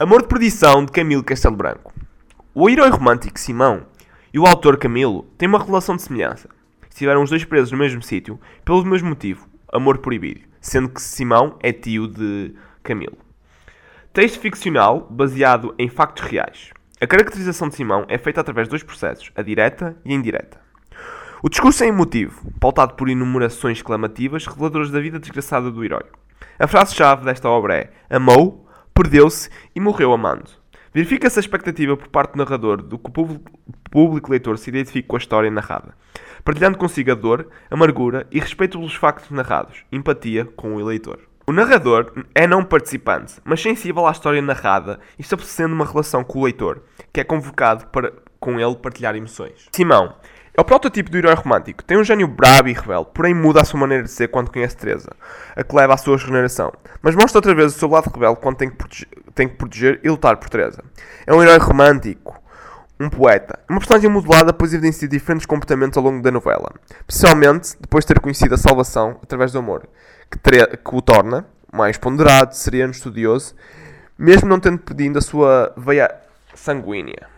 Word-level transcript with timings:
Amor 0.00 0.22
de 0.22 0.28
Perdição 0.28 0.84
de 0.84 0.92
Camilo 0.92 1.24
Castelo 1.24 1.56
Branco. 1.56 1.92
O 2.54 2.70
herói 2.70 2.88
romântico 2.88 3.36
Simão 3.36 3.84
e 4.32 4.38
o 4.38 4.46
autor 4.46 4.76
Camilo 4.76 5.24
têm 5.36 5.48
uma 5.48 5.58
relação 5.58 5.96
de 5.96 6.02
semelhança. 6.02 6.48
Estiveram 6.88 7.20
os 7.20 7.30
dois 7.30 7.44
presos 7.44 7.72
no 7.72 7.78
mesmo 7.78 8.00
sítio 8.00 8.38
pelo 8.64 8.84
mesmo 8.84 9.08
motivo, 9.08 9.48
amor 9.72 9.98
proibido, 9.98 10.42
sendo 10.60 10.88
que 10.88 11.02
Simão 11.02 11.58
é 11.60 11.72
tio 11.72 12.06
de 12.06 12.54
Camilo. 12.80 13.18
Texto 14.12 14.38
ficcional 14.38 15.04
baseado 15.10 15.74
em 15.76 15.88
factos 15.88 16.22
reais. 16.22 16.70
A 17.00 17.06
caracterização 17.08 17.68
de 17.68 17.74
Simão 17.74 18.04
é 18.08 18.18
feita 18.18 18.40
através 18.40 18.68
de 18.68 18.70
dois 18.70 18.84
processos, 18.84 19.32
a 19.34 19.42
direta 19.42 19.96
e 20.04 20.12
a 20.12 20.14
indireta. 20.14 20.60
O 21.42 21.48
discurso 21.48 21.82
é 21.82 21.88
emotivo, 21.88 22.52
pautado 22.60 22.94
por 22.94 23.08
enumerações 23.08 23.78
exclamativas 23.78 24.46
reveladoras 24.46 24.92
da 24.92 25.00
vida 25.00 25.18
desgraçada 25.18 25.72
do 25.72 25.84
herói. 25.84 26.04
A 26.56 26.68
frase-chave 26.68 27.24
desta 27.24 27.48
obra 27.48 27.74
é 27.74 27.90
amou, 28.08 28.67
perdeu-se 28.98 29.48
e 29.76 29.78
morreu 29.78 30.12
amando. 30.12 30.50
Verifica-se 30.92 31.38
a 31.38 31.40
expectativa 31.40 31.96
por 31.96 32.08
parte 32.08 32.32
do 32.32 32.38
narrador 32.38 32.82
do 32.82 32.98
que 32.98 33.08
o 33.08 33.40
público 33.88 34.30
leitor 34.32 34.58
se 34.58 34.70
identifique 34.70 35.06
com 35.06 35.14
a 35.14 35.20
história 35.20 35.48
narrada, 35.48 35.94
partilhando 36.42 36.76
consigo 36.76 37.12
a 37.12 37.14
dor, 37.14 37.48
amargura 37.70 38.26
e 38.32 38.40
respeito 38.40 38.76
pelos 38.76 38.96
factos 38.96 39.30
narrados, 39.30 39.84
empatia 39.92 40.46
com 40.46 40.74
o 40.74 40.80
eleitor. 40.80 41.20
O 41.46 41.52
narrador 41.52 42.12
é 42.34 42.44
não 42.48 42.64
participante, 42.64 43.34
mas 43.44 43.62
sensível 43.62 44.04
à 44.04 44.10
história 44.10 44.42
narrada 44.42 44.98
e 45.16 45.22
estabelecendo 45.22 45.74
uma 45.76 45.86
relação 45.86 46.24
com 46.24 46.40
o 46.40 46.44
leitor, 46.44 46.82
que 47.12 47.20
é 47.20 47.24
convocado 47.24 47.86
para 47.86 48.12
com 48.40 48.58
ele 48.58 48.76
partilhar 48.76 49.14
emoções. 49.14 49.68
Simão 49.72 50.14
é 50.58 50.60
o 50.60 50.64
protótipo 50.64 51.08
do 51.08 51.16
herói 51.16 51.34
romântico. 51.34 51.84
Tem 51.84 51.96
um 51.96 52.02
gênio 52.02 52.26
brabo 52.26 52.68
e 52.68 52.72
rebelde, 52.72 53.10
porém 53.14 53.32
muda 53.32 53.62
a 53.62 53.64
sua 53.64 53.78
maneira 53.78 54.02
de 54.02 54.10
ser 54.10 54.26
quando 54.26 54.50
conhece 54.50 54.76
Teresa, 54.76 55.12
a 55.54 55.62
que 55.62 55.72
leva 55.72 55.94
à 55.94 55.96
sua 55.96 56.16
regeneração. 56.16 56.72
Mas 57.00 57.14
mostra 57.14 57.38
outra 57.38 57.54
vez 57.54 57.76
o 57.76 57.78
seu 57.78 57.88
lado 57.88 58.10
rebelde 58.12 58.40
quando 58.40 58.56
tem 58.56 58.68
que, 58.68 58.74
proteger, 58.74 59.08
tem 59.36 59.48
que 59.48 59.54
proteger 59.54 60.00
e 60.02 60.10
lutar 60.10 60.36
por 60.36 60.48
Teresa. 60.48 60.82
É 61.24 61.32
um 61.32 61.40
herói 61.40 61.58
romântico, 61.58 62.42
um 62.98 63.08
poeta. 63.08 63.56
Uma 63.70 63.78
personagem 63.78 64.10
modelada, 64.10 64.52
pois 64.52 64.74
evidencia 64.74 65.06
diferentes 65.06 65.46
comportamentos 65.46 65.96
ao 65.96 66.02
longo 66.02 66.20
da 66.20 66.32
novela. 66.32 66.72
Especialmente 67.06 67.76
depois 67.80 68.04
de 68.04 68.12
ter 68.12 68.20
conhecido 68.20 68.56
a 68.56 68.58
salvação 68.58 69.16
através 69.22 69.52
do 69.52 69.60
amor, 69.60 69.88
que, 70.28 70.40
que 70.40 70.96
o 70.96 71.00
torna 71.00 71.46
mais 71.72 71.96
ponderado, 71.96 72.56
sereno, 72.56 72.90
estudioso, 72.90 73.54
mesmo 74.18 74.48
não 74.48 74.58
tendo 74.58 74.78
pedido 74.78 75.20
a 75.20 75.22
sua 75.22 75.72
veia 75.76 76.12
sanguínea 76.52 77.37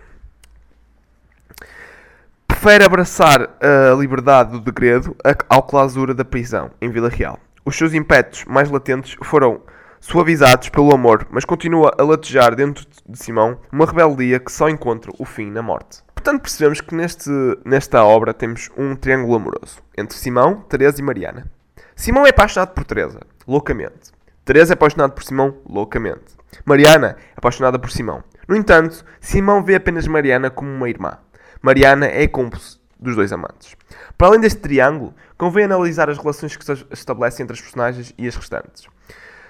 prefere 2.60 2.84
abraçar 2.84 3.56
a 3.58 3.94
liberdade 3.94 4.50
do 4.50 4.60
degredo 4.60 5.16
ao 5.48 5.62
clausura 5.62 6.12
da 6.12 6.26
prisão, 6.26 6.70
em 6.78 6.90
Vila 6.90 7.08
Real. 7.08 7.38
Os 7.64 7.74
seus 7.74 7.94
impetos 7.94 8.44
mais 8.44 8.70
latentes 8.70 9.16
foram 9.22 9.62
suavizados 9.98 10.68
pelo 10.68 10.92
amor, 10.92 11.26
mas 11.30 11.46
continua 11.46 11.90
a 11.98 12.02
latejar 12.02 12.54
dentro 12.54 12.84
de 13.08 13.18
Simão 13.18 13.58
uma 13.72 13.86
rebeldia 13.86 14.38
que 14.38 14.52
só 14.52 14.68
encontra 14.68 15.10
o 15.18 15.24
fim 15.24 15.50
na 15.50 15.62
morte. 15.62 16.02
Portanto, 16.14 16.42
percebemos 16.42 16.82
que 16.82 16.94
neste, 16.94 17.30
nesta 17.64 18.04
obra 18.04 18.34
temos 18.34 18.68
um 18.76 18.94
triângulo 18.94 19.36
amoroso 19.36 19.78
entre 19.96 20.18
Simão, 20.18 20.56
Teresa 20.68 21.00
e 21.00 21.02
Mariana. 21.02 21.50
Simão 21.96 22.26
é 22.26 22.28
apaixonado 22.28 22.74
por 22.74 22.84
Teresa, 22.84 23.20
loucamente. 23.48 24.12
Teresa 24.44 24.74
é 24.74 24.74
apaixonada 24.74 25.14
por 25.14 25.24
Simão, 25.24 25.56
loucamente. 25.66 26.36
Mariana 26.66 27.16
é 27.18 27.38
apaixonada 27.38 27.78
por 27.78 27.90
Simão. 27.90 28.22
No 28.46 28.54
entanto, 28.54 29.02
Simão 29.18 29.64
vê 29.64 29.76
apenas 29.76 30.06
Mariana 30.06 30.50
como 30.50 30.70
uma 30.70 30.90
irmã. 30.90 31.16
Mariana 31.62 32.06
é 32.06 32.26
cúmplice 32.26 32.78
dos 32.98 33.14
dois 33.14 33.32
amantes. 33.32 33.76
Para 34.16 34.28
além 34.28 34.40
deste 34.40 34.60
triângulo, 34.60 35.14
convém 35.36 35.64
analisar 35.64 36.08
as 36.08 36.16
relações 36.16 36.56
que 36.56 36.64
se 36.64 36.86
estabelecem 36.90 37.44
entre 37.44 37.54
as 37.54 37.60
personagens 37.60 38.14
e 38.16 38.26
as 38.26 38.34
restantes. 38.34 38.86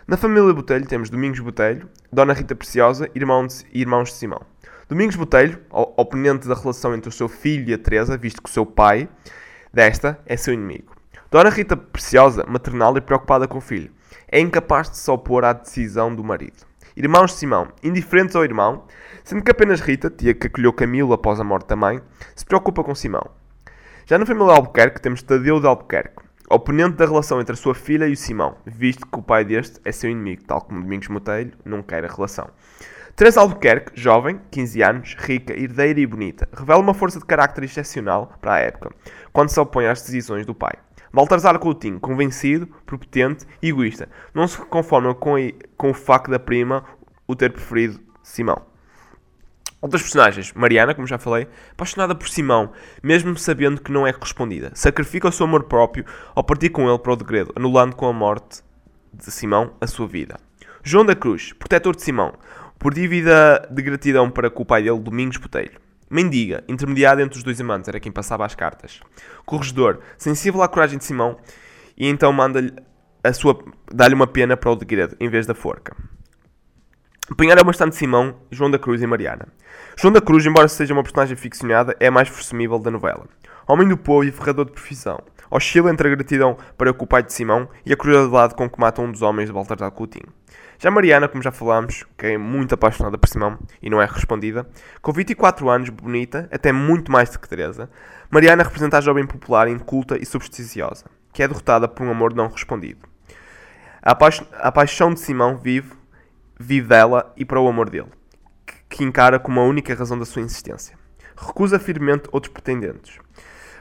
Na 0.08 0.16
família 0.16 0.53
Botelho 0.53 0.86
temos 0.86 1.08
Domingos 1.08 1.38
Botelho, 1.38 1.88
Dona 2.12 2.33
Rita 2.33 2.56
Preciosa 2.56 3.08
e 3.14 3.19
irmãos 3.19 4.08
de 4.08 4.14
Simão. 4.14 4.41
Domingos 4.88 5.14
Botelho, 5.14 5.61
oponente 5.70 6.48
da 6.48 6.55
relação 6.56 6.92
entre 6.97 7.08
o 7.08 7.12
seu 7.12 7.28
filho 7.28 7.70
e 7.70 7.75
a 7.75 7.78
Teresa, 7.78 8.16
visto 8.16 8.42
que 8.42 8.50
o 8.50 8.53
seu 8.53 8.66
pai 8.66 9.08
desta 9.72 10.19
é 10.27 10.36
seu 10.36 10.53
inimigo. 10.53 10.97
Dona 11.31 11.49
Rita 11.49 11.76
Preciosa, 11.76 12.44
maternal 12.44 12.97
e 12.97 13.00
preocupada 13.00 13.47
com 13.47 13.59
o 13.59 13.60
filho, 13.60 13.93
é 14.26 14.41
incapaz 14.41 14.91
de 14.91 14.99
se 14.99 15.09
opor 15.12 15.44
à 15.44 15.53
decisão 15.53 16.12
do 16.12 16.25
marido. 16.25 16.69
Irmãos 17.03 17.31
de 17.31 17.38
Simão, 17.38 17.69
indiferentes 17.83 18.37
ao 18.37 18.44
irmão, 18.44 18.84
sendo 19.25 19.43
que 19.43 19.50
apenas 19.50 19.81
Rita, 19.81 20.11
tia 20.11 20.34
que 20.34 20.49
acolheu 20.49 20.71
Camilo 20.71 21.15
após 21.15 21.41
a 21.41 21.44
morte 21.44 21.66
da 21.66 21.75
mãe, 21.75 21.99
se 22.37 22.44
preocupa 22.44 22.84
com 22.84 22.94
Simão. 22.94 23.27
Já 24.05 24.19
na 24.19 24.27
família 24.27 24.53
Albuquerque 24.53 25.00
temos 25.00 25.22
Tadeu 25.22 25.59
de 25.59 25.66
Albuquerque, 25.66 26.22
oponente 26.50 26.97
da 26.97 27.06
relação 27.06 27.41
entre 27.41 27.55
a 27.55 27.56
sua 27.56 27.75
filha 27.75 28.06
e 28.06 28.12
o 28.12 28.16
Simão, 28.19 28.55
visto 28.66 29.06
que 29.06 29.19
o 29.19 29.22
pai 29.22 29.47
deste 29.47 29.81
é 29.83 29.91
seu 29.91 30.11
inimigo, 30.11 30.44
tal 30.44 30.61
como 30.61 30.83
Domingos 30.83 31.09
Motelho 31.09 31.53
não 31.65 31.83
quer 31.83 32.05
a 32.05 32.15
relação. 32.15 32.50
Teresa 33.17 33.41
Albuquerque, 33.41 33.99
jovem, 33.99 34.38
15 34.50 34.82
anos, 34.82 35.17
rica, 35.19 35.59
herdeira 35.59 36.00
e 36.00 36.06
bonita, 36.06 36.50
revela 36.53 36.82
uma 36.82 36.93
força 36.93 37.19
de 37.19 37.25
carácter 37.25 37.65
excepcional 37.65 38.31
para 38.43 38.56
a 38.56 38.59
época, 38.59 38.91
quando 39.32 39.49
se 39.49 39.59
opõe 39.59 39.87
às 39.87 40.03
decisões 40.03 40.44
do 40.44 40.55
pai. 40.55 40.75
Baltazar 41.12 41.59
Coutinho, 41.59 41.98
convencido, 41.98 42.69
propotente 42.87 43.44
e 43.60 43.69
egoísta, 43.69 44.09
não 44.32 44.47
se 44.47 44.59
conforma 44.59 45.15
com, 45.15 45.34
com 45.76 45.91
o 45.91 45.94
facto 45.94 46.31
da 46.31 46.38
prima 46.38 46.84
o 47.26 47.34
ter 47.34 47.53
preferido 47.53 48.00
Simão. 48.22 48.62
Outras 49.81 50.03
personagens, 50.03 50.53
Mariana, 50.53 50.94
como 50.94 51.06
já 51.06 51.19
falei, 51.19 51.49
apaixonada 51.72 52.15
por 52.15 52.28
Simão, 52.28 52.70
mesmo 53.03 53.37
sabendo 53.37 53.81
que 53.81 53.91
não 53.91 54.06
é 54.06 54.12
correspondida. 54.12 54.70
Sacrifica 54.75 55.28
o 55.28 55.32
seu 55.32 55.47
amor 55.47 55.65
próprio 55.65 56.04
ao 56.34 56.44
partir 56.44 56.69
com 56.69 56.88
ele 56.88 56.99
para 56.99 57.12
o 57.12 57.16
degredo, 57.16 57.53
anulando 57.56 57.97
com 57.97 58.06
a 58.06 58.12
morte 58.12 58.62
de 59.12 59.31
Simão 59.31 59.72
a 59.81 59.87
sua 59.87 60.06
vida. 60.06 60.38
João 60.82 61.04
da 61.04 61.16
Cruz, 61.16 61.53
protetor 61.54 61.97
de 61.97 62.03
Simão, 62.03 62.34
por 62.78 62.94
dívida 62.94 63.66
de 63.70 63.82
gratidão 63.82 64.31
para 64.31 64.50
com 64.50 64.62
o 64.62 64.66
pai 64.66 64.82
dele, 64.82 64.99
Domingos 64.99 65.38
Botelho. 65.38 65.90
Mendiga, 66.10 66.65
intermediário 66.69 67.22
entre 67.22 67.38
os 67.38 67.44
dois 67.44 67.60
amantes, 67.60 67.88
era 67.88 68.00
quem 68.00 68.10
passava 68.10 68.44
as 68.44 68.54
cartas. 68.54 69.00
Corregedor, 69.47 70.00
sensível 70.19 70.60
à 70.60 70.69
coragem 70.69 70.98
de 70.98 71.04
Simão, 71.04 71.38
e 71.97 72.09
então 72.09 72.32
manda-lhe 72.32 72.75
a 73.22 73.32
sua 73.32 73.56
dá-lhe 73.93 74.15
uma 74.15 74.26
pena 74.26 74.56
para 74.56 74.70
o 74.70 74.76
degredo, 74.76 75.16
em 75.20 75.28
vez 75.28 75.47
da 75.47 75.54
forca. 75.54 75.94
Apanharam 77.31 77.62
bastante 77.62 77.94
Simão, 77.94 78.34
João 78.50 78.70
da 78.70 78.78
Cruz 78.78 79.00
e 79.03 79.06
Mariana. 79.06 79.47
João 79.97 80.12
da 80.12 80.20
Cruz, 80.20 80.44
embora 80.44 80.66
seja 80.66 80.93
uma 80.93 81.03
personagem 81.03 81.37
ficcionada, 81.37 81.94
é 82.00 82.09
a 82.09 82.10
mais 82.10 82.28
verossímil 82.28 82.76
da 82.81 82.91
novela. 82.91 83.26
Homem 83.69 83.87
do 83.87 83.97
povo 83.97 84.25
e 84.25 84.32
ferrador 84.32 84.65
de 84.65 84.72
profissão. 84.72 85.20
Oscila 85.49 85.93
entre 85.93 86.09
a 86.09 86.10
gratidão 86.10 86.56
para 86.76 86.91
o 86.91 87.06
pai 87.06 87.22
de 87.22 87.32
Simão 87.32 87.69
e 87.87 87.93
a 87.93 87.97
crueldade 87.97 88.54
com 88.54 88.69
que 88.69 88.81
mata 88.81 89.00
um 89.00 89.12
dos 89.12 89.22
homens 89.22 89.47
de 89.47 89.53
Baltazar 89.53 89.91
Coutinho. 89.93 90.32
Já 90.83 90.91
Mariana, 90.91 91.29
como 91.29 91.43
já 91.43 91.53
falámos, 91.53 92.07
que 92.17 92.25
é 92.25 92.39
muito 92.39 92.75
apaixonada 92.75 93.19
por 93.19 93.29
Simão 93.29 93.59
e 93.83 93.91
não 93.91 94.01
é 94.01 94.07
respondida, 94.07 94.67
com 95.03 95.13
24 95.13 95.69
anos, 95.69 95.91
bonita, 95.91 96.49
até 96.51 96.73
muito 96.73 97.13
mais 97.13 97.29
do 97.29 97.39
que 97.39 97.47
Teresa, 97.47 97.91
Mariana 98.31 98.63
representa 98.63 98.97
a 98.97 99.01
jovem 99.03 99.27
popular, 99.27 99.69
inculta 99.69 100.17
e 100.17 100.25
supersticiosa, 100.25 101.05
que 101.35 101.43
é 101.43 101.49
derrotada 101.49 101.87
por 101.87 102.07
um 102.07 102.11
amor 102.11 102.35
não 102.35 102.49
respondido. 102.49 103.07
A, 104.01 104.15
paix 104.15 104.43
a 104.55 104.73
paixão 104.73 105.13
de 105.13 105.21
Simão 105.21 105.59
vive, 105.59 105.93
vive 106.59 106.89
dela 106.89 107.31
e 107.37 107.45
para 107.45 107.61
o 107.61 107.69
amor 107.69 107.91
dele, 107.91 108.09
que, 108.65 108.97
que 108.97 109.05
encara 109.05 109.39
como 109.39 109.61
a 109.61 109.65
única 109.65 109.95
razão 109.95 110.19
da 110.19 110.25
sua 110.25 110.41
insistência. 110.41 110.99
Recusa 111.37 111.79
firmemente 111.79 112.31
outros 112.33 112.55
pretendentes. 112.55 113.19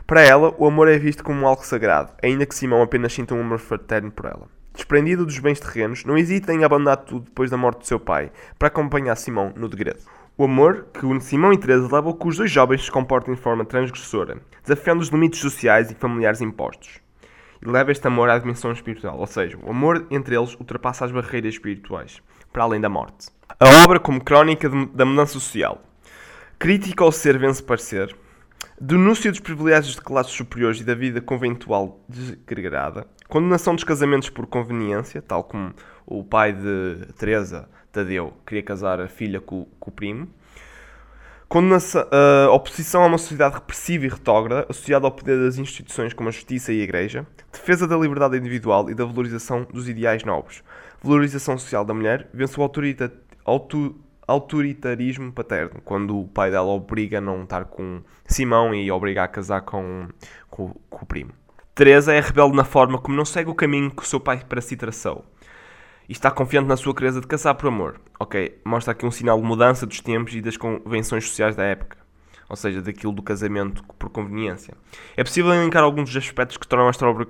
Para 0.06 0.22
ela, 0.22 0.54
o 0.58 0.68
amor 0.68 0.90
é 0.90 1.00
visto 1.00 1.24
como 1.24 1.48
algo 1.48 1.66
sagrado, 1.66 2.12
ainda 2.22 2.46
que 2.46 2.54
Simão 2.54 2.81
apenas 2.81 3.14
sinta 3.14 3.34
um 3.34 3.40
amor 3.40 3.60
fraterno 3.60 4.12
por 4.12 4.26
ela. 4.26 4.59
Desprendido 4.79 5.25
dos 5.25 5.38
bens 5.40 5.59
terrenos, 5.59 6.06
não 6.06 6.17
hesita 6.17 6.53
em 6.53 6.63
abandonar 6.63 6.95
tudo 6.95 7.25
depois 7.25 7.51
da 7.51 7.57
morte 7.57 7.79
do 7.79 7.85
seu 7.85 8.00
pai, 8.00 8.31
para 8.57 8.69
acompanhar 8.69 9.17
Simão 9.17 9.51
no 9.53 9.67
degredo. 9.67 10.00
O 10.38 10.45
amor 10.45 10.85
que 10.94 11.06
une 11.06 11.19
Simão 11.19 11.51
e 11.51 11.57
Teresa 11.57 11.94
leva 11.94 12.13
que 12.13 12.25
os 12.25 12.38
dois 12.38 12.50
jovens 12.50 12.85
se 12.85 12.89
comportem 12.89 13.35
de 13.35 13.41
forma 13.41 13.66
transgressora, 13.66 14.38
desafiando 14.63 15.01
os 15.01 15.09
limites 15.09 15.41
sociais 15.41 15.91
e 15.91 15.95
familiares 15.95 16.39
impostos. 16.39 17.01
E 17.62 17.69
leva 17.69 17.91
este 17.91 18.07
amor 18.07 18.29
à 18.29 18.39
dimensão 18.39 18.72
espiritual, 18.72 19.19
ou 19.19 19.28
seja, 19.28 19.59
o 19.62 19.69
amor 19.69 20.07
entre 20.09 20.38
eles 20.38 20.56
ultrapassa 20.56 21.03
as 21.03 21.12
barreiras 21.12 21.56
espirituais, 21.56 22.22
para 22.53 22.63
além 22.63 22.79
da 22.79 22.88
morte. 22.88 23.28
A 23.59 23.84
obra 23.84 24.00
como 24.00 24.23
crónica 24.23 24.69
da 24.94 25.03
mudança 25.06 25.33
social. 25.33 25.83
Crítica 26.57 27.04
ao 27.04 27.12
ser 27.12 27.38
vence 27.38 27.62
parecer, 27.62 28.15
denúncia 28.80 29.30
dos 29.30 29.42
privilégios 29.42 29.95
de 29.95 30.01
classes 30.01 30.31
superiores 30.31 30.80
e 30.80 30.86
da 30.86 30.95
vida 30.95 31.19
conventual 31.19 32.00
desgregada, 32.07 33.06
condenação 33.30 33.76
dos 33.76 33.84
casamentos 33.84 34.30
por 34.30 34.48
conveniência, 34.48 35.22
tal 35.22 35.44
como 35.44 35.72
o 36.06 36.24
pai 36.24 36.52
de 36.52 37.06
Teresa, 37.18 37.70
Tadeu, 37.92 38.34
queria 38.46 38.64
casar 38.64 39.00
a 39.00 39.08
filha 39.08 39.40
com, 39.40 39.66
com 39.80 39.92
o 39.92 39.94
primo, 39.94 40.28
condenação, 41.48 42.02
uh, 42.04 42.50
oposição 42.52 43.04
a 43.04 43.06
uma 43.06 43.20
sociedade 43.20 43.56
repressiva 43.56 44.06
e 44.06 44.10
retrógrada, 44.10 44.66
associada 44.68 45.06
ao 45.06 45.12
poder 45.12 45.38
das 45.38 45.58
instituições 45.60 46.12
como 46.12 46.28
a 46.28 46.31
justiça 46.31 46.74
e 46.74 46.81
a 46.81 46.84
igreja, 46.84 47.26
defesa 47.52 47.88
da 47.88 47.96
liberdade 47.96 48.36
individual 48.36 48.90
e 48.90 48.96
da 48.96 49.06
valorização 49.06 49.66
dos 49.72 49.88
ideais 49.88 50.24
nobres, 50.24 50.64
valorização 51.02 51.58
social 51.58 51.86
da 51.86 51.94
mulher, 51.94 52.28
vence 52.34 52.60
o 52.60 52.64
autorita, 52.64 53.14
auto, 53.46 53.96
autoritarismo 54.28 55.31
paterno, 55.31 55.81
quando 55.86 56.20
o 56.20 56.28
pai 56.28 56.50
dela 56.50 56.70
obriga 56.70 57.20
a 57.20 57.22
não 57.22 57.44
estar 57.44 57.66
com 57.66 58.02
Simão 58.26 58.74
e 58.74 58.92
obriga 58.92 59.24
a 59.24 59.28
casar 59.28 59.62
com, 59.62 60.08
com, 60.50 60.74
com 60.90 61.04
o 61.04 61.06
primo. 61.06 61.31
Teresa 61.80 62.14
é 62.14 62.20
rebelde 62.20 62.58
na 62.58 62.66
forma 62.66 62.98
como 62.98 63.16
não 63.16 63.24
segue 63.24 63.50
o 63.50 63.56
caminho 63.56 63.90
que 63.90 64.04
o 64.04 64.06
seu 64.06 64.20
pai 64.20 64.44
para 64.44 64.60
si 64.60 64.76
traçou. 64.76 65.24
e 66.10 66.12
está 66.12 66.30
confiante 66.30 66.68
na 66.68 66.76
sua 66.76 66.94
quereza 66.94 67.22
de 67.22 67.28
caçar 67.28 67.56
por 67.56 67.70
amor. 67.70 68.02
Ok, 68.20 68.60
mostra 68.66 68.92
aqui 68.92 69.06
um 69.06 69.12
sinal 69.12 69.40
de 69.40 69.48
mudança 69.48 69.86
dos 69.86 70.02
tempos 70.02 70.36
e 70.36 70.42
das 70.42 70.58
convenções 70.58 71.30
sociais 71.30 71.56
da 71.56 71.64
época. 71.64 71.98
Ou 72.50 72.58
seja, 72.58 72.81
daquilo 72.81 73.14
do 73.14 73.24
casamento 73.24 73.81
por 73.98 74.10
conveniência. 74.10 74.74
É 75.16 75.24
possível 75.24 75.54
elencar 75.54 75.81
alguns 75.81 76.10
dos 76.10 76.18
aspectos 76.18 76.58
que 76.58 76.68
tornam 76.68 76.90
esta 76.90 77.08
obra 77.08 77.26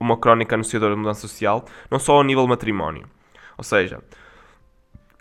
uma 0.00 0.16
crónica 0.16 0.56
anunciadora 0.56 0.94
de 0.94 1.00
mudança 1.00 1.20
social, 1.20 1.64
não 1.88 2.00
só 2.00 2.16
ao 2.16 2.24
nível 2.24 2.44
matrimónio. 2.48 3.06
Ou 3.56 3.62
seja, 3.62 4.02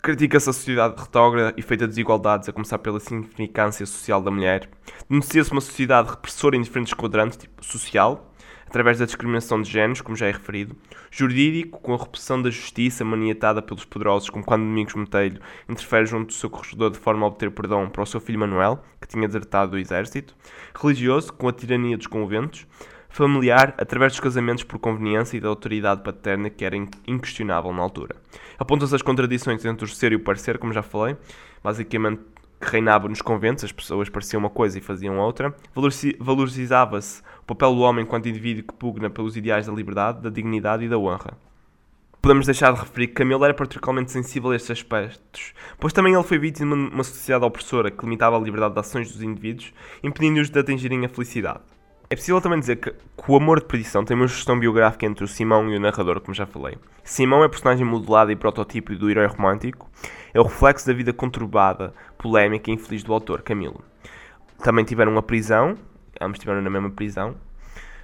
critica-se 0.02 0.50
a 0.50 0.54
sociedade 0.54 1.00
retrógrada 1.00 1.54
e 1.56 1.62
feita 1.62 1.86
de 1.86 1.90
desigualdades, 1.90 2.50
a 2.50 2.52
começar 2.52 2.80
pela 2.80 3.00
significância 3.00 3.86
social 3.86 4.24
da 4.24 4.32
mulher. 4.32 4.68
Denuncia-se 5.08 5.52
uma 5.52 5.62
sociedade 5.62 6.10
repressora 6.10 6.56
em 6.56 6.64
diferentes 6.64 6.96
quadrantes, 6.96 7.38
tipo 7.38 7.64
social, 7.64 8.31
através 8.72 8.98
da 8.98 9.06
discriminação 9.06 9.62
de 9.62 9.70
géneros, 9.70 10.00
como 10.00 10.16
já 10.16 10.28
é 10.28 10.32
referido, 10.32 10.74
jurídico, 11.12 11.82
com 11.82 11.94
a 11.94 11.98
repressão 11.98 12.42
da 12.42 12.50
justiça 12.50 13.04
maniatada 13.04 13.62
pelos 13.62 13.84
poderosos, 13.84 14.30
como 14.30 14.46
quando 14.46 14.64
Domingos 14.64 14.96
Metelho 14.96 15.42
interfere 15.68 16.06
junto 16.06 16.28
do 16.28 16.34
seu 16.34 16.50
corregedor 16.50 16.90
de 16.90 16.98
forma 16.98 17.26
a 17.26 17.28
obter 17.28 17.52
perdão 17.52 17.90
para 17.90 18.02
o 18.02 18.06
seu 18.06 18.22
filho 18.22 18.40
Manuel, 18.40 18.82
que 19.02 19.10
tinha 19.10 19.28
desertado 19.28 19.72
do 19.72 19.78
exército, 19.78 20.34
religioso, 20.74 21.34
com 21.34 21.50
a 21.50 21.52
tirania 21.52 21.98
dos 21.98 22.08
conventos, 22.08 22.66
familiar, 23.10 23.76
através 23.78 24.14
dos 24.14 24.22
casamentos 24.22 24.64
por 24.64 24.80
conveniência 24.80 25.36
e 25.36 25.42
da 25.42 25.50
autoridade 25.50 26.02
paterna 26.02 26.50
que 26.50 26.64
era 26.64 26.78
inquestionável 27.06 27.74
na 27.74 27.82
altura. 27.82 28.16
Apontam-se 28.58 28.96
as 28.96 29.02
contradições 29.02 29.66
entre 29.66 29.84
o 29.84 29.88
ser 29.90 30.14
e 30.14 30.16
o 30.16 30.22
parecer, 30.22 30.58
como 30.58 30.72
já 30.72 30.82
falei, 30.82 31.18
basicamente 31.62 32.22
que 32.62 32.72
reinava 32.72 33.10
nos 33.10 33.22
conventos, 33.22 33.64
as 33.64 33.72
pessoas 33.72 34.08
pareciam 34.08 34.40
uma 34.40 34.50
coisa 34.50 34.78
e 34.78 34.82
faziam 34.82 35.18
outra. 35.18 35.54
Valorizava-se 36.20 37.22
o 37.42 37.46
papel 37.46 37.76
do 37.76 37.82
homem 37.82 38.06
enquanto 38.06 38.30
indivíduo 38.30 38.64
que 38.64 38.74
pugna 38.74 39.10
pelos 39.10 39.36
ideais 39.36 39.66
da 39.66 39.74
liberdade, 39.74 40.22
da 40.22 40.30
dignidade 40.30 40.86
e 40.86 40.90
da 40.90 40.98
honra. 40.98 41.38
Podemos 42.22 42.46
deixar 42.46 42.72
de 42.72 42.80
referir 42.80 43.08
que 43.08 43.14
Camilo 43.16 43.44
era 43.44 43.54
particularmente 43.54 44.12
sensível 44.12 44.52
a 44.52 44.56
estes 44.56 44.70
aspectos, 44.70 45.54
pois 45.80 45.92
também 45.92 46.14
ele 46.14 46.22
foi 46.22 46.38
vítima 46.38 46.76
de 46.76 46.94
uma 46.94 47.04
sociedade 47.04 47.44
opressora 47.44 47.90
que 47.90 48.04
limitava 48.04 48.38
a 48.38 48.40
liberdade 48.40 48.76
de 48.76 48.80
ações 48.80 49.12
dos 49.12 49.24
indivíduos, 49.24 49.74
impedindo-os 50.04 50.52
de 50.52 50.60
atingirem 50.60 51.04
a 51.04 51.10
felicidade. 51.10 51.62
É 52.12 52.16
possível 52.18 52.42
também 52.42 52.60
dizer 52.60 52.76
que, 52.76 52.92
que 52.92 53.32
o 53.32 53.38
Amor 53.38 53.62
de 53.62 53.68
Perdição 53.68 54.04
tem 54.04 54.18
uma 54.18 54.28
gestão 54.28 54.60
biográfica 54.60 55.06
entre 55.06 55.24
o 55.24 55.28
Simão 55.30 55.72
e 55.72 55.78
o 55.78 55.80
narrador, 55.80 56.20
como 56.20 56.34
já 56.34 56.46
falei. 56.46 56.78
Simão 57.06 57.42
é 57.42 57.48
personagem 57.48 57.86
modelado 57.86 58.34
e 58.34 58.36
protótipo 58.36 58.94
do 58.98 59.10
herói 59.10 59.28
romântico, 59.28 59.90
é 60.34 60.40
o 60.42 60.44
reflexo 60.44 60.86
da 60.86 60.92
vida 60.92 61.14
conturbada, 61.14 61.94
polémica 62.18 62.70
e 62.70 62.74
infeliz 62.74 63.02
do 63.02 63.14
autor, 63.14 63.42
Camilo. 63.42 63.82
Também 64.62 64.84
tiveram 64.84 65.14
uma 65.14 65.24
prisão, 65.24 65.78
ambos 66.20 66.36
estiveram 66.36 66.62
na 66.62 66.70
mesma 66.70 66.90
prisão, 66.90 67.34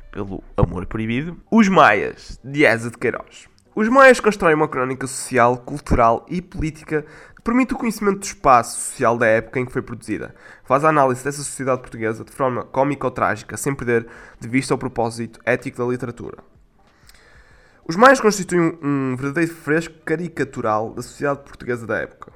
pelo 0.09 0.41
amor 0.55 0.85
proibido. 0.85 1.35
Os 1.51 1.67
Maias, 1.67 2.39
de 2.41 2.63
Eza 2.63 2.89
de 2.89 2.97
Queiroz. 2.97 3.49
Os 3.75 3.89
Maias 3.89 4.21
constroem 4.21 4.55
uma 4.55 4.69
crónica 4.69 5.05
social, 5.05 5.57
cultural 5.57 6.25
e 6.29 6.41
política 6.41 7.05
permite 7.43 7.73
o 7.73 7.77
conhecimento 7.77 8.19
do 8.19 8.25
espaço 8.25 8.79
social 8.79 9.17
da 9.17 9.25
época 9.25 9.59
em 9.59 9.65
que 9.65 9.71
foi 9.71 9.81
produzida. 9.81 10.35
Faz 10.63 10.83
a 10.83 10.89
análise 10.89 11.23
dessa 11.23 11.43
sociedade 11.43 11.81
portuguesa 11.81 12.23
de 12.23 12.31
forma 12.31 12.63
cómica 12.63 13.07
ou 13.07 13.11
trágica, 13.11 13.57
sem 13.57 13.73
perder 13.73 14.07
de 14.39 14.47
vista 14.47 14.73
o 14.73 14.77
propósito 14.77 15.39
ético 15.45 15.77
da 15.77 15.85
literatura. 15.85 16.37
Os 17.87 17.95
maias 17.95 18.19
constituem 18.19 18.77
um 18.81 19.15
verdadeiro 19.15 19.53
fresco 19.53 19.95
caricatural 20.03 20.93
da 20.93 21.01
sociedade 21.01 21.39
portuguesa 21.43 21.87
da 21.87 21.97
época. 21.97 22.33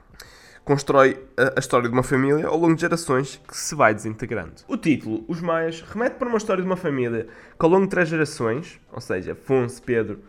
Constrói 0.64 1.20
a, 1.36 1.58
a 1.58 1.60
história 1.60 1.90
de 1.90 1.94
uma 1.94 2.04
família 2.04 2.48
ao 2.48 2.58
longo 2.58 2.76
de 2.76 2.82
gerações 2.82 3.42
que 3.48 3.58
se 3.58 3.76
vai 3.76 3.94
desintegrando. 3.94 4.62
O 4.68 4.78
título, 4.78 5.26
Os 5.28 5.42
Maias, 5.42 5.82
remete 5.82 6.16
para 6.16 6.30
uma 6.30 6.38
história 6.38 6.64
de 6.64 6.70
uma 6.70 6.78
família 6.78 7.28
que 7.60 7.66
ao 7.66 7.70
longo 7.70 7.84
de 7.84 7.90
três 7.90 8.08
gerações, 8.08 8.80
ou 8.92 9.02
seja, 9.02 9.34
Afonso, 9.34 9.82
Pedro 9.84 10.20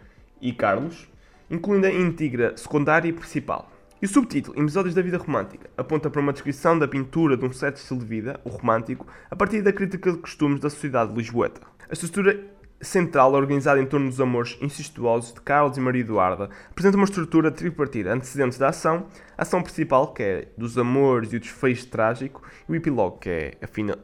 e 0.41 0.53
Carlos, 0.53 1.09
incluindo 1.49 1.87
a 1.87 1.91
íntegra 1.93 2.57
secundária 2.57 3.09
e 3.09 3.13
principal, 3.13 3.71
e 4.03 4.05
o 4.05 4.09
subtítulo, 4.09 4.61
Episódios 4.61 4.97
da 4.97 5.01
Vida 5.01 5.17
Romântica, 5.17 5.71
aponta 5.77 6.11
para 6.11 6.21
uma 6.21 6.33
descrição 6.33 6.77
da 6.77 6.89
pintura 6.89 7.37
de 7.37 7.45
um 7.45 7.53
certo 7.53 7.77
estilo 7.77 8.01
de 8.01 8.07
vida, 8.07 8.41
o 8.45 8.49
romântico, 8.49 9.07
a 9.31 9.37
partir 9.37 9.63
da 9.63 9.73
crítica 9.73 10.11
de 10.11 10.19
costumes 10.19 10.59
da 10.59 10.69
sociedade 10.69 11.15
lisboeta. 11.15 11.61
A 11.89 11.93
estrutura 11.93 12.37
central, 12.81 13.33
organizada 13.35 13.81
em 13.81 13.87
torno 13.87 14.09
dos 14.09 14.21
amores 14.21 14.59
incestuosos 14.61 15.33
de 15.33 15.41
Carlos 15.43 15.77
e 15.77 15.81
Maria 15.81 16.01
Eduarda, 16.01 16.51
apresenta 16.69 16.97
uma 16.97 17.05
estrutura 17.05 17.53
tripartida, 17.53 18.13
antecedentes 18.13 18.59
da 18.59 18.71
ação, 18.71 19.07
a 19.39 19.43
ação 19.43 19.63
principal, 19.63 20.13
que 20.13 20.23
é 20.25 20.49
dos 20.59 20.77
amores 20.77 21.33
e 21.33 21.37
o 21.37 21.41
desfecho 21.41 21.87
trágico, 21.87 22.43
e 22.69 22.73
o 22.73 22.75
epílogo, 22.75 23.21
que 23.21 23.31
é 23.31 23.59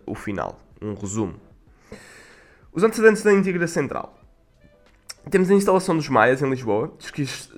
o 0.06 0.14
final, 0.14 0.60
um 0.80 0.94
resumo. 0.94 1.40
Os 2.72 2.84
antecedentes 2.84 3.24
da 3.24 3.32
íntegra 3.32 3.66
central. 3.66 4.16
Temos 5.30 5.50
a 5.50 5.54
instalação 5.54 5.94
dos 5.94 6.08
Maias 6.08 6.40
em 6.40 6.48
Lisboa, 6.48 6.92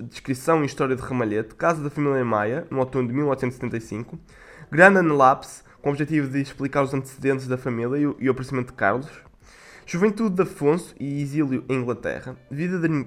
descrição 0.09 0.61
e 0.61 0.65
história 0.65 0.93
de 0.93 1.01
Ramalhete, 1.01 1.55
casa 1.55 1.81
da 1.81 1.89
família 1.89 2.25
Maia, 2.25 2.67
no 2.69 2.79
outono 2.79 3.07
de 3.07 3.13
1875, 3.13 4.19
grande 4.69 4.99
anelapse, 4.99 5.63
com 5.81 5.89
o 5.89 5.91
objetivo 5.93 6.29
de 6.29 6.41
explicar 6.41 6.83
os 6.83 6.93
antecedentes 6.93 7.47
da 7.47 7.57
família 7.57 7.97
e 7.97 8.05
o, 8.05 8.15
e 8.19 8.27
o 8.27 8.31
aparecimento 8.31 8.67
de 8.67 8.73
Carlos, 8.73 9.09
Juventude 9.85 10.35
de 10.35 10.41
Afonso 10.43 10.95
e 10.99 11.21
exílio 11.21 11.65
em 11.67 11.75
Inglaterra. 11.75 12.37
Vida 12.49 12.79
de 12.79 13.05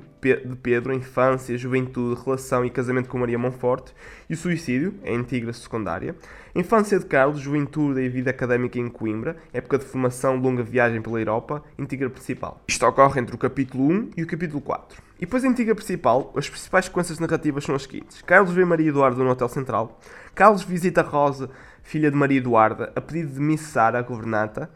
Pedro, 0.62 0.92
infância, 0.92 1.56
juventude, 1.56 2.20
relação 2.22 2.64
e 2.64 2.68
casamento 2.68 3.08
com 3.08 3.16
Maria 3.16 3.38
Monforte. 3.38 3.94
E 4.28 4.34
o 4.34 4.36
suicídio, 4.36 4.94
a 5.02 5.10
antiga 5.10 5.50
secundária. 5.52 6.14
Infância 6.56 7.00
de 7.00 7.06
Carlos, 7.06 7.40
juventude 7.40 8.00
e 8.00 8.08
vida 8.08 8.30
académica 8.30 8.78
em 8.78 8.88
Coimbra. 8.88 9.36
Época 9.52 9.76
de 9.76 9.84
formação, 9.84 10.36
longa 10.36 10.62
viagem 10.62 11.02
pela 11.02 11.18
Europa. 11.18 11.64
Antiga 11.76 12.08
principal. 12.08 12.62
Isto 12.68 12.86
ocorre 12.86 13.20
entre 13.20 13.34
o 13.34 13.38
capítulo 13.38 13.90
1 13.90 14.10
e 14.16 14.22
o 14.22 14.26
capítulo 14.26 14.60
4. 14.60 15.02
E 15.16 15.20
depois 15.22 15.44
a 15.44 15.48
antiga 15.48 15.74
principal, 15.74 16.32
as 16.36 16.48
principais 16.48 16.84
sequências 16.84 17.18
narrativas 17.18 17.64
são 17.64 17.74
as 17.74 17.82
seguintes. 17.82 18.22
Carlos 18.22 18.52
vê 18.52 18.64
Maria 18.64 18.88
Eduarda 18.88 19.24
no 19.24 19.30
Hotel 19.30 19.48
Central. 19.48 20.00
Carlos 20.32 20.62
visita 20.62 21.02
Rosa, 21.02 21.50
filha 21.82 22.08
de 22.08 22.16
Maria 22.16 22.38
Eduarda, 22.38 22.92
a 22.94 23.00
pedido 23.00 23.34
de 23.34 23.40
Miss 23.40 23.62
Sara, 23.62 23.98
a 23.98 24.02
governanta. 24.02 24.70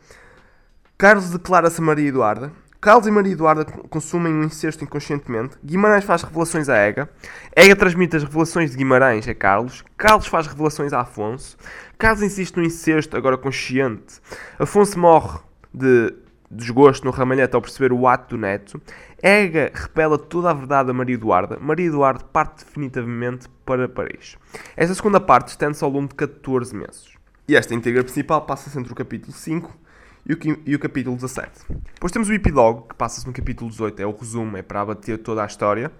Carlos 0.96 1.30
declara-se 1.30 1.80
Maria 1.80 2.08
Eduarda. 2.08 2.50
Carlos 2.80 3.08
e 3.08 3.10
Maria 3.10 3.32
Eduarda 3.32 3.64
consumem 3.64 4.32
um 4.32 4.44
incesto 4.44 4.84
inconscientemente. 4.84 5.56
Guimarães 5.64 6.04
faz 6.04 6.22
revelações 6.22 6.68
a 6.68 6.76
Ega. 6.76 7.10
Ega 7.54 7.74
transmite 7.74 8.16
as 8.16 8.22
revelações 8.22 8.70
de 8.70 8.76
Guimarães 8.76 9.26
a 9.26 9.34
Carlos. 9.34 9.84
Carlos 9.96 10.28
faz 10.28 10.46
revelações 10.46 10.92
a 10.92 11.00
Afonso. 11.00 11.56
Carlos 11.98 12.22
insiste 12.22 12.56
no 12.56 12.62
incesto, 12.62 13.16
agora 13.16 13.36
consciente. 13.36 14.20
Afonso 14.60 14.96
morre 14.96 15.40
de 15.74 16.14
desgosto 16.48 17.04
no 17.04 17.10
ramalhete 17.10 17.56
ao 17.56 17.60
perceber 17.60 17.92
o 17.92 18.06
ato 18.06 18.36
do 18.36 18.40
neto. 18.40 18.80
Ega 19.20 19.72
repela 19.74 20.16
toda 20.16 20.48
a 20.50 20.54
verdade 20.54 20.88
a 20.88 20.94
Maria 20.94 21.16
Eduarda. 21.16 21.58
Maria 21.60 21.88
Eduarda 21.88 22.22
parte 22.32 22.64
definitivamente 22.64 23.48
para 23.66 23.88
Paris. 23.88 24.36
Esta 24.76 24.94
segunda 24.94 25.18
parte 25.18 25.48
estende-se 25.48 25.82
ao 25.82 25.90
longo 25.90 26.10
de 26.10 26.14
14 26.14 26.76
meses. 26.76 27.08
E 27.48 27.56
esta 27.56 27.74
íntegra 27.74 28.04
principal 28.04 28.42
passa-se 28.42 28.78
entre 28.78 28.92
o 28.92 28.96
capítulo 28.96 29.32
5 29.32 29.87
e 30.26 30.32
o, 30.32 30.38
e 30.66 30.74
o 30.74 30.78
capítulo 30.78 31.16
17. 31.16 31.50
Depois 31.94 32.12
temos 32.12 32.28
o 32.28 32.32
epílogo, 32.32 32.88
que 32.88 32.94
passa-se 32.94 33.26
no 33.26 33.32
capítulo 33.32 33.70
18, 33.70 34.00
é 34.00 34.06
o 34.06 34.12
resumo, 34.12 34.56
é 34.56 34.62
para 34.62 34.80
abater 34.80 35.18
toda 35.18 35.42
a 35.42 35.46
história, 35.46 35.90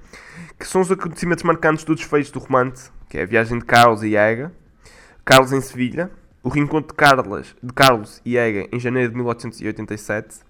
que 0.58 0.66
são 0.66 0.80
os 0.80 0.90
acontecimentos 0.90 1.44
marcantes 1.44 1.84
do 1.84 1.94
desfecho 1.94 2.32
do 2.32 2.38
romance, 2.38 2.90
que 3.08 3.18
é 3.18 3.22
a 3.22 3.26
viagem 3.26 3.58
de 3.58 3.64
Carlos 3.64 4.02
e 4.02 4.16
Ega, 4.16 4.52
Carlos 5.24 5.52
em 5.52 5.60
Sevilha, 5.60 6.10
o 6.42 6.48
reencontro 6.48 6.88
de 6.88 6.94
Carlos, 6.94 7.56
de 7.62 7.72
Carlos 7.72 8.20
e 8.24 8.36
Ega 8.36 8.68
em 8.72 8.80
janeiro 8.80 9.10
de 9.10 9.16
1887. 9.16 10.40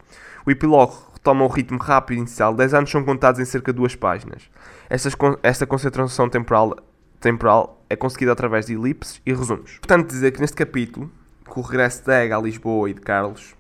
O 0.47 0.51
epílogo 0.51 1.11
retoma 1.15 1.45
o 1.45 1.49
ritmo 1.49 1.79
rápido 1.79 2.19
inicial, 2.19 2.55
10 2.55 2.75
anos 2.75 2.91
são 2.91 3.05
contados 3.05 3.41
em 3.41 3.45
cerca 3.45 3.73
de 3.73 3.77
duas 3.77 3.97
páginas. 3.97 4.49
Esta, 4.89 5.11
esta 5.43 5.67
concentração 5.67 6.29
temporal, 6.29 6.77
temporal 7.21 7.85
é 7.91 7.97
conseguida 7.97 8.33
através 8.33 8.67
de 8.67 8.75
elipses 8.75 9.21
e 9.27 9.33
resumos. 9.33 9.79
Portanto, 9.79 10.09
dizer 10.09 10.31
que 10.33 10.41
neste 10.41 10.57
capítulo, 10.57 11.11
com 11.47 11.61
o 11.61 11.63
regresso 11.65 12.05
de 12.05 12.13
Ega 12.13 12.37
a 12.37 12.41
Lisboa 12.41 12.89
e 12.89 12.95
de 12.95 13.01
Carlos, 13.01 13.57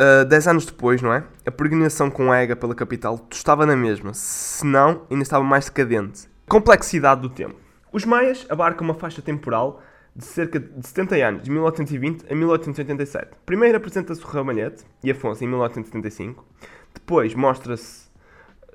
Uh, 0.00 0.24
dez 0.24 0.48
anos 0.48 0.64
depois, 0.64 1.02
não 1.02 1.12
é? 1.12 1.22
A 1.44 1.50
peregrinação 1.50 2.10
com 2.10 2.32
Ega 2.32 2.56
pela 2.56 2.74
capital 2.74 3.20
estava 3.30 3.66
na 3.66 3.76
mesma, 3.76 4.14
se 4.14 4.64
não, 4.64 5.02
ainda 5.10 5.22
estava 5.22 5.44
mais 5.44 5.66
decadente. 5.66 6.26
Complexidade 6.48 7.20
do 7.20 7.28
tempo. 7.28 7.56
Os 7.92 8.06
Maias 8.06 8.46
abarcam 8.48 8.86
uma 8.86 8.94
faixa 8.94 9.20
temporal 9.20 9.82
de 10.16 10.24
cerca 10.24 10.58
de 10.58 10.86
70 10.86 11.16
anos, 11.16 11.42
de 11.42 11.50
1820 11.50 12.32
a 12.32 12.34
1887. 12.34 13.32
Primeiro 13.44 13.76
apresenta-se 13.76 14.24
o 14.24 14.26
Ramalhete 14.26 14.84
e 15.04 15.10
Afonso 15.10 15.44
em 15.44 15.48
1875. 15.48 16.46
Depois 16.94 17.34
mostra-se, 17.34 18.08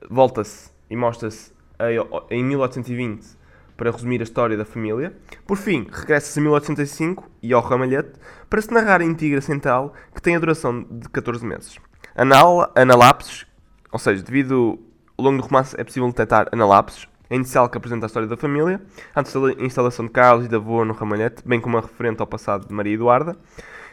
volta-se 0.08 0.70
e 0.92 0.96
mostra-se 0.96 1.52
em 2.30 2.44
1820 2.44 3.26
para 3.78 3.92
resumir 3.92 4.20
a 4.20 4.24
história 4.24 4.58
da 4.58 4.66
família. 4.66 5.16
Por 5.46 5.58
fim, 5.58 5.88
regressa-se 5.92 6.40
a 6.40 6.42
1805 6.42 7.30
e 7.42 7.54
ao 7.54 7.62
Ramalhete 7.62 8.14
para 8.50 8.62
se 8.62 8.74
narrar 8.74 9.02
a 9.02 9.06
Antiga 9.06 9.42
Central, 9.42 9.94
que 10.14 10.22
tem 10.22 10.36
a 10.36 10.40
duração 10.40 10.84
de 10.84 11.10
14 11.10 11.46
meses. 11.46 11.78
Anal 12.16 12.72
analapses, 12.76 13.46
ou 13.92 14.00
seja, 14.00 14.24
devido 14.24 14.80
ao 15.18 15.26
longo 15.26 15.42
do 15.42 15.48
romance 15.48 15.76
é 15.78 15.84
possível 15.84 16.08
detectar 16.08 16.48
analapses, 16.52 17.08
a 17.30 17.36
inicial 17.36 17.68
que 17.68 17.78
apresenta 17.78 18.06
a 18.06 18.08
história 18.08 18.28
da 18.28 18.38
família, 18.38 18.82
antes 19.16 19.34
da 19.34 19.52
instalação 19.64 20.06
de 20.06 20.12
Carlos 20.12 20.46
e 20.46 20.50
da 20.50 20.58
avó 20.58 20.86
no 20.86 20.94
Ramalhete, 20.94 21.44
bem 21.46 21.60
como 21.60 21.78
a 21.78 21.82
referente 21.82 22.22
ao 22.22 22.28
passado 22.28 22.68
de 22.68 22.74
Maria 22.74 22.94
Eduarda, 22.94 23.36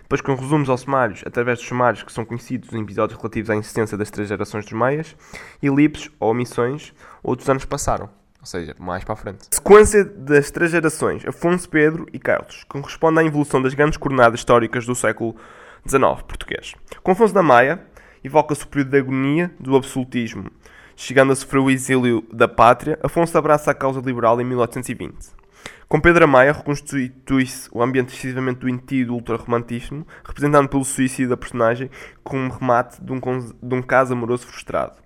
depois 0.03 0.21
com 0.21 0.35
resumos 0.35 0.69
aos 0.69 0.83
sumários, 0.83 1.23
através 1.27 1.59
dos 1.59 1.67
sumários 1.67 2.03
que 2.03 2.13
são 2.13 2.25
conhecidos 2.25 2.73
em 2.75 2.83
episódios 2.83 3.19
relativos 3.19 3.49
à 3.49 3.57
existência 3.57 3.97
das 3.97 4.11
três 4.11 4.29
gerações 4.29 4.65
dos 4.65 4.75
Maias, 4.75 5.17
e 5.63 5.67
elipses 5.67 6.11
ou 6.21 6.31
omissões, 6.31 6.93
outros 7.23 7.49
anos 7.49 7.65
passaram 7.65 8.11
Ou 8.43 8.47
seja, 8.47 8.75
mais 8.77 9.05
para 9.05 9.13
a 9.13 9.17
frente. 9.17 9.47
Sequência 9.53 10.05
das 10.05 10.51
três 10.51 10.73
gerações, 10.73 11.25
Afonso, 11.25 11.69
Pedro 11.69 12.09
e 12.13 12.19
Carlos, 12.19 12.65
corresponde 12.65 13.21
à 13.21 13.25
evolução 13.25 13.63
das 13.63 13.73
grandes 13.73 13.97
coordenadas 13.97 14.41
históricas 14.41 14.85
do 14.85 14.97
século 14.97 15.37
XIX 15.89 16.21
português. 16.27 16.75
Com 17.05 17.13
Afonso 17.13 17.33
da 17.33 17.43
Maia, 17.43 17.81
evoca-se 18.25 18.65
o 18.65 18.67
período 18.67 18.91
de 18.91 18.99
agonia 18.99 19.55
do 19.61 19.77
absolutismo. 19.77 20.51
Chegando 20.97 21.33
a 21.33 21.37
sofrer 21.37 21.61
o 21.61 21.71
exílio 21.71 22.27
da 22.33 22.49
pátria, 22.49 22.99
Afonso 23.01 23.39
abraça 23.39 23.71
a 23.71 23.75
causa 23.75 24.01
liberal 24.01 24.41
em 24.41 24.45
1820. 24.45 25.41
Com 25.89 26.01
Pedro 26.01 26.27
Maia 26.27 26.53
reconstitui-se 26.53 27.69
o 27.71 27.81
ambiente 27.81 28.13
excessivamente 28.13 28.61
doentio 28.61 29.07
do 29.07 29.15
ultrarromantismo, 29.15 30.05
representado 30.25 30.69
pelo 30.69 30.85
suicídio 30.85 31.29
da 31.29 31.37
personagem 31.37 31.89
com 32.25 32.39
um 32.39 32.49
remate 32.49 33.01
de 33.01 33.13
um, 33.13 33.21
de 33.21 33.75
um 33.75 33.83
caso 33.83 34.15
amoroso 34.15 34.49
frustrado. 34.49 34.97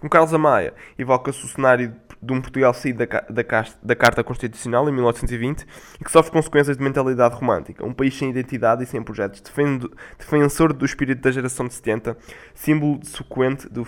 Com 0.00 0.08
Carlos 0.08 0.32
Amaya, 0.32 0.72
evoca-se 0.98 1.44
o 1.44 1.48
cenário 1.48 1.94
de 2.22 2.32
um 2.32 2.40
Portugal 2.40 2.72
saído 2.74 3.06
da, 3.06 3.20
da, 3.28 3.64
da, 3.82 3.96
Carta 3.96 4.24
Constitucional 4.24 4.88
em 4.88 4.92
1820 4.92 5.66
e 6.00 6.04
que 6.04 6.10
sofre 6.10 6.32
consequências 6.32 6.76
de 6.76 6.82
mentalidade 6.82 7.34
romântica. 7.34 7.84
Um 7.84 7.92
país 7.92 8.16
sem 8.16 8.30
identidade 8.30 8.82
e 8.82 8.86
sem 8.86 9.02
projetos, 9.02 9.40
defendo, 9.40 9.92
defensor 10.18 10.72
do 10.72 10.84
espírito 10.84 11.20
da 11.20 11.30
geração 11.30 11.66
de 11.66 11.74
70, 11.74 12.16
símbolo 12.54 13.00
sequente 13.04 13.68
do 13.68 13.86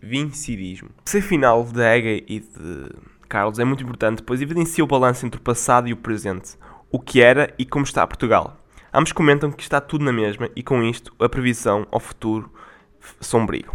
vincidismo. 0.00 0.90
Ser 1.04 1.22
final 1.22 1.64
de 1.64 1.80
Ega 1.80 2.24
e 2.26 2.40
de 2.40 2.90
Carlos, 3.28 3.58
é 3.58 3.64
muito 3.64 3.84
importante, 3.84 4.22
pois 4.22 4.42
evidencia 4.42 4.82
o 4.82 4.86
balanço 4.86 5.24
entre 5.24 5.40
o 5.40 5.42
passado 5.42 5.88
e 5.88 5.92
o 5.92 5.96
presente, 5.96 6.56
o 6.90 6.98
que 6.98 7.22
era 7.22 7.54
e 7.56 7.64
como 7.64 7.84
está 7.84 8.06
Portugal. 8.06 8.56
Ambos 8.92 9.12
comentam 9.12 9.52
que 9.52 9.62
está 9.62 9.80
tudo 9.80 10.04
na 10.04 10.12
mesma 10.12 10.50
e, 10.56 10.64
com 10.64 10.82
isto, 10.82 11.14
a 11.18 11.28
previsão 11.28 11.86
ao 11.92 12.00
futuro 12.00 12.52
sombrio. 13.20 13.70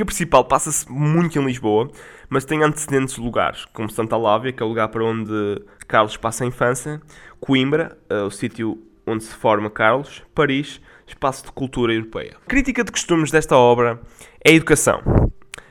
O 0.00 0.06
principal 0.06 0.44
passa-se 0.44 0.90
muito 0.90 1.38
em 1.38 1.44
Lisboa, 1.44 1.90
mas 2.28 2.44
tem 2.44 2.62
antecedentes 2.62 3.16
lugares, 3.16 3.64
como 3.72 3.90
Santa 3.90 4.16
Lávia, 4.16 4.52
que 4.52 4.62
é 4.62 4.66
o 4.66 4.68
lugar 4.68 4.88
para 4.88 5.04
onde 5.04 5.60
Carlos 5.88 6.16
passa 6.16 6.44
a 6.44 6.46
infância, 6.46 7.00
Coimbra, 7.40 7.98
uh, 8.10 8.26
o 8.26 8.30
sítio 8.30 8.80
onde 9.04 9.24
se 9.24 9.34
forma 9.34 9.68
Carlos, 9.68 10.22
Paris, 10.34 10.80
espaço 11.06 11.46
de 11.46 11.52
cultura 11.52 11.92
europeia. 11.92 12.36
A 12.44 12.48
crítica 12.48 12.84
de 12.84 12.92
costumes 12.92 13.30
desta 13.30 13.56
obra 13.56 14.00
é 14.44 14.50
a 14.50 14.54
educação. 14.54 15.02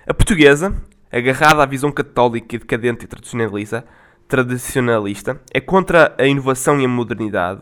A 0.06 0.14
portuguesa 0.14 0.76
agarrada 1.12 1.64
à 1.64 1.66
visão 1.66 1.92
católica 1.92 2.56
e 2.56 2.60
decadente 2.60 3.06
e 3.06 3.08
tradicionalista, 3.08 3.86
tradicionalista, 4.28 5.40
é 5.54 5.62
contra 5.62 6.14
a 6.18 6.26
inovação 6.26 6.82
e 6.82 6.86
a 6.86 6.88
modernidade. 6.90 7.62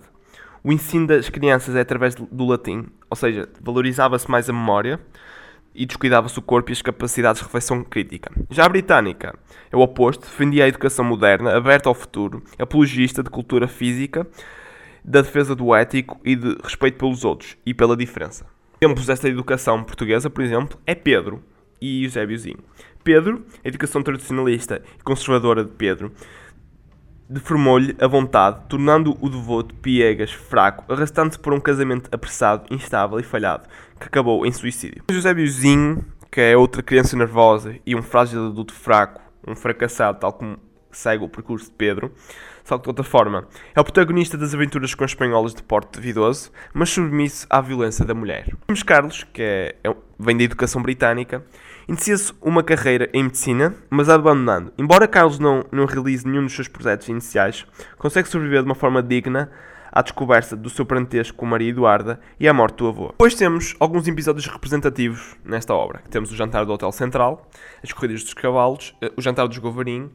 O 0.64 0.72
ensino 0.74 1.06
das 1.06 1.30
crianças 1.30 1.76
é 1.76 1.82
através 1.82 2.16
do 2.16 2.46
latim, 2.46 2.88
ou 3.08 3.16
seja, 3.16 3.48
valorizava-se 3.62 4.30
mais 4.32 4.50
a 4.50 4.54
memória 4.54 5.00
e 5.76 5.86
descuidava-se 5.86 6.40
o 6.40 6.42
corpo 6.42 6.72
e 6.72 6.74
as 6.74 6.82
capacidades 6.82 7.40
de 7.40 7.46
reflexão 7.46 7.84
crítica. 7.84 8.32
Já 8.50 8.66
a 8.66 8.70
britânica 8.70 9.38
é 9.72 9.76
o 9.76 9.82
oposto, 9.82 10.22
defendia 10.26 10.64
a 10.64 10.68
educação 10.68 11.04
moderna, 11.04 11.56
aberta 11.56 11.90
ao 11.90 11.94
futuro, 11.94 12.42
apologista 12.58 13.22
de 13.22 13.30
cultura 13.30 13.68
física, 13.68 14.26
da 15.04 15.22
defesa 15.22 15.56
do 15.56 15.76
ético 15.76 16.20
e 16.24 16.36
de 16.36 16.58
respeito 16.64 16.98
pelos 16.98 17.24
outros 17.24 17.58
e 17.66 17.74
pela 17.74 17.96
diferença. 17.96 18.46
Exemplos 18.82 19.06
desta 19.06 19.28
educação 19.28 19.84
portuguesa, 19.84 20.30
por 20.30 20.44
exemplo, 20.44 20.80
é 20.86 20.96
Pedro 20.96 21.44
e 21.80 22.04
Eusébiozinho. 22.04 22.60
Pedro, 23.04 23.46
a 23.64 23.68
educação 23.68 24.02
tradicionalista 24.02 24.82
e 25.00 25.04
conservadora 25.04 25.64
de 25.64 25.72
Pedro, 25.72 26.12
deformou-lhe 27.30 27.96
a 28.00 28.08
vontade, 28.08 28.62
tornando 28.70 29.18
o 29.20 29.30
devoto 29.30 29.74
piegas 29.76 30.32
fraco, 30.32 30.92
arrastando-se 30.92 31.40
por 31.40 31.54
um 31.54 31.60
casamento 31.60 32.10
apressado, 32.12 32.66
instável 32.70 33.20
e 33.20 33.24
falhado, 33.24 33.68
que 34.00 34.08
acabou 34.08 34.46
em 34.46 34.52
suicídio. 34.52 35.04
José 35.10 35.34
Biozinho, 35.34 36.06
que 36.32 36.42
é 36.42 36.58
outra 36.58 36.84
criança 36.84 37.16
nervosa 37.16 37.76
e 37.86 37.96
um 37.96 38.02
frágil 38.02 38.48
adulto 38.48 38.74
fraco, 38.74 39.22
um 39.48 39.56
fracassado, 39.56 40.20
tal 40.20 40.34
como 40.34 40.58
segue 40.92 41.24
o 41.24 41.30
percurso 41.30 41.66
de 41.66 41.72
Pedro, 41.72 42.12
só 42.64 42.78
que 42.78 42.84
de 42.84 42.90
outra 42.90 43.04
forma. 43.04 43.48
É 43.76 43.80
o 43.80 43.84
protagonista 43.84 44.38
das 44.38 44.54
aventuras 44.54 44.96
com 44.96 45.06
espanholas 45.06 45.54
de 45.54 45.62
porte 45.62 46.00
vidoso, 46.00 46.52
mas 46.74 46.90
submisso 46.90 47.46
à 47.50 47.62
violência 47.62 48.04
da 48.04 48.14
mulher. 48.14 48.48
Temos 48.66 48.82
Carlos, 48.82 49.24
que 49.32 49.42
é, 49.42 49.76
é, 49.84 49.96
vem 50.18 50.36
da 50.38 50.44
educação 50.44 50.82
britânica, 50.82 51.44
inicia-se 51.88 52.34
uma 52.42 52.64
carreira 52.64 53.10
em 53.14 53.24
medicina, 53.24 53.74
mas 53.90 54.10
abandonando. 54.10 54.74
Embora 54.78 55.08
Carlos 55.08 55.40
não, 55.40 55.66
não 55.72 55.86
realize 55.86 56.28
nenhum 56.28 56.44
dos 56.44 56.54
seus 56.54 56.68
projetos 56.68 57.08
iniciais, 57.08 57.66
consegue 57.98 58.28
sobreviver 58.28 58.62
de 58.62 58.70
uma 58.70 58.76
forma 58.76 59.02
digna 59.02 59.50
à 59.92 60.02
descoberta 60.02 60.58
do 60.58 60.70
seu 60.70 60.86
parentesco 60.86 61.38
com 61.38 61.46
Maria 61.46 61.70
Eduarda 61.70 62.20
e 62.38 62.48
à 62.48 62.54
morte 62.54 62.78
do 62.80 62.88
avô. 62.88 63.08
Depois 63.08 63.34
temos 63.34 63.76
alguns 63.80 64.06
episódios 64.08 64.46
representativos 64.46 65.38
nesta 65.44 65.74
obra. 65.74 66.02
Temos 66.10 66.32
o 66.32 66.36
jantar 66.36 66.66
do 66.66 66.74
Hotel 66.74 66.92
Central, 66.92 67.50
as 67.82 67.94
corridas 67.94 68.24
dos 68.24 68.34
cavalos, 68.34 68.94
eh, 69.02 69.12
o 69.16 69.22
jantar 69.22 69.48
dos 69.48 69.58
Govarim, 69.58 70.12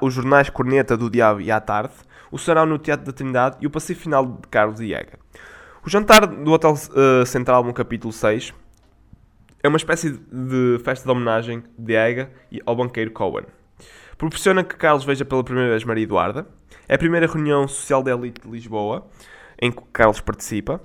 os 0.00 0.14
jornais 0.14 0.48
Corneta 0.50 0.96
do 0.96 1.10
Diabo 1.10 1.40
e 1.40 1.50
à 1.50 1.60
tarde, 1.60 1.94
o 2.30 2.38
sarau 2.38 2.64
no 2.64 2.78
Teatro 2.78 3.06
da 3.06 3.12
Trindade 3.12 3.56
e 3.60 3.66
o 3.66 3.70
passeio 3.70 3.98
final 3.98 4.24
de 4.24 4.48
Carlos 4.48 4.80
e 4.80 4.94
Ega. 4.94 5.18
O 5.84 5.90
jantar 5.90 6.24
do 6.26 6.52
Hotel 6.52 6.72
uh, 6.72 7.26
Central 7.26 7.64
no 7.64 7.74
capítulo 7.74 8.12
6 8.12 8.54
é 9.62 9.68
uma 9.68 9.76
espécie 9.76 10.10
de 10.10 10.80
festa 10.84 11.04
de 11.04 11.10
homenagem 11.10 11.62
de 11.78 11.94
Ega 11.94 12.30
ao 12.66 12.74
banqueiro 12.74 13.10
Cohen. 13.12 13.46
Proporciona 14.18 14.64
que 14.64 14.76
Carlos 14.76 15.04
veja 15.04 15.24
pela 15.24 15.44
primeira 15.44 15.70
vez 15.70 15.84
Maria 15.84 16.04
Eduarda. 16.04 16.46
É 16.88 16.94
a 16.94 16.98
primeira 16.98 17.26
reunião 17.26 17.66
social 17.68 18.02
da 18.02 18.12
elite 18.12 18.40
de 18.40 18.48
Lisboa 18.48 19.06
em 19.60 19.70
que 19.70 19.80
Carlos 19.92 20.20
participa. 20.20 20.80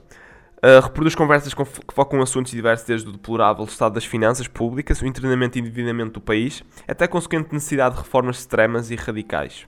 Uh, 0.57 0.81
reproduz 0.81 1.13
conversas 1.15 1.53
que 1.53 1.63
focam 1.93 2.21
assuntos 2.21 2.51
diversos, 2.51 2.85
desde 2.85 3.09
o 3.09 3.11
deplorável 3.11 3.63
estado 3.65 3.93
das 3.93 4.05
finanças 4.05 4.47
públicas, 4.47 5.01
o 5.01 5.05
internamento 5.05 5.57
e 5.57 5.61
endividamento 5.61 6.13
do 6.13 6.21
país, 6.21 6.63
até 6.87 7.05
a 7.05 7.07
consequente 7.07 7.53
necessidade 7.53 7.95
de 7.95 8.01
reformas 8.01 8.39
extremas 8.39 8.89
e 8.89 8.95
radicais. 8.95 9.67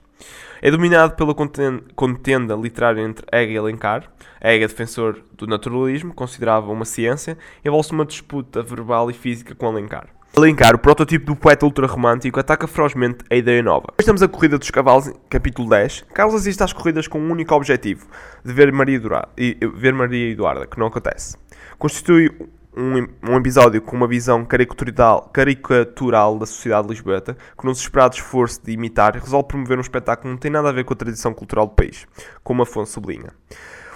É 0.62 0.70
dominado 0.70 1.14
pela 1.14 1.34
contenda 1.34 2.54
literária 2.54 3.00
entre 3.02 3.26
Hegel 3.32 3.54
e 3.54 3.58
Alencar. 3.58 4.10
Hegel, 4.40 4.68
defensor 4.68 5.22
do 5.32 5.46
naturalismo, 5.46 6.12
considerava 6.12 6.70
uma 6.70 6.84
ciência, 6.84 7.38
envolve-se 7.64 7.92
uma 7.92 8.04
disputa 8.04 8.62
verbal 8.62 9.10
e 9.10 9.14
física 9.14 9.54
com 9.54 9.66
Alencar. 9.66 10.08
Alencar, 10.36 10.76
o 10.76 10.78
protótipo 10.78 11.26
do 11.26 11.34
poeta 11.34 11.66
ultrarromântico, 11.66 12.38
ataca 12.38 12.66
ferozmente 12.68 13.24
a 13.28 13.34
ideia 13.34 13.62
nova. 13.62 13.86
Depois 13.88 14.06
temos 14.06 14.22
a 14.22 14.28
Corrida 14.28 14.58
dos 14.58 14.70
Cavalos, 14.70 15.12
capítulo 15.28 15.68
10. 15.68 16.06
Carlos 16.14 16.36
assiste 16.36 16.62
às 16.62 16.72
corridas 16.72 17.08
com 17.08 17.18
um 17.18 17.32
único 17.32 17.52
objetivo, 17.52 18.06
de 18.44 18.52
ver 18.52 18.70
Maria, 18.72 18.96
Eduarda, 18.96 19.28
ver 19.74 19.92
Maria 19.92 20.30
Eduarda, 20.30 20.66
que 20.66 20.78
não 20.78 20.86
acontece. 20.86 21.36
Constitui 21.78 22.30
um, 22.76 23.32
um, 23.32 23.36
episódio 23.36 23.82
com 23.82 23.96
uma 23.96 24.06
visão 24.06 24.44
caricatural, 24.44 25.28
caricatural 25.32 26.38
da 26.38 26.46
sociedade 26.46 26.88
lisboeta, 26.88 27.36
que 27.58 27.64
no 27.64 27.72
desesperado 27.72 28.14
esforço 28.14 28.62
de 28.64 28.72
imitar, 28.72 29.14
resolve 29.14 29.48
promover 29.48 29.78
um 29.78 29.80
espetáculo 29.80 30.28
que 30.28 30.30
não 30.30 30.38
tem 30.38 30.50
nada 30.50 30.68
a 30.68 30.72
ver 30.72 30.84
com 30.84 30.94
a 30.94 30.96
tradição 30.96 31.34
cultural 31.34 31.66
do 31.66 31.74
país, 31.74 32.06
como 32.42 32.62
Afonso 32.62 32.92
sublinha. 32.92 33.30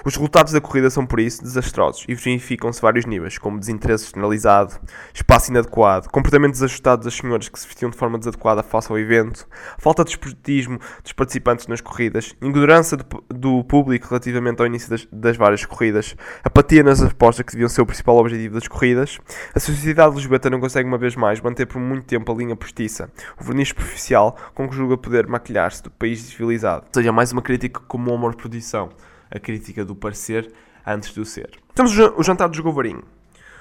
Os 0.06 0.16
resultados 0.16 0.52
da 0.52 0.60
corrida 0.60 0.90
são, 0.90 1.06
por 1.06 1.18
isso, 1.18 1.42
desastrosos 1.42 2.04
e 2.06 2.14
verificam-se 2.14 2.78
vários 2.78 3.06
níveis, 3.06 3.38
como 3.38 3.58
desinteresse 3.58 4.10
generalizado, 4.10 4.74
espaço 5.14 5.50
inadequado, 5.50 6.10
comportamento 6.10 6.52
desajustado 6.52 7.04
das 7.04 7.14
senhoras 7.14 7.48
que 7.48 7.58
se 7.58 7.66
vestiam 7.66 7.90
de 7.90 7.96
forma 7.96 8.18
desadequada 8.18 8.62
face 8.62 8.92
ao 8.92 8.98
evento, 8.98 9.48
falta 9.78 10.04
de 10.04 10.10
esportismo 10.10 10.78
dos 11.02 11.14
participantes 11.14 11.66
nas 11.68 11.80
corridas, 11.80 12.34
ignorância 12.42 12.98
do, 12.98 13.24
do 13.30 13.64
público 13.64 14.08
relativamente 14.10 14.60
ao 14.60 14.66
início 14.66 14.90
das, 14.90 15.08
das, 15.10 15.38
várias 15.38 15.64
corridas, 15.64 16.14
apatia 16.44 16.82
nas 16.82 17.00
apostas 17.00 17.46
que 17.46 17.52
deviam 17.52 17.70
ser 17.70 17.80
o 17.80 17.86
principal 17.86 18.18
objetivo 18.18 18.56
das 18.56 18.68
corridas, 18.68 19.18
a 19.54 19.58
sociedade 19.58 20.14
lisboeta 20.16 20.50
não 20.50 20.60
consegue 20.60 20.86
uma 20.86 20.98
vez 20.98 21.16
mais 21.16 21.40
manter 21.40 21.64
por 21.64 21.80
muito 21.80 22.04
tempo 22.04 22.30
a 22.30 22.34
linha 22.34 22.54
postiça, 22.54 23.10
o 23.40 23.44
verniz 23.44 23.68
superficial 23.68 24.36
com 24.52 24.68
que 24.68 24.76
julga 24.76 24.98
poder 24.98 25.26
maquilhar-se 25.26 25.82
do 25.82 25.90
país 25.90 26.20
civilizado. 26.20 26.84
Ou 26.88 26.92
seja, 26.92 27.10
mais 27.10 27.32
uma 27.32 27.40
crítica 27.40 27.80
como 27.88 28.12
amor-produção 28.12 28.90
a 29.34 29.38
crítica 29.40 29.84
do 29.84 29.94
parecer 29.94 30.52
antes 30.86 31.12
do 31.12 31.24
ser. 31.24 31.50
Temos 31.74 31.96
o 31.98 32.22
jantar 32.22 32.48
dos 32.48 32.60
Govarim. 32.60 33.02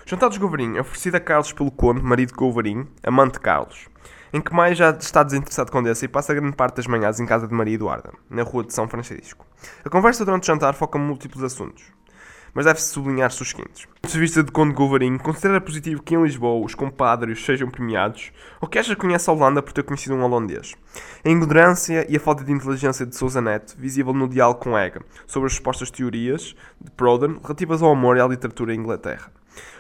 O 0.05 0.09
jantar 0.09 0.29
dos 0.29 0.37
Govarim 0.37 0.77
é 0.77 0.81
oferecido 0.81 1.15
a 1.15 1.19
Carlos 1.19 1.51
pelo 1.51 1.71
conde, 1.71 2.01
marido 2.01 2.29
de 2.29 2.35
Govarim, 2.35 2.87
amante 3.03 3.33
de 3.33 3.39
Carlos, 3.39 3.87
em 4.31 4.41
que 4.41 4.53
mais 4.53 4.77
já 4.77 4.91
está 4.91 5.23
desinteressado 5.23 5.71
com 5.71 5.79
Condessa 5.79 6.05
e 6.05 6.07
passa 6.07 6.33
grande 6.33 6.55
parte 6.55 6.75
das 6.75 6.87
manhãs 6.87 7.19
em 7.19 7.25
casa 7.25 7.47
de 7.47 7.53
Maria 7.53 7.75
Eduarda, 7.75 8.11
na 8.29 8.43
rua 8.43 8.63
de 8.63 8.73
São 8.73 8.87
Francisco. 8.87 9.45
A 9.83 9.89
conversa 9.89 10.23
durante 10.25 10.43
o 10.43 10.45
jantar 10.47 10.73
foca 10.73 10.97
em 10.97 11.01
múltiplos 11.01 11.43
assuntos 11.43 11.83
mas 12.53 12.65
deve-se 12.65 12.89
sublinhar-se 12.89 13.41
os 13.41 13.49
seguintes. 13.49 13.81
Do 13.85 14.01
ponto 14.01 14.11
de 14.11 14.19
vista 14.19 14.43
de 14.43 14.51
Conde 14.51 14.73
Govarinho, 14.73 15.19
considera 15.19 15.59
positivo 15.59 16.03
que 16.03 16.15
em 16.15 16.23
Lisboa 16.23 16.63
os 16.65 16.75
compadres 16.75 17.43
sejam 17.43 17.69
premiados, 17.69 18.31
ou 18.61 18.67
que 18.67 18.77
acha 18.77 18.95
que 18.95 19.01
conhece 19.01 19.29
a 19.29 19.33
Holanda 19.33 19.61
por 19.61 19.73
ter 19.73 19.83
conhecido 19.83 20.15
um 20.15 20.23
holandês. 20.23 20.75
A 21.23 21.29
ignorância 21.29 22.05
e 22.09 22.15
a 22.15 22.19
falta 22.19 22.43
de 22.43 22.51
inteligência 22.51 23.05
de 23.05 23.15
Sousa 23.15 23.41
Neto, 23.41 23.75
visível 23.77 24.13
no 24.13 24.27
diálogo 24.27 24.59
com 24.59 24.77
Ega, 24.77 25.01
sobre 25.25 25.47
as 25.47 25.53
supostas 25.55 25.89
teorias 25.89 26.55
de 26.79 26.91
Proudhon 26.91 27.39
relativas 27.41 27.81
ao 27.81 27.91
amor 27.91 28.17
e 28.17 28.21
à 28.21 28.27
literatura 28.27 28.73
em 28.73 28.79
Inglaterra. 28.79 29.31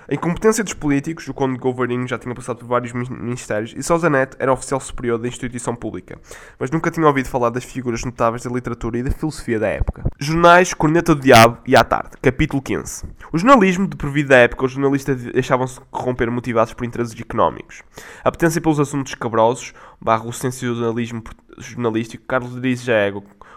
A 0.09 0.13
incompetência 0.13 0.63
dos 0.63 0.73
políticos, 0.73 1.27
o 1.29 1.33
conde 1.33 1.57
Governinho 1.57 2.05
já 2.07 2.17
tinha 2.17 2.35
passado 2.35 2.57
por 2.57 2.67
vários 2.67 2.91
ministérios, 2.91 3.73
e 3.75 3.81
só 3.81 3.97
Zanetti 3.97 4.35
era 4.37 4.51
oficial 4.51 4.79
superior 4.79 5.17
da 5.17 5.27
instituição 5.27 5.75
pública, 5.75 6.19
mas 6.59 6.69
nunca 6.69 6.91
tinha 6.91 7.07
ouvido 7.07 7.29
falar 7.29 7.49
das 7.49 7.63
figuras 7.63 8.03
notáveis 8.03 8.43
da 8.43 8.51
literatura 8.51 8.97
e 8.97 9.03
da 9.03 9.11
filosofia 9.11 9.59
da 9.59 9.67
época. 9.67 10.03
Jornais 10.19 10.73
Corneta 10.73 11.15
do 11.15 11.21
Diabo 11.21 11.59
e 11.65 11.75
à 11.75 11.83
tarde, 11.85 12.17
capítulo 12.21 12.61
15. 12.61 13.05
O 13.31 13.37
jornalismo, 13.37 13.87
de 13.87 14.23
da 14.23 14.37
época, 14.37 14.65
os 14.65 14.71
jornalistas 14.73 15.23
deixavam-se 15.23 15.79
corromper 15.89 16.29
motivados 16.29 16.73
por 16.73 16.83
interesses 16.83 17.17
económicos. 17.19 17.81
A 18.23 18.31
potência 18.31 18.59
pelos 18.59 18.79
assuntos 18.79 19.15
cabrosos, 19.15 19.73
barra 20.01 20.25
o 20.25 20.33
sensacionalismo 20.33 21.23
jornalístico, 21.57 22.25
Carlos 22.27 22.55
Drizes 22.55 22.83
já 22.85 22.93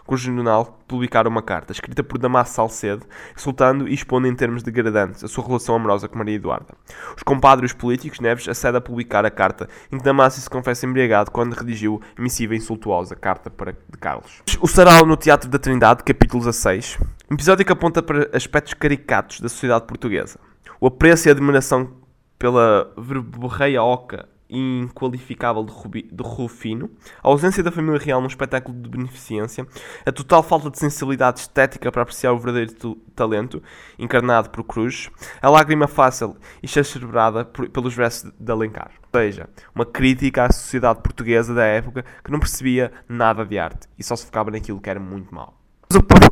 cujo 0.07 0.33
jornal 0.33 0.79
publicara 0.87 1.29
uma 1.29 1.43
carta, 1.43 1.73
escrita 1.73 2.03
por 2.03 2.19
Damaso 2.19 2.53
Salcedo, 2.53 3.05
insultando 3.37 3.89
e 3.89 3.95
expondo 3.95 4.29
em 4.29 4.35
termos 4.35 4.63
degradantes 4.63 5.25
a 5.25 5.29
sua 5.29 5.45
relação 5.45 5.75
amorosa 5.75 6.09
com 6.09 6.17
Maria 6.17 6.37
Eduarda. 6.37 6.75
Os 7.17 7.23
compadres 7.23 7.73
políticos, 7.73 8.21
Neves, 8.21 8.49
acede 8.49 8.77
a 8.77 8.81
publicar 8.81 9.27
a 9.27 9.31
carta 9.31 9.69
em 9.91 9.99
que 9.99 10.05
Damaso 10.05 10.41
se 10.41 10.49
confessa 10.49 10.87
embriagado 10.87 11.31
quando 11.31 11.55
redigiu 11.55 12.01
a 12.17 12.23
missiva 12.23 12.55
insultuosa 12.55 13.17
carta 13.17 13.51
para 13.51 13.73
de 13.73 13.99
Carlos. 13.99 14.43
O 14.61 14.69
Sarau 14.69 15.05
no 15.05 15.17
Teatro 15.17 15.51
da 15.51 15.59
Trindade, 15.59 16.05
capítulo 16.05 16.45
16. 16.45 16.99
Um 17.31 17.35
episódio 17.35 17.65
que 17.65 17.73
aponta 17.73 18.03
para 18.03 18.31
aspectos 18.33 18.75
caricatos 18.75 19.41
da 19.41 19.49
sociedade 19.49 19.87
portuguesa. 19.87 20.39
O 20.81 20.87
apreço 20.87 21.29
e 21.29 21.31
a 21.31 21.33
admiração 21.33 21.91
pela 22.39 22.93
verborreia 22.97 23.83
oca 23.83 24.29
inqualificável 24.49 25.65
de, 25.65 25.73
Rubi, 25.73 26.03
de 26.11 26.23
Rufino, 26.23 26.91
a 27.23 27.29
ausência 27.29 27.63
da 27.63 27.73
família 27.73 27.99
real 27.99 28.21
num 28.21 28.27
espetáculo 28.27 28.79
de 28.81 28.89
beneficência, 28.89 29.67
a 30.05 30.13
total 30.13 30.43
falta 30.43 30.71
de 30.71 30.79
sensibilidade 30.79 31.41
estética 31.41 31.91
para 31.91 32.03
apreciar 32.03 32.33
o 32.33 32.39
verdadeiro 32.39 32.97
talento, 33.15 33.63
encarnado 33.99 34.51
por 34.51 34.65
Cruz, 34.65 35.11
a 35.41 35.49
lágrima 35.49 35.89
fácil 35.89 36.37
e 36.63 36.67
exacerbada 36.67 37.45
pelos 37.45 37.95
versos 37.95 38.31
de 38.39 38.53
Alencar. 38.53 38.91
Ou 39.13 39.21
seja, 39.21 39.49
uma 39.75 39.87
crítica 39.87 40.45
à 40.45 40.53
sociedade 40.53 41.01
portuguesa 41.01 41.55
da 41.55 41.65
época 41.65 42.05
que 42.23 42.31
não 42.31 42.39
percebia 42.39 42.93
nada 43.09 43.45
de 43.45 43.59
arte 43.59 43.89
e 43.99 44.05
só 44.05 44.15
se 44.15 44.27
focava 44.27 44.51
naquilo 44.51 44.81
que 44.81 44.91
era 44.91 45.01
muito 45.01 45.35
mau. 45.35 45.56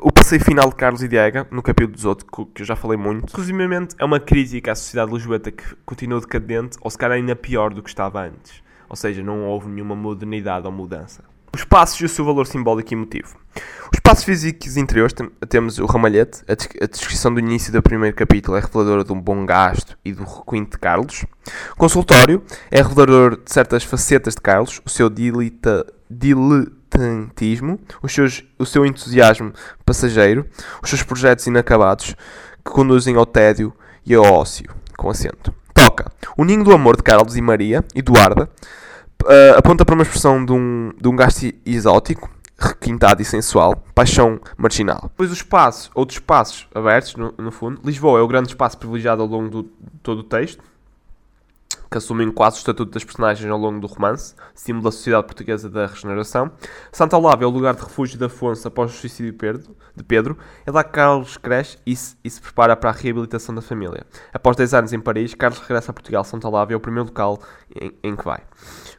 O 0.03 0.13
passeio 0.13 0.43
final 0.43 0.69
de 0.69 0.75
Carlos 0.75 1.01
e 1.03 1.09
Diego, 1.09 1.47
no 1.51 1.63
capítulo 1.63 1.95
18, 1.95 2.27
que 2.53 2.63
eu 2.63 2.67
já 2.67 2.75
falei 2.75 2.99
muito, 2.99 3.33
resumidamente 3.37 3.95
é 3.99 4.05
uma 4.05 4.19
crítica 4.19 4.73
à 4.73 4.75
sociedade 4.75 5.13
lisboeta 5.13 5.53
que 5.53 5.63
continua 5.87 6.21
decadente, 6.21 6.77
ou 6.81 6.91
se 6.91 6.99
calhar 6.99 7.17
ainda 7.17 7.37
pior 7.37 7.73
do 7.73 7.81
que 7.81 7.89
estava 7.89 8.23
antes. 8.23 8.63
Ou 8.89 8.97
seja, 8.97 9.23
não 9.23 9.45
houve 9.45 9.69
nenhuma 9.69 9.95
modernidade 9.95 10.67
ou 10.67 10.73
mudança. 10.73 11.23
Os 11.55 11.65
passos 11.65 12.01
e 12.01 12.05
o 12.05 12.09
seu 12.09 12.25
valor 12.25 12.49
simbólico 12.49 12.93
e 12.93 12.97
emotivo. 12.97 13.37
Os 13.93 14.01
passos 14.01 14.25
físicos 14.25 14.77
interiores 14.77 15.15
temos 15.49 15.79
o 15.79 15.87
ramalhete, 15.87 16.43
a 16.49 16.87
descrição 16.87 17.33
do 17.33 17.39
início 17.39 17.73
do 17.73 17.81
primeiro 17.81 18.17
capítulo 18.17 18.57
é 18.57 18.61
reveladora 18.61 19.05
de 19.05 19.13
um 19.13 19.21
bom 19.21 19.47
gasto 19.47 19.97
e 20.05 20.13
do 20.13 20.25
requinte 20.25 20.73
de 20.73 20.79
Carlos. 20.79 21.25
O 21.73 21.77
consultório 21.77 22.43
é 22.73 22.83
revelador 22.83 23.37
de 23.37 23.53
certas 23.53 23.85
facetas 23.85 24.35
de 24.35 24.41
Carlos, 24.41 24.83
o 24.85 24.91
seu 24.91 25.09
dilita, 25.09 25.87
diletantismo, 26.11 26.84
os 28.03 28.13
seus, 28.13 28.45
o 28.59 28.67
seu 28.67 28.85
entusiasmo 28.87 29.53
passageiro, 29.85 30.47
os 30.83 30.89
seus 30.89 31.03
projetos 31.03 31.47
inacabados 31.47 32.15
que 32.65 32.71
conduzem 32.71 33.17
ao 33.17 33.27
tédio 33.27 33.73
e 34.07 34.15
ao 34.15 34.25
ócio, 34.25 34.71
com 34.97 35.11
acento. 35.11 35.55
Toca. 35.73 36.11
O 36.37 36.45
ninho 36.45 36.65
do 36.65 36.73
amor 36.73 36.97
de 36.97 37.03
Carlos 37.03 37.37
e 37.37 37.41
Maria, 37.41 37.85
Eduarda, 37.95 38.49
uh, 39.23 39.59
aponta 39.59 39.85
para 39.85 39.95
uma 39.95 40.03
expressão 40.03 40.45
de 40.45 40.53
um, 40.53 40.93
de 41.01 41.09
um 41.09 41.17
gasto 41.17 41.53
exótico, 41.67 42.31
requintado 42.59 43.21
e 43.21 43.25
sensual, 43.25 43.83
paixão 43.95 44.41
marginal. 44.57 45.03
Depois 45.05 45.31
os 45.31 45.39
espaços, 45.39 45.91
outros 45.95 46.17
espaços 46.17 46.69
abertos, 46.75 47.17
no, 47.17 47.35
no 47.37 47.51
fundo. 47.51 47.81
Lisboa 47.85 48.21
é 48.21 48.23
o 48.23 48.29
grande 48.29 48.49
espaço 48.49 48.79
privilegiado 48.79 49.23
ao 49.23 49.29
longo 49.29 49.63
de 49.63 49.69
todo 50.03 50.21
o 50.21 50.25
texto 50.25 50.63
que 51.95 51.99
assumem 51.99 52.29
quase 52.29 52.57
o 52.57 52.59
estatuto 52.59 52.91
das 52.91 53.05
personagens 53.05 53.49
ao 53.49 53.57
longo 53.57 53.79
do 53.79 53.87
romance, 53.87 54.35
símbolo 54.53 54.83
da 54.83 54.91
sociedade 54.91 55.27
portuguesa 55.27 55.71
da 55.71 55.87
regeneração. 55.87 56.51
Santa 56.91 57.17
Olávia 57.17 57.45
é 57.45 57.47
o 57.47 57.51
lugar 57.51 57.73
de 57.73 57.83
refúgio 57.83 58.19
de 58.19 58.25
Afonso 58.25 58.67
após 58.67 58.91
o 58.91 58.95
suicídio 58.97 59.31
de 59.31 60.03
Pedro. 60.03 60.37
É 60.67 60.73
lá 60.73 60.83
que 60.83 60.91
Carlos 60.91 61.37
cresce 61.37 61.79
e 61.87 61.95
se, 61.95 62.17
e 62.25 62.29
se 62.29 62.41
prepara 62.41 62.75
para 62.75 62.91
a 62.91 62.93
reabilitação 62.93 63.55
da 63.55 63.63
família. 63.63 64.05
Após 64.33 64.57
10 64.57 64.75
anos 64.75 64.93
em 64.93 64.99
Paris, 64.99 65.35
Carlos 65.35 65.61
regressa 65.61 65.93
a 65.93 65.95
Portugal. 65.95 66.25
Santa 66.25 66.49
Olávia 66.49 66.75
é 66.75 66.77
o 66.77 66.81
primeiro 66.81 67.11
local 67.11 67.39
em, 67.81 67.93
em 68.03 68.17
que 68.17 68.25
vai. 68.25 68.43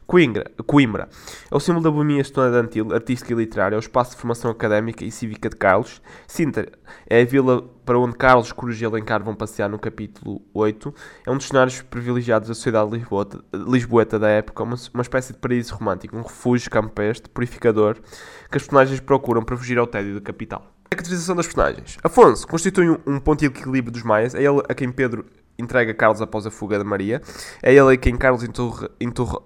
Coimbra, 0.06 0.52
Coimbra 0.64 1.08
é 1.50 1.56
o 1.56 1.58
símbolo 1.58 1.82
da 1.82 1.90
boemia 1.90 2.20
estudantil, 2.20 2.94
artística 2.94 3.32
e 3.32 3.36
literária, 3.36 3.74
é 3.74 3.78
o 3.78 3.80
espaço 3.80 4.12
de 4.12 4.18
formação 4.18 4.50
académica 4.52 5.04
e 5.04 5.10
cívica 5.10 5.48
de 5.48 5.56
Carlos. 5.56 6.00
Sintra 6.28 6.70
é 7.08 7.22
a 7.22 7.24
vila 7.24 7.62
para 7.84 7.98
onde 7.98 8.16
Carlos 8.16 8.52
Cruz 8.52 8.80
e 8.80 8.84
Alencar 8.84 9.22
vão 9.24 9.34
passear 9.34 9.68
no 9.68 9.80
capítulo 9.80 10.42
8. 10.54 10.94
É 11.26 11.30
um 11.30 11.36
dos 11.36 11.48
cenários 11.48 11.82
privilegiados 11.82 12.48
da 12.48 12.54
sociedade 12.54 12.92
lisboeta, 12.92 13.44
lisboeta 13.52 14.16
da 14.16 14.28
época, 14.28 14.62
uma, 14.62 14.76
uma 14.94 15.02
espécie 15.02 15.32
de 15.32 15.40
paraíso 15.40 15.74
romântico, 15.74 16.16
um 16.16 16.22
refúgio 16.22 16.70
campestre, 16.70 17.28
purificador, 17.28 17.94
que 17.94 18.56
as 18.56 18.62
personagens 18.62 19.00
procuram 19.00 19.42
para 19.42 19.56
fugir 19.56 19.76
ao 19.76 19.88
tédio 19.88 20.14
da 20.14 20.20
capital. 20.20 20.72
A 20.84 20.88
caracterização 20.88 21.34
das 21.34 21.46
personagens. 21.46 21.98
Afonso 22.04 22.46
constitui 22.46 22.88
um, 22.88 23.18
ponto 23.18 23.40
de 23.40 23.46
equilíbrio 23.46 23.92
dos 23.92 24.04
maias, 24.04 24.36
é 24.36 24.42
ele 24.42 24.62
a 24.68 24.74
quem 24.74 24.92
Pedro 24.92 25.26
entrega 25.58 25.94
Carlos 25.94 26.20
após 26.20 26.46
a 26.46 26.50
fuga 26.50 26.78
de 26.78 26.84
Maria. 26.84 27.20
É 27.62 27.74
ele 27.74 27.96
quem 27.96 28.16
Carlos 28.16 28.42
interroga, 28.42 28.90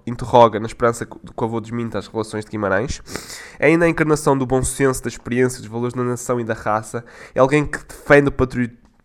interroga 0.05 0.59
na 0.59 0.65
esperança 0.65 1.05
que 1.05 1.15
o 1.15 1.43
avô 1.43 1.59
desminta 1.59 1.99
as 1.99 2.07
relações 2.07 2.45
de 2.45 2.51
Guimarães. 2.51 3.01
É 3.59 3.67
ainda 3.67 3.85
a 3.85 3.89
encarnação 3.89 4.37
do 4.37 4.45
bom 4.45 4.63
senso, 4.63 5.03
da 5.03 5.09
experiência, 5.09 5.59
dos 5.59 5.69
valores 5.69 5.93
da 5.93 6.03
nação 6.03 6.39
e 6.39 6.43
da 6.43 6.53
raça. 6.53 7.03
É 7.33 7.39
alguém 7.39 7.65
que 7.65 7.79
defende 7.83 8.29
o 8.29 8.31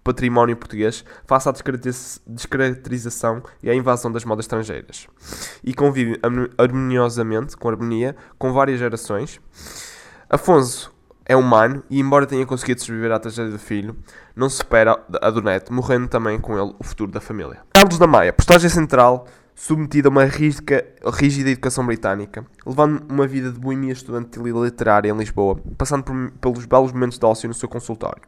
património 0.03 0.57
português 0.57 1.05
face 1.27 1.49
à 1.49 1.53
descaracterização 1.53 3.43
e 3.63 3.69
à 3.69 3.75
invasão 3.75 4.11
das 4.11 4.25
modas 4.25 4.45
estrangeiras. 4.45 5.09
E 5.65 5.75
convive 5.75 6.21
harmoniosamente, 6.57 7.57
com 7.57 7.69
harmonia, 7.69 8.15
com 8.39 8.53
várias 8.53 8.79
gerações. 8.79 9.41
Afonso 10.29 10.96
é 11.29 11.37
humano 11.37 11.83
e, 11.91 12.01
embora 12.01 12.27
tenha 12.27 12.47
conseguido 12.47 12.81
sobreviver 12.81 13.13
à 13.13 13.19
tragédia 13.19 13.51
do 13.51 13.59
filho, 13.59 13.97
não 14.35 14.49
supera 14.49 14.99
a 15.21 15.31
do 15.31 15.43
neto, 15.43 15.73
morrendo 15.73 16.09
também 16.09 16.39
com 16.39 16.59
ele 16.59 16.75
o 16.79 16.85
futuro 16.85 17.11
da 17.11 17.21
família. 17.21 17.61
Carlos 17.75 17.99
da 17.99 18.07
Maia, 18.07 18.33
postagem 18.33 18.71
central, 18.71 19.27
submetido 19.55 20.09
a 20.09 20.11
uma 20.11 20.25
rígida, 20.25 21.51
educação 21.51 21.85
britânica, 21.85 22.47
levando 22.65 23.03
uma 23.11 23.27
vida 23.27 23.51
de 23.51 23.59
boemia 23.59 23.93
estudantil 23.93 24.47
e 24.47 24.53
literária 24.53 25.11
em 25.11 25.17
Lisboa, 25.17 25.59
passando 25.77 26.05
por, 26.05 26.31
pelos 26.41 26.67
belos 26.67 26.93
momentos 26.93 27.19
de 27.19 27.27
ócio 27.27 27.49
no 27.49 27.55
seu 27.55 27.69
consultório. 27.69 28.23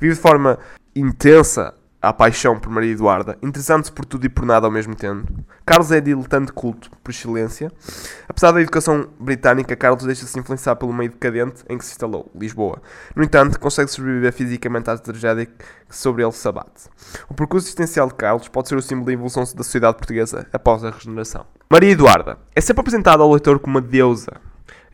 Vive 0.00 0.14
de 0.14 0.20
forma 0.20 0.58
intensa 0.96 1.74
a 2.04 2.12
paixão 2.12 2.58
por 2.58 2.70
Maria 2.70 2.92
Eduarda, 2.92 3.38
interessante-se 3.42 3.90
por 3.90 4.04
tudo 4.04 4.26
e 4.26 4.28
por 4.28 4.44
nada 4.44 4.66
ao 4.66 4.70
mesmo 4.70 4.94
tempo. 4.94 5.32
Carlos 5.64 5.90
é 5.90 6.00
diletante 6.00 6.52
culto, 6.52 6.90
por 7.02 7.10
excelência. 7.10 7.72
Apesar 8.28 8.52
da 8.52 8.60
educação 8.60 9.08
britânica, 9.18 9.74
Carlos 9.74 10.04
deixa-se 10.04 10.38
influenciar 10.38 10.76
pelo 10.76 10.92
meio 10.92 11.10
decadente 11.10 11.64
em 11.68 11.78
que 11.78 11.84
se 11.84 11.92
instalou, 11.92 12.30
Lisboa. 12.34 12.82
No 13.16 13.24
entanto, 13.24 13.58
consegue 13.58 13.90
sobreviver 13.90 14.32
fisicamente 14.32 14.90
à 14.90 14.98
tragédia 14.98 15.46
que 15.46 15.96
sobre 15.96 16.22
ele 16.22 16.32
se 16.32 16.46
abate. 16.46 16.88
O 17.28 17.34
percurso 17.34 17.66
existencial 17.66 18.08
de 18.08 18.14
Carlos 18.14 18.48
pode 18.48 18.68
ser 18.68 18.76
o 18.76 18.82
símbolo 18.82 19.06
da 19.06 19.12
evolução 19.12 19.42
da 19.42 19.62
sociedade 19.62 19.96
portuguesa 19.96 20.46
após 20.52 20.84
a 20.84 20.90
regeneração. 20.90 21.46
Maria 21.70 21.90
Eduarda 21.90 22.38
é 22.54 22.60
sempre 22.60 22.80
apresentada 22.82 23.22
ao 23.22 23.30
leitor 23.30 23.58
como 23.58 23.78
uma 23.78 23.80
deusa. 23.80 24.32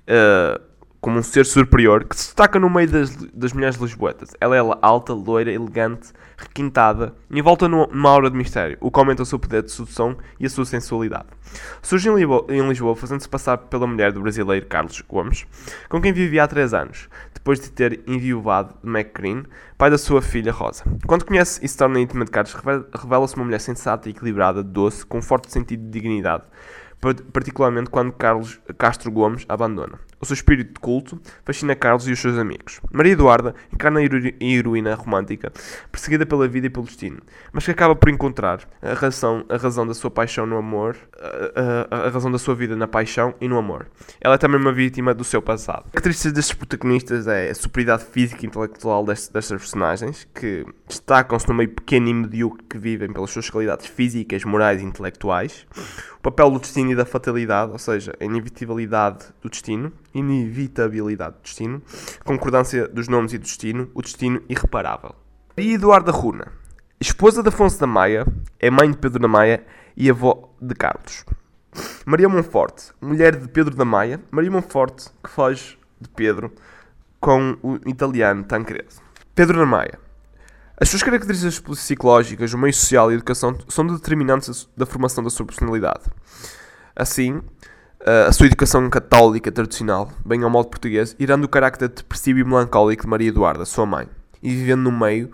Uh, 0.03 0.70
como 1.01 1.19
um 1.19 1.23
ser 1.23 1.47
superior 1.47 2.05
que 2.05 2.15
se 2.15 2.27
destaca 2.27 2.59
no 2.59 2.69
meio 2.69 2.89
das, 2.89 3.17
das 3.33 3.53
mulheres 3.53 3.77
lisboetas. 3.77 4.31
Ela 4.41 4.57
é 4.57 4.61
alta, 4.83 5.15
loira, 5.15 5.51
elegante, 5.51 6.13
requintada, 6.37 7.15
envolta 7.31 7.69
numa 7.69 8.11
aura 8.11 8.31
de 8.31 8.37
mistério, 8.37 8.77
o 8.81 8.91
que 8.91 8.99
aumenta 8.99 9.23
o 9.23 9.27
seu 9.27 9.39
poder 9.39 9.63
de 9.63 9.73
sedução 9.73 10.17
e 10.39 10.47
a 10.47 10.51
sua 10.51 10.65
sensualidade. 10.65 11.27
Surge 11.83 12.09
em 12.09 12.15
Lisboa, 12.15 12.47
Lisboa 12.49 12.97
fazendo-se 12.97 13.29
passar 13.29 13.59
pela 13.59 13.87
mulher 13.87 14.13
do 14.13 14.21
brasileiro 14.21 14.67
Carlos 14.67 15.01
Gomes, 15.03 15.47
com 15.89 16.01
quem 16.01 16.13
vivia 16.13 16.45
há 16.45 16.49
três 16.49 16.73
anos, 16.73 17.09
depois 17.35 17.59
de 17.61 17.71
ter 17.71 18.01
enviuvado 18.07 18.75
de 18.83 18.89
McGreen, 18.89 19.45
pai 19.77 19.91
da 19.91 19.99
sua 19.99 20.23
filha 20.23 20.53
Rosa. 20.53 20.85
Quando 21.07 21.25
conhece 21.25 21.65
e 21.65 21.69
se 21.69 21.77
torna 21.77 22.01
íntima 22.01 22.25
de 22.25 22.31
Carlos, 22.31 22.55
revela-se 22.55 23.35
uma 23.37 23.45
mulher 23.45 23.61
sensata 23.61 24.09
e 24.09 24.13
equilibrada, 24.13 24.63
doce, 24.63 25.05
com 25.05 25.19
um 25.19 25.23
forte 25.23 25.51
sentido 25.51 25.83
de 25.83 25.91
dignidade, 25.91 26.45
particularmente 27.33 27.91
quando 27.91 28.13
Carlos 28.13 28.61
Castro 28.79 29.11
Gomes 29.11 29.45
abandona. 29.49 29.99
O 30.21 30.27
seu 30.27 30.35
espírito 30.35 30.75
de 30.75 30.81
culto 30.81 31.19
fascina 31.47 31.75
Carlos 31.75 32.07
e 32.07 32.13
os 32.13 32.21
seus 32.21 32.37
amigos. 32.37 32.79
Maria 32.93 33.13
Eduarda 33.13 33.55
encarna 33.73 34.01
a 34.01 34.45
heroína 34.45 34.95
romântica, 34.95 35.51
perseguida 35.91 36.27
pela 36.27 36.47
vida 36.47 36.67
e 36.67 36.71
pelo 36.71 36.85
destino, 36.85 37.21
mas 37.53 37.65
que 37.65 37.71
acaba 37.71 37.97
por 37.97 38.11
encontrar 38.11 38.61
a 38.83 38.93
razão, 38.93 39.47
a 39.49 39.57
razão 39.57 39.87
da 39.87 39.95
sua 39.95 40.11
paixão 40.11 40.45
no 40.45 40.59
amor, 40.59 40.95
a, 41.19 41.97
a, 41.97 42.07
a 42.07 42.11
razão 42.11 42.31
da 42.31 42.39
sua 42.39 42.55
vida 42.55 42.77
na 42.77 42.87
paixão 42.87 43.35
e 43.41 43.49
no 43.49 43.57
amor. 43.57 43.87
Ela 44.21 44.35
é 44.35 44.39
também 44.39 44.61
uma 44.61 44.73
vítima 44.73 45.15
do 45.15 45.25
seu 45.25 45.41
passado. 45.41 45.87
A 45.87 45.93
característica 45.93 46.35
destes 46.35 46.55
protagonistas 46.55 47.27
é 47.27 47.49
a 47.49 47.55
superioridade 47.55 48.05
física 48.05 48.45
e 48.45 48.47
intelectual 48.47 49.07
destas, 49.07 49.31
destas 49.31 49.59
personagens, 49.59 50.29
que 50.35 50.67
destacam-se 50.87 51.49
no 51.49 51.55
meio 51.55 51.71
pequeno 51.71 52.09
e 52.09 52.15
medíocre 52.15 52.63
que 52.69 52.77
vivem 52.77 53.11
pelas 53.11 53.31
suas 53.31 53.49
qualidades 53.49 53.87
físicas, 53.87 54.45
morais 54.45 54.83
e 54.83 54.85
intelectuais. 54.85 55.67
O 56.19 56.23
papel 56.23 56.51
do 56.51 56.59
destino 56.59 56.90
da 56.95 57.05
fatalidade, 57.05 57.73
ou 57.73 57.79
seja, 57.79 58.13
a 58.21 58.25
inevitabilidade 58.25 59.27
do 59.41 59.49
destino, 59.49 59.93
inevitabilidade 60.15 61.37
do 61.37 61.43
destino, 61.43 61.83
concordância 62.25 62.89
dos 62.89 63.09
nomes 63.09 63.33
e 63.33 63.39
do 63.39 63.43
destino, 63.43 63.91
o 63.95 64.03
destino 64.03 64.43
irreparável. 64.49 65.15
E 65.57 65.75
Eduardo 65.75 66.11
Runa 66.11 66.61
Esposa 67.03 67.43
de 67.43 67.49
Afonso 67.49 67.81
da 67.81 67.87
Maia, 67.87 68.27
é 68.59 68.71
mãe 68.71 68.91
de 68.91 68.99
Pedro 68.99 69.19
da 69.19 69.27
Maia 69.27 69.65
e 69.97 70.11
avó 70.11 70.55
de 70.61 70.75
Carlos. 70.75 71.25
Maria 72.05 72.29
Monforte, 72.29 72.93
mulher 73.01 73.37
de 73.37 73.49
Pedro 73.49 73.75
da 73.75 73.87
Maia. 73.87 74.21
Maria 74.31 74.51
Monforte, 74.51 75.09
que 75.25 75.31
foge 75.31 75.79
de 75.99 76.11
Pedro 76.11 76.53
com 77.19 77.57
o 77.63 77.77
italiano 77.87 78.45
Tancredo. 78.45 78.97
Pedro 79.35 79.59
da 79.59 79.65
Maia. 79.65 79.99
As 80.79 80.91
suas 80.91 81.03
características 81.03 81.59
psicológicas, 81.59 82.53
o 82.53 82.59
meio 82.59 82.75
social 82.75 83.11
e 83.11 83.15
a 83.15 83.17
educação 83.17 83.57
são 83.69 83.87
determinantes 83.87 84.69
da 84.77 84.85
formação 84.85 85.25
da 85.25 85.31
sua 85.31 85.47
personalidade. 85.47 86.05
Assim, 86.95 87.41
a 88.29 88.33
sua 88.33 88.47
educação 88.47 88.89
católica 88.89 89.53
tradicional, 89.53 90.11
bem 90.25 90.43
ao 90.43 90.51
modo 90.51 90.69
português, 90.69 91.15
irá 91.19 91.37
do 91.37 91.49
carácter 91.49 91.89
depressivo 91.89 92.39
e 92.39 92.45
melancólico 92.45 93.03
de 93.03 93.09
Maria 93.09 93.29
Eduarda, 93.29 93.65
sua 93.65 93.87
mãe, 93.87 94.09
e 94.43 94.51
vivendo 94.51 94.83
no 94.83 94.93
meio 94.93 95.31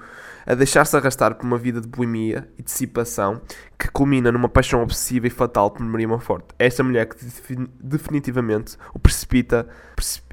a 0.46 0.54
deixar-se 0.54 0.96
arrastar 0.96 1.34
por 1.34 1.44
uma 1.44 1.58
vida 1.58 1.80
de 1.80 1.88
boemia 1.88 2.48
e 2.56 2.62
dissipação 2.62 3.40
que 3.76 3.90
culmina 3.90 4.30
numa 4.30 4.48
paixão 4.48 4.80
obsessiva 4.80 5.26
e 5.26 5.30
fatal 5.30 5.70
por 5.70 5.82
Maria 5.82 6.06
Monforte. 6.06 6.46
É 6.58 6.66
esta 6.66 6.84
mulher 6.84 7.06
que 7.06 7.16
definitivamente 7.80 8.76
o 8.94 8.98
precipita, 8.98 9.66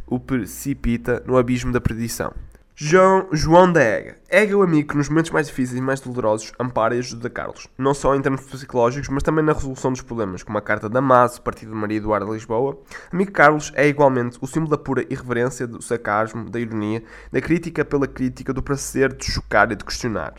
o 0.05 0.19
precipita 0.19 1.23
no 1.25 1.35
abismo 1.35 1.71
da 1.71 1.81
perdição. 1.81 2.31
João, 2.75 3.27
João 3.31 3.71
da 3.71 3.83
Ega. 3.83 4.17
Ega 4.27 4.53
é 4.53 4.55
o 4.55 4.63
amigo 4.63 4.89
que 4.89 4.97
nos 4.97 5.07
momentos 5.07 5.29
mais 5.29 5.45
difíceis 5.45 5.77
e 5.77 5.81
mais 5.81 5.99
dolorosos 5.99 6.51
ampara 6.59 6.95
e 6.95 6.99
ajuda 6.99 7.29
Carlos, 7.29 7.67
não 7.77 7.93
só 7.93 8.15
em 8.15 8.21
termos 8.21 8.41
psicológicos, 8.41 9.09
mas 9.09 9.21
também 9.21 9.45
na 9.45 9.53
resolução 9.53 9.91
dos 9.91 10.01
problemas, 10.01 10.41
como 10.41 10.57
a 10.57 10.61
carta 10.61 10.89
da 10.89 10.99
Maso, 10.99 11.39
partido 11.43 11.71
de 11.71 11.77
Maria 11.77 11.97
Eduarda 11.97 12.25
de 12.25 12.31
Lisboa. 12.31 12.79
Amigo 13.11 13.31
Carlos 13.31 13.71
é 13.75 13.87
igualmente 13.87 14.39
o 14.41 14.47
símbolo 14.47 14.71
da 14.71 14.77
pura 14.79 15.05
irreverência, 15.07 15.67
do 15.67 15.83
sarcasmo, 15.83 16.49
da 16.49 16.59
ironia, 16.59 17.03
da 17.31 17.39
crítica 17.39 17.85
pela 17.85 18.07
crítica, 18.07 18.51
do 18.51 18.63
prazer 18.63 19.13
de 19.13 19.31
chocar 19.31 19.71
e 19.71 19.75
de 19.75 19.85
questionar. 19.85 20.33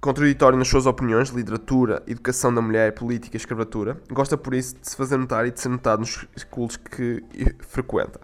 Contraditório 0.00 0.58
nas 0.58 0.66
suas 0.66 0.84
opiniões, 0.84 1.30
literatura, 1.30 2.02
educação 2.08 2.52
da 2.52 2.60
mulher, 2.60 2.92
política 2.92 3.36
e 3.36 3.38
escravatura, 3.38 4.02
gosta 4.10 4.36
por 4.36 4.52
isso 4.52 4.74
de 4.80 4.90
se 4.90 4.96
fazer 4.96 5.16
notar 5.16 5.46
e 5.46 5.52
de 5.52 5.60
ser 5.60 5.68
notado 5.68 6.00
nos 6.00 6.26
cultos 6.50 6.76
que 6.76 7.22
frequenta. 7.60 8.20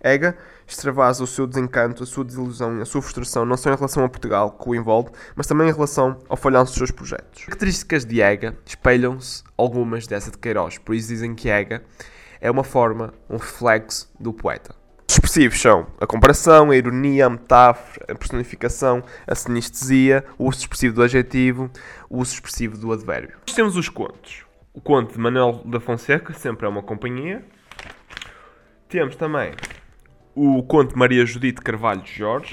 Ega 0.00 0.36
extravasa 0.66 1.22
o 1.22 1.26
seu 1.26 1.46
desencanto, 1.46 2.02
a 2.02 2.06
sua 2.06 2.24
desilusão 2.24 2.78
e 2.78 2.82
a 2.82 2.84
sua 2.84 3.02
frustração 3.02 3.44
não 3.44 3.56
só 3.56 3.72
em 3.72 3.76
relação 3.76 4.04
a 4.04 4.08
Portugal, 4.08 4.50
que 4.52 4.68
o 4.68 4.74
envolve, 4.74 5.10
mas 5.34 5.46
também 5.46 5.68
em 5.68 5.72
relação 5.72 6.18
ao 6.28 6.36
falhanço 6.36 6.72
dos 6.72 6.78
seus 6.78 6.90
projetos. 6.90 7.40
As 7.40 7.44
características 7.46 8.04
de 8.04 8.20
Ega 8.20 8.56
espelham-se 8.64 9.42
algumas 9.56 10.06
dessa 10.06 10.30
de 10.30 10.38
Queiroz, 10.38 10.78
por 10.78 10.94
isso 10.94 11.08
dizem 11.08 11.34
que 11.34 11.48
Ega 11.48 11.82
é 12.40 12.50
uma 12.50 12.64
forma, 12.64 13.12
um 13.28 13.36
reflexo 13.36 14.10
do 14.18 14.32
poeta. 14.32 14.74
Os 15.08 15.14
expressivos 15.16 15.60
são 15.60 15.86
a 16.00 16.06
comparação, 16.06 16.70
a 16.70 16.76
ironia, 16.76 17.26
a 17.26 17.30
metáfora, 17.30 18.06
a 18.08 18.14
personificação, 18.14 19.02
a 19.26 19.34
sinestesia, 19.34 20.24
o 20.38 20.48
uso 20.48 20.60
expressivo 20.60 20.94
do 20.94 21.02
adjetivo, 21.02 21.70
o 22.08 22.18
uso 22.18 22.34
expressivo 22.34 22.76
do 22.76 22.92
advérbio. 22.92 23.36
Nós 23.46 23.54
temos 23.54 23.76
os 23.76 23.88
contos. 23.88 24.44
O 24.72 24.80
conto 24.80 25.12
de 25.12 25.18
Manuel 25.20 25.62
da 25.64 25.78
Fonseca, 25.78 26.32
sempre 26.32 26.66
é 26.66 26.68
uma 26.68 26.82
companhia. 26.82 27.44
Temos 28.88 29.14
também 29.14 29.52
o 30.34 30.62
conto 30.64 30.98
Maria 30.98 31.24
Judite 31.24 31.60
Carvalho 31.60 32.02
de 32.02 32.12
Jorge 32.12 32.52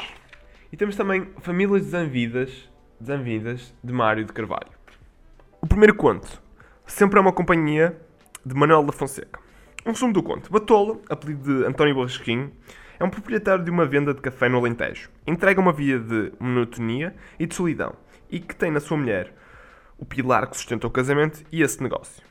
e 0.72 0.78
temos 0.78 0.96
também 0.96 1.28
Famílias 1.40 1.84
Desanvidas, 1.86 2.70
Desanvidas 3.00 3.74
de 3.84 3.92
Mário 3.92 4.24
de 4.24 4.32
Carvalho. 4.32 4.70
O 5.60 5.66
primeiro 5.66 5.96
conto 5.96 6.42
sempre 6.86 7.18
é 7.18 7.22
uma 7.22 7.34
companhia 7.34 8.00
de 8.46 8.54
Manuel 8.54 8.84
da 8.84 8.92
Fonseca. 8.92 9.40
Um 9.84 9.92
resumo 9.92 10.14
do 10.14 10.22
conto. 10.22 10.52
Batola, 10.52 11.00
apelido 11.10 11.44
de 11.44 11.66
António 11.66 11.96
Barrasquinho, 11.96 12.52
é 13.00 13.04
um 13.04 13.10
proprietário 13.10 13.64
de 13.64 13.72
uma 13.72 13.86
venda 13.86 14.14
de 14.14 14.22
café 14.22 14.48
no 14.48 14.60
Alentejo. 14.60 15.10
Entrega 15.26 15.60
uma 15.60 15.74
via 15.74 15.98
de 15.98 16.32
monotonia 16.40 17.16
e 17.40 17.48
de 17.48 17.56
solidão 17.56 17.96
e 18.30 18.40
que 18.40 18.56
tem 18.56 18.70
na 18.70 18.80
sua 18.80 18.98
mulher 18.98 19.34
o 19.98 20.06
pilar 20.06 20.48
que 20.48 20.56
sustenta 20.56 20.86
o 20.86 20.92
casamento 20.92 21.44
e 21.52 21.64
esse 21.64 21.82
negócio. 21.82 22.31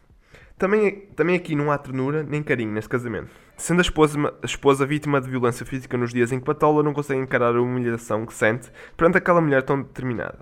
Também, 0.61 1.07
também 1.17 1.37
aqui 1.37 1.57
não 1.57 1.73
há 1.73 1.79
ternura 1.79 2.23
nem 2.23 2.43
carinho 2.43 2.71
neste 2.71 2.91
casamento. 2.91 3.31
Sendo 3.57 3.79
a 3.79 3.81
esposa, 3.81 4.19
a 4.43 4.45
esposa 4.45 4.85
vítima 4.85 5.19
de 5.19 5.31
violência 5.31 5.65
física 5.65 5.97
nos 5.97 6.13
dias 6.13 6.33
em 6.33 6.39
que 6.39 6.45
Batola 6.45 6.83
não 6.83 6.93
consegue 6.93 7.19
encarar 7.19 7.57
a 7.57 7.63
humilhação 7.63 8.27
que 8.27 8.35
sente 8.35 8.71
perante 8.95 9.17
aquela 9.17 9.41
mulher 9.41 9.63
tão 9.63 9.81
determinada. 9.81 10.41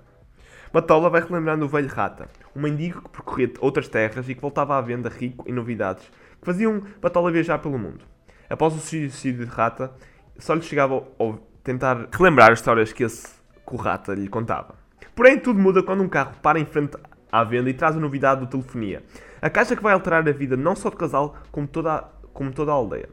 Batola 0.73 1.09
vai 1.09 1.21
relembrando 1.21 1.63
o 1.63 1.69
velho 1.69 1.87
Rata, 1.87 2.27
um 2.53 2.63
mendigo 2.63 3.01
que 3.01 3.09
percorria 3.11 3.53
outras 3.61 3.87
terras 3.87 4.27
e 4.27 4.35
que 4.35 4.41
voltava 4.41 4.77
à 4.77 4.81
venda 4.81 5.07
rico 5.07 5.45
em 5.47 5.53
novidades 5.53 6.03
que 6.03 6.45
faziam 6.45 6.83
Batola 7.01 7.31
viajar 7.31 7.59
pelo 7.59 7.79
mundo. 7.79 8.03
Após 8.49 8.75
o 8.75 8.79
suicídio 8.79 9.45
de 9.45 9.49
Rata, 9.49 9.89
só 10.37 10.53
lhe 10.53 10.61
chegava 10.61 10.97
a 10.97 11.33
tentar 11.63 12.09
relembrar 12.11 12.51
as 12.51 12.59
histórias 12.59 12.91
que 12.91 13.05
esse 13.05 13.25
que 13.65 13.73
o 13.73 13.77
Rata 13.77 14.13
lhe 14.15 14.27
contava. 14.27 14.75
Porém, 15.15 15.39
tudo 15.39 15.59
muda 15.59 15.81
quando 15.81 16.03
um 16.03 16.09
carro 16.09 16.33
para 16.41 16.59
em 16.59 16.65
frente 16.65 16.97
à 17.31 17.43
venda 17.43 17.69
e 17.69 17.73
traz 17.73 17.95
a 17.95 17.99
novidade 17.99 18.41
do 18.41 18.47
telefonia. 18.47 19.03
A 19.41 19.49
caixa 19.49 19.75
que 19.75 19.83
vai 19.83 19.93
alterar 19.93 20.27
a 20.27 20.31
vida 20.31 20.57
não 20.57 20.75
só 20.75 20.89
do 20.89 20.97
casal, 20.97 21.37
como 21.51 21.67
toda, 21.67 21.93
a, 21.93 22.03
como 22.33 22.51
toda 22.51 22.71
a 22.71 22.75
aldeia. 22.75 23.09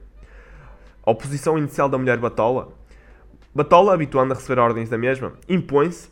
A 1.04 1.10
oposição 1.10 1.56
inicial 1.56 1.88
da 1.88 1.98
mulher 1.98 2.18
Batola. 2.18 2.68
Batola, 3.54 3.94
habituando 3.94 4.32
a 4.32 4.36
receber 4.36 4.60
ordens 4.60 4.88
da 4.88 4.98
mesma, 4.98 5.32
impõe-se 5.48 6.08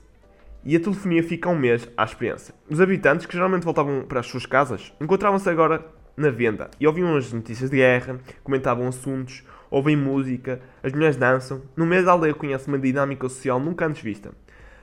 e 0.64 0.76
a 0.76 0.80
telefonia 0.80 1.22
fica 1.22 1.48
um 1.48 1.58
mês 1.58 1.88
à 1.96 2.04
experiência. 2.04 2.54
Os 2.70 2.80
habitantes, 2.80 3.26
que 3.26 3.34
geralmente 3.34 3.64
voltavam 3.64 4.04
para 4.08 4.20
as 4.20 4.26
suas 4.26 4.46
casas, 4.46 4.92
encontravam-se 5.00 5.48
agora 5.50 5.84
na 6.16 6.30
venda 6.30 6.70
e 6.80 6.86
ouviam 6.86 7.16
as 7.16 7.32
notícias 7.32 7.70
de 7.70 7.76
guerra, 7.76 8.18
comentavam 8.42 8.86
assuntos, 8.88 9.44
ouvem 9.70 9.96
música, 9.96 10.60
as 10.82 10.92
mulheres 10.92 11.16
dançam. 11.16 11.62
No 11.76 11.84
mês 11.84 12.06
a 12.06 12.12
aldeia 12.12 12.34
conhece 12.34 12.68
uma 12.68 12.78
dinâmica 12.78 13.28
social 13.28 13.60
nunca 13.60 13.86
antes 13.86 14.02
vista. 14.02 14.32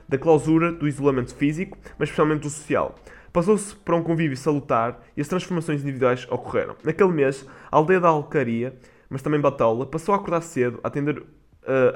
Da 0.08 0.18
clausura, 0.18 0.72
do 0.72 0.86
isolamento 0.86 1.34
físico, 1.34 1.78
mas 1.98 2.08
especialmente 2.08 2.42
do 2.42 2.50
social. 2.50 2.94
Passou-se 3.32 3.74
para 3.76 3.96
um 3.96 4.02
convívio 4.02 4.36
salutar 4.36 5.02
e 5.16 5.20
as 5.22 5.28
transformações 5.28 5.80
individuais 5.80 6.26
ocorreram. 6.30 6.76
Naquele 6.84 7.12
mês, 7.12 7.46
a 7.70 7.76
aldeia 7.76 7.98
da 7.98 8.08
Alcaria, 8.08 8.74
mas 9.08 9.22
também 9.22 9.40
Batola, 9.40 9.86
passou 9.86 10.14
a 10.14 10.16
acordar 10.16 10.42
cedo, 10.42 10.78
a 10.82 10.88
atender, 10.88 11.18
uh, 11.18 11.26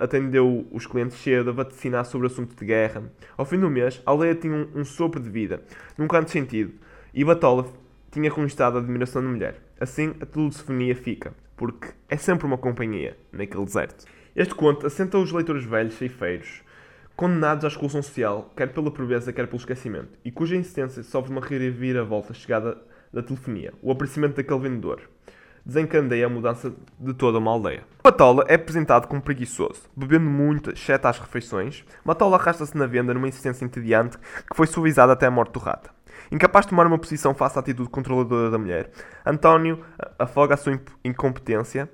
atendeu 0.01 0.67
os 0.71 0.87
clientes 0.87 1.19
cedo, 1.19 1.51
a 1.51 1.53
vaticinar 1.53 2.07
sobre 2.07 2.27
o 2.27 2.31
assunto 2.31 2.57
de 2.57 2.65
guerra. 2.65 3.03
Ao 3.37 3.45
fim 3.45 3.59
do 3.59 3.69
mês, 3.69 4.03
a 4.07 4.11
aldeia 4.11 4.35
tinha 4.35 4.55
um, 4.55 4.81
um 4.81 4.85
sopro 4.85 5.21
de 5.21 5.29
vida, 5.29 5.63
nunca 5.99 6.19
antes 6.19 6.33
sentido, 6.33 6.73
e 7.13 7.23
Batola 7.25 7.67
tinha 8.11 8.31
conquistado 8.31 8.79
a 8.79 8.81
admiração 8.81 9.23
da 9.23 9.29
mulher. 9.29 9.57
Assim, 9.79 10.15
a 10.21 10.27
telefonia 10.27 10.97
fica, 10.97 11.35
porque 11.55 11.89
é 12.09 12.17
sempre 12.17 12.47
uma 12.47 12.57
companhia 12.57 13.17
naquele 13.31 13.65
deserto. 13.65 14.07
Este 14.35 14.55
conto 14.55 14.87
assenta 14.87 15.19
os 15.19 15.33
leitores 15.33 15.65
velhos 15.65 15.95
ceifeiros, 15.95 16.63
condenados 17.17 17.65
à 17.65 17.69
exclusão 17.69 18.03
social, 18.03 18.53
quer 18.55 18.73
pela 18.73 18.91
pobreza, 18.91 19.33
quer 19.33 19.47
pelo 19.47 19.59
esquecimento, 19.59 20.19
e 20.25 20.31
cuja 20.31 20.55
insistência 20.55 21.03
sofre 21.03 21.33
uma 21.33 21.41
reviravolta 21.41 22.35
chegada 22.35 22.77
da 23.13 23.23
telefonia, 23.23 23.73
o 23.83 23.91
aparecimento 23.91 24.37
daquele 24.37 24.61
vendedor. 24.61 25.01
Desencandeia 25.65 26.27
a 26.27 26.29
mudança 26.29 26.73
de 27.01 27.15
toda 27.15 27.39
uma 27.39 27.51
aldeia. 27.51 27.83
Matola 28.05 28.45
é 28.47 28.55
apresentado 28.55 29.09
como 29.09 29.21
preguiçoso, 29.21 29.83
bebendo 29.97 30.27
muito, 30.27 30.71
exceto 30.71 31.09
às 31.09 31.19
refeições. 31.19 31.85
Matola 32.05 32.37
arrasta-se 32.37 32.77
na 32.77 32.87
venda 32.87 33.13
numa 33.13 33.27
insistência 33.27 33.65
entediante 33.65 34.17
que 34.17 34.55
foi 34.55 34.69
suavizada 34.69 35.15
até 35.15 35.27
a 35.27 35.31
morte 35.31 35.53
do 35.53 35.59
rata. 35.59 35.91
Incapaz 36.31 36.67
de 36.67 36.71
tomar 36.71 36.87
uma 36.87 36.99
posição 36.99 37.35
face 37.35 37.59
à 37.59 37.61
atitude 37.61 37.89
controladora 37.89 38.49
da 38.49 38.59
mulher, 38.59 38.91
António 39.25 39.83
afoga 40.19 40.55
a 40.55 40.57
sua 40.57 40.81
incompetência 41.05 41.91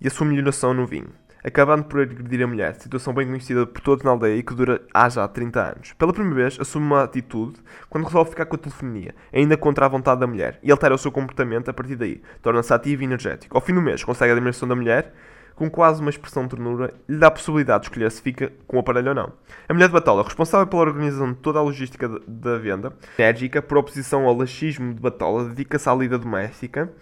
e 0.00 0.06
a 0.06 0.10
sua 0.10 0.26
melhoração 0.26 0.72
no 0.72 0.86
vinho 0.86 1.10
acabando 1.44 1.84
por 1.84 2.00
agredir 2.00 2.42
a 2.42 2.46
mulher, 2.46 2.74
situação 2.76 3.12
bem 3.12 3.26
conhecida 3.26 3.66
por 3.66 3.82
todos 3.82 4.02
na 4.02 4.10
aldeia 4.10 4.36
e 4.36 4.42
que 4.42 4.54
dura 4.54 4.80
há 4.92 5.08
já 5.10 5.28
30 5.28 5.60
anos. 5.60 5.92
Pela 5.92 6.12
primeira 6.12 6.36
vez, 6.36 6.58
assume 6.58 6.86
uma 6.86 7.02
atitude 7.04 7.60
quando 7.90 8.04
resolve 8.04 8.30
ficar 8.30 8.46
com 8.46 8.56
a 8.56 8.58
telefonia, 8.58 9.14
ainda 9.32 9.56
contra 9.56 9.84
a 9.84 9.88
vontade 9.88 10.20
da 10.20 10.26
mulher, 10.26 10.58
e 10.62 10.72
altera 10.72 10.94
o 10.94 10.98
seu 10.98 11.12
comportamento 11.12 11.68
a 11.68 11.74
partir 11.74 11.96
daí, 11.96 12.22
torna-se 12.40 12.72
ativo 12.72 13.02
e 13.02 13.04
energético. 13.04 13.56
Ao 13.56 13.60
fim 13.60 13.74
do 13.74 13.82
mês, 13.82 14.02
consegue 14.02 14.30
a 14.30 14.34
admiração 14.34 14.66
da 14.66 14.74
mulher, 14.74 15.12
com 15.54 15.70
quase 15.70 16.00
uma 16.00 16.10
expressão 16.10 16.44
de 16.44 16.50
ternura, 16.50 16.92
lhe 17.08 17.18
dá 17.18 17.28
a 17.28 17.30
possibilidade 17.30 17.82
de 17.82 17.88
escolher 17.88 18.10
se 18.10 18.20
fica 18.20 18.52
com 18.66 18.76
o 18.76 18.80
aparelho 18.80 19.10
ou 19.10 19.14
não. 19.14 19.32
A 19.68 19.74
mulher 19.74 19.86
de 19.86 19.92
Batola, 19.92 20.22
responsável 20.22 20.66
pela 20.66 20.82
organização 20.82 21.32
de 21.32 21.38
toda 21.38 21.58
a 21.58 21.62
logística 21.62 22.08
da 22.26 22.58
venda, 22.58 22.92
enérgica, 23.18 23.62
por 23.62 23.78
oposição 23.78 24.26
ao 24.26 24.34
laxismo 24.34 24.92
de 24.92 25.00
Batola, 25.00 25.44
dedica-se 25.44 25.88
à 25.88 25.94
lida 25.94 26.18
doméstica, 26.18 26.92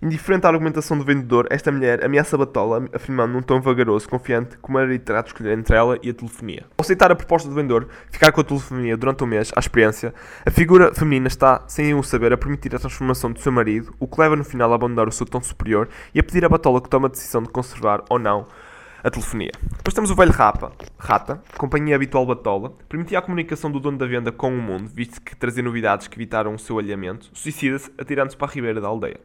Indiferente 0.00 0.46
à 0.46 0.50
argumentação 0.50 0.96
do 0.96 1.04
vendedor, 1.04 1.48
esta 1.50 1.72
mulher 1.72 2.04
ameaça 2.04 2.38
Batola, 2.38 2.88
afirmando 2.92 3.32
num 3.32 3.42
tom 3.42 3.60
vagaroso, 3.60 4.08
confiante, 4.08 4.56
como 4.58 4.78
era 4.78 4.96
de 4.96 5.12
escolher 5.26 5.58
entre 5.58 5.74
ela 5.74 5.98
e 6.00 6.10
a 6.10 6.14
telefonia. 6.14 6.66
Ao 6.78 6.82
aceitar 6.84 7.10
a 7.10 7.16
proposta 7.16 7.48
do 7.48 7.54
vendedor, 7.56 7.88
ficar 8.08 8.30
com 8.30 8.40
a 8.40 8.44
telefonia 8.44 8.96
durante 8.96 9.24
um 9.24 9.26
mês, 9.26 9.50
à 9.56 9.58
experiência, 9.58 10.14
a 10.46 10.50
figura 10.52 10.94
feminina 10.94 11.26
está, 11.26 11.64
sem 11.66 11.94
o 11.94 12.02
saber, 12.04 12.32
a 12.32 12.36
permitir 12.36 12.76
a 12.76 12.78
transformação 12.78 13.32
do 13.32 13.40
seu 13.40 13.50
marido, 13.50 13.92
o 13.98 14.06
que 14.06 14.20
leva 14.20 14.36
no 14.36 14.44
final 14.44 14.70
a 14.70 14.76
abandonar 14.76 15.08
o 15.08 15.12
seu 15.12 15.26
tom 15.26 15.42
superior 15.42 15.88
e 16.14 16.20
a 16.20 16.22
pedir 16.22 16.44
a 16.44 16.48
Batola 16.48 16.80
que 16.80 16.88
tome 16.88 17.06
a 17.06 17.08
decisão 17.08 17.42
de 17.42 17.48
conservar 17.48 18.04
ou 18.08 18.20
não 18.20 18.46
a 19.02 19.10
telefonia. 19.10 19.50
Depois 19.78 19.94
temos 19.94 20.12
o 20.12 20.14
velho 20.14 20.30
Rapa, 20.30 20.70
Rata, 20.96 21.42
companhia 21.56 21.96
habitual 21.96 22.24
Batola, 22.24 22.72
permitia 22.88 23.18
a 23.18 23.22
comunicação 23.22 23.68
do 23.68 23.80
dono 23.80 23.98
da 23.98 24.06
venda 24.06 24.30
com 24.30 24.56
o 24.56 24.62
mundo, 24.62 24.88
visto 24.94 25.20
que 25.20 25.34
trazia 25.34 25.62
novidades 25.62 26.06
que 26.06 26.16
evitaram 26.16 26.54
o 26.54 26.58
seu 26.58 26.78
alhamento, 26.78 27.30
suicida-se 27.32 27.90
atirando-se 27.98 28.36
para 28.36 28.46
a 28.46 28.54
ribeira 28.54 28.80
da 28.80 28.86
aldeia. 28.86 29.18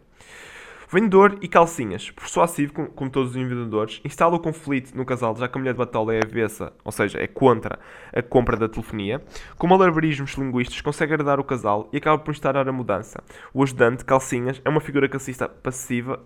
Vendedor 0.93 1.39
e 1.41 1.47
calcinhas. 1.47 2.12
Persuasivo, 2.12 2.71
como, 2.93 3.10
todos 3.10 3.32
os 3.32 3.36
vendedores, 3.36 3.99
instala 4.06 4.36
o 4.36 4.39
conflito 4.39 4.95
no 4.95 5.03
casal, 5.03 5.36
já 5.36 5.47
que 5.47 5.58
a 5.58 5.60
mulher 5.60 5.73
de 5.73 5.79
batola 5.79 6.13
é 6.13 6.19
avessa, 6.23 6.71
ou 6.86 6.91
seja, 6.91 7.17
é 7.19 7.25
contra 7.25 7.79
a 8.15 8.21
compra 8.21 8.56
da 8.56 8.69
telefonia. 8.69 9.19
Com 9.58 9.65
malabarismos 9.65 10.36
linguísticos, 10.36 10.82
consegue 10.82 11.12
agradar 11.15 11.39
o 11.39 11.43
casal 11.43 11.89
e 11.91 11.97
acaba 11.97 12.19
por 12.19 12.29
instaurar 12.29 12.69
a 12.69 12.71
mudança. 12.71 13.23
O 13.51 13.63
ajudante, 13.63 14.06
calcinhas, 14.06 14.62
é 14.63 14.69
uma 14.69 14.79
figura 14.79 15.10
que 15.10 15.17
assiste 15.17 15.43
passiva, 15.63 16.21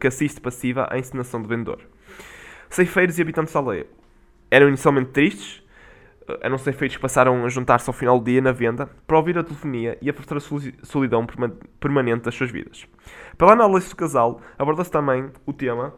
que 0.00 0.08
assiste 0.08 0.40
passiva 0.40 0.88
à 0.90 0.98
encenação 0.98 1.40
do 1.40 1.46
vendedor. 1.46 1.78
Ceifeiros 2.68 3.20
e 3.20 3.22
habitantes 3.22 3.54
da 3.54 3.60
aldeia. 3.60 3.86
Eram 4.50 4.66
inicialmente 4.66 5.10
tristes, 5.10 5.62
eram 6.40 6.58
ceifeiros 6.58 6.96
que 6.96 7.02
passaram 7.02 7.44
a 7.44 7.48
juntar-se 7.48 7.88
ao 7.88 7.94
final 7.94 8.18
do 8.18 8.24
dia 8.24 8.40
na 8.40 8.52
venda 8.52 8.88
para 9.06 9.16
ouvir 9.16 9.38
a 9.38 9.44
telefonia 9.44 9.96
e 10.00 10.10
afastar 10.10 10.36
a 10.36 10.40
solidão 10.82 11.26
permanente 11.80 12.24
das 12.24 12.34
suas 12.34 12.50
vidas. 12.50 12.86
Pela 13.38 13.52
análise 13.52 13.88
do 13.88 13.96
casal, 13.96 14.40
aborda-se 14.58 14.90
também 14.90 15.30
o 15.44 15.52
tema 15.52 15.94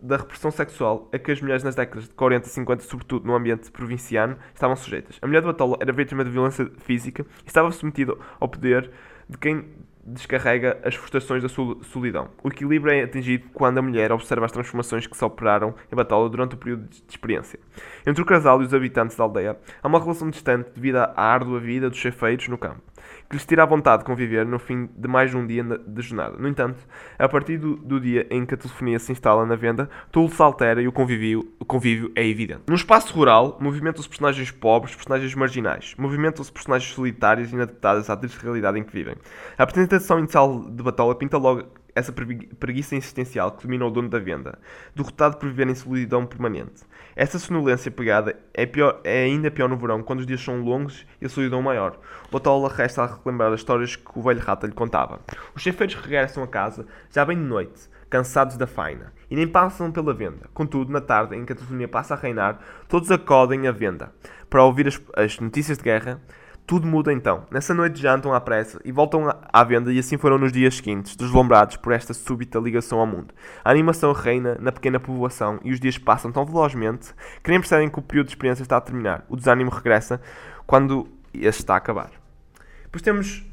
da 0.00 0.16
repressão 0.16 0.50
sexual 0.50 1.08
a 1.12 1.18
que 1.18 1.32
as 1.32 1.40
mulheres 1.40 1.64
nas 1.64 1.74
décadas 1.74 2.04
de 2.04 2.14
40 2.14 2.46
e 2.46 2.50
50, 2.50 2.82
sobretudo 2.84 3.26
no 3.26 3.34
ambiente 3.34 3.70
provinciano, 3.70 4.36
estavam 4.54 4.76
sujeitas. 4.76 5.18
A 5.22 5.26
mulher 5.26 5.40
de 5.40 5.46
Batola 5.46 5.76
era 5.80 5.92
vítima 5.92 6.24
de 6.24 6.30
violência 6.30 6.70
física 6.78 7.24
e 7.44 7.48
estava 7.48 7.70
submetida 7.70 8.14
ao 8.38 8.48
poder 8.48 8.90
de 9.28 9.38
quem 9.38 9.64
descarrega 10.06 10.78
as 10.84 10.94
frustrações 10.94 11.42
da 11.42 11.48
solidão. 11.48 12.28
O 12.42 12.48
equilíbrio 12.48 12.94
é 12.94 13.02
atingido 13.02 13.48
quando 13.52 13.78
a 13.78 13.82
mulher 13.82 14.12
observa 14.12 14.46
as 14.46 14.52
transformações 14.52 15.06
que 15.06 15.16
se 15.16 15.24
operaram 15.24 15.74
em 15.92 15.96
Batola 15.96 16.28
durante 16.30 16.54
o 16.54 16.58
período 16.58 16.88
de 16.88 17.02
experiência. 17.08 17.58
Entre 18.06 18.22
o 18.22 18.26
casal 18.26 18.62
e 18.62 18.64
os 18.64 18.72
habitantes 18.72 19.16
da 19.16 19.24
aldeia, 19.24 19.58
há 19.82 19.88
uma 19.88 19.98
relação 19.98 20.30
distante 20.30 20.70
devido 20.74 20.96
à 20.96 21.12
árdua 21.16 21.58
vida 21.58 21.90
dos 21.90 21.98
chefeiros 21.98 22.46
no 22.48 22.56
campo 22.56 22.80
que 23.28 23.36
lhes 23.36 23.44
tira 23.44 23.62
a 23.62 23.66
vontade 23.66 24.00
de 24.00 24.04
conviver 24.06 24.46
no 24.46 24.58
fim 24.58 24.88
de 24.96 25.08
mais 25.08 25.34
um 25.34 25.46
dia 25.46 25.62
de 25.64 26.02
jornada. 26.02 26.36
No 26.38 26.48
entanto, 26.48 26.78
a 27.18 27.28
partir 27.28 27.58
do, 27.58 27.76
do 27.76 28.00
dia 28.00 28.26
em 28.30 28.44
que 28.46 28.54
a 28.54 28.56
telefonia 28.56 28.98
se 28.98 29.12
instala 29.12 29.44
na 29.44 29.56
venda, 29.56 29.88
tudo 30.10 30.32
se 30.32 30.42
altera 30.42 30.80
e 30.80 30.88
o 30.88 30.92
convívio, 30.92 31.52
o 31.58 31.64
convívio 31.64 32.12
é 32.14 32.26
evidente. 32.26 32.62
No 32.68 32.74
espaço 32.74 33.14
rural, 33.14 33.58
movimentam-se 33.60 34.08
personagens 34.08 34.50
pobres, 34.50 34.94
personagens 34.94 35.34
marginais, 35.34 35.94
movimentam-se 35.98 36.52
personagens 36.52 36.92
solitárias 36.92 37.50
e 37.50 37.54
inadaptadas 37.54 38.08
à 38.08 38.16
triste 38.16 38.42
realidade 38.42 38.78
em 38.78 38.84
que 38.84 38.92
vivem. 38.92 39.16
A 39.58 39.62
apresentação 39.62 40.18
inicial 40.18 40.64
de 40.70 40.82
Batola 40.82 41.14
pinta 41.14 41.36
logo 41.36 41.64
essa 41.96 42.12
preguiça 42.12 42.94
existencial 42.94 43.52
que 43.52 43.62
domina 43.62 43.86
o 43.86 43.90
dono 43.90 44.10
da 44.10 44.18
venda, 44.18 44.58
derrotado 44.94 45.38
por 45.38 45.48
viver 45.48 45.66
em 45.66 45.74
solidão 45.74 46.26
permanente. 46.26 46.82
Essa 47.18 47.38
sonolência 47.38 47.90
pegada 47.90 48.36
é, 48.52 48.66
pior, 48.66 49.00
é 49.02 49.24
ainda 49.24 49.50
pior 49.50 49.70
no 49.70 49.78
verão, 49.78 50.02
quando 50.02 50.20
os 50.20 50.26
dias 50.26 50.42
são 50.42 50.60
longos 50.60 51.06
e 51.18 51.24
a 51.24 51.28
solidão 51.30 51.62
maior. 51.62 51.98
Botola 52.30 52.68
resta 52.68 53.04
a 53.04 53.06
relembrar 53.06 53.50
as 53.54 53.60
histórias 53.60 53.96
que 53.96 54.18
o 54.18 54.20
velho 54.20 54.38
rata 54.38 54.66
lhe 54.66 54.74
contava. 54.74 55.20
Os 55.54 55.62
chefeiros 55.62 55.94
regressam 55.94 56.42
a 56.42 56.46
casa, 56.46 56.86
já 57.10 57.24
bem 57.24 57.38
de 57.38 57.42
noite, 57.42 57.88
cansados 58.10 58.58
da 58.58 58.66
faina, 58.66 59.14
e 59.30 59.34
nem 59.34 59.48
passam 59.48 59.90
pela 59.90 60.12
venda. 60.12 60.50
Contudo, 60.52 60.92
na 60.92 61.00
tarde 61.00 61.34
em 61.34 61.46
que 61.46 61.54
a 61.54 61.56
telefonia 61.56 61.88
passa 61.88 62.12
a 62.12 62.18
reinar, 62.18 62.60
todos 62.86 63.10
acodem 63.10 63.66
à 63.66 63.72
venda, 63.72 64.12
para 64.50 64.62
ouvir 64.62 64.86
as, 64.86 65.00
as 65.16 65.40
notícias 65.40 65.78
de 65.78 65.84
guerra, 65.84 66.20
tudo 66.66 66.86
muda 66.86 67.12
então. 67.12 67.46
Nessa 67.50 67.72
noite 67.72 68.00
jantam 68.00 68.34
à 68.34 68.40
pressa 68.40 68.80
e 68.84 68.90
voltam 68.90 69.32
à 69.52 69.64
venda 69.64 69.92
e 69.92 69.98
assim 69.98 70.18
foram 70.18 70.36
nos 70.36 70.52
dias 70.52 70.76
seguintes, 70.76 71.14
deslumbrados 71.14 71.76
por 71.76 71.92
esta 71.92 72.12
súbita 72.12 72.58
ligação 72.58 72.98
ao 72.98 73.06
mundo. 73.06 73.32
A 73.64 73.70
animação 73.70 74.12
reina 74.12 74.56
na 74.60 74.72
pequena 74.72 74.98
povoação 74.98 75.60
e 75.62 75.72
os 75.72 75.78
dias 75.78 75.96
passam 75.96 76.32
tão 76.32 76.44
velozmente 76.44 77.14
que 77.42 77.50
nem 77.50 77.60
percebem 77.60 77.88
que 77.88 77.98
o 77.98 78.02
período 78.02 78.26
de 78.26 78.32
experiência 78.32 78.62
está 78.62 78.76
a 78.76 78.80
terminar. 78.80 79.24
O 79.28 79.36
desânimo 79.36 79.70
regressa 79.70 80.20
quando 80.66 81.08
este 81.32 81.60
está 81.60 81.74
a 81.74 81.76
acabar. 81.76 82.10
Depois 82.82 83.02
temos 83.02 83.44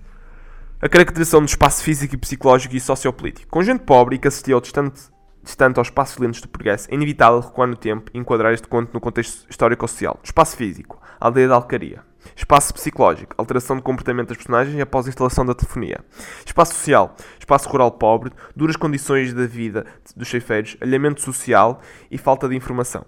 a 0.81 0.89
caracterização 0.89 1.41
do 1.41 1.47
espaço 1.47 1.83
físico 1.83 2.15
e 2.15 2.17
psicológico 2.17 2.75
e 2.75 2.79
sociopolítico. 2.79 3.49
Com 3.49 3.61
gente 3.61 3.81
pobre 3.81 4.15
e 4.15 4.19
que 4.19 4.27
assistia 4.27 4.55
ao 4.55 4.61
distante, 4.61 5.12
distante 5.43 5.77
aos 5.77 5.87
espaços 5.87 6.17
lentos 6.17 6.41
do 6.41 6.47
progresso, 6.47 6.89
é 6.89 6.95
inevitável 6.95 7.39
recuar 7.39 7.67
no 7.67 7.75
tempo 7.75 8.09
e 8.13 8.17
enquadrar 8.17 8.53
este 8.53 8.67
conto 8.67 8.93
no 8.93 8.99
contexto 8.99 9.45
histórico-social. 9.49 10.19
Espaço 10.23 10.55
físico, 10.55 11.01
aldeia 11.19 11.47
da 11.47 11.55
Alcaria. 11.55 12.01
Espaço 12.35 12.73
psicológico, 12.73 13.35
alteração 13.37 13.75
de 13.75 13.81
comportamento 13.81 14.29
das 14.29 14.37
personagens 14.37 14.79
após 14.79 15.05
a 15.05 15.09
instalação 15.09 15.45
da 15.45 15.53
telefonia. 15.53 15.99
Espaço 16.45 16.73
social, 16.73 17.15
espaço 17.37 17.67
rural 17.67 17.91
pobre, 17.91 18.31
duras 18.55 18.77
condições 18.77 19.33
da 19.33 19.45
vida 19.45 19.85
dos 20.15 20.27
cheifeiros, 20.27 20.77
alhamento 20.79 21.21
social 21.21 21.81
e 22.09 22.17
falta 22.17 22.47
de 22.47 22.55
informação. 22.55 23.05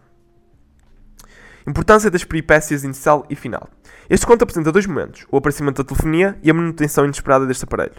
Importância 1.67 2.11
das 2.11 2.23
peripécias 2.23 2.83
inicial 2.83 3.25
e 3.27 3.35
final. 3.35 3.67
Este 4.07 4.25
conto 4.27 4.43
apresenta 4.43 4.71
dois 4.71 4.85
momentos: 4.85 5.25
o 5.31 5.37
aparecimento 5.37 5.81
da 5.81 5.87
telefonia 5.87 6.37
e 6.43 6.51
a 6.51 6.53
manutenção 6.53 7.05
inesperada 7.05 7.47
deste 7.47 7.63
aparelho. 7.63 7.95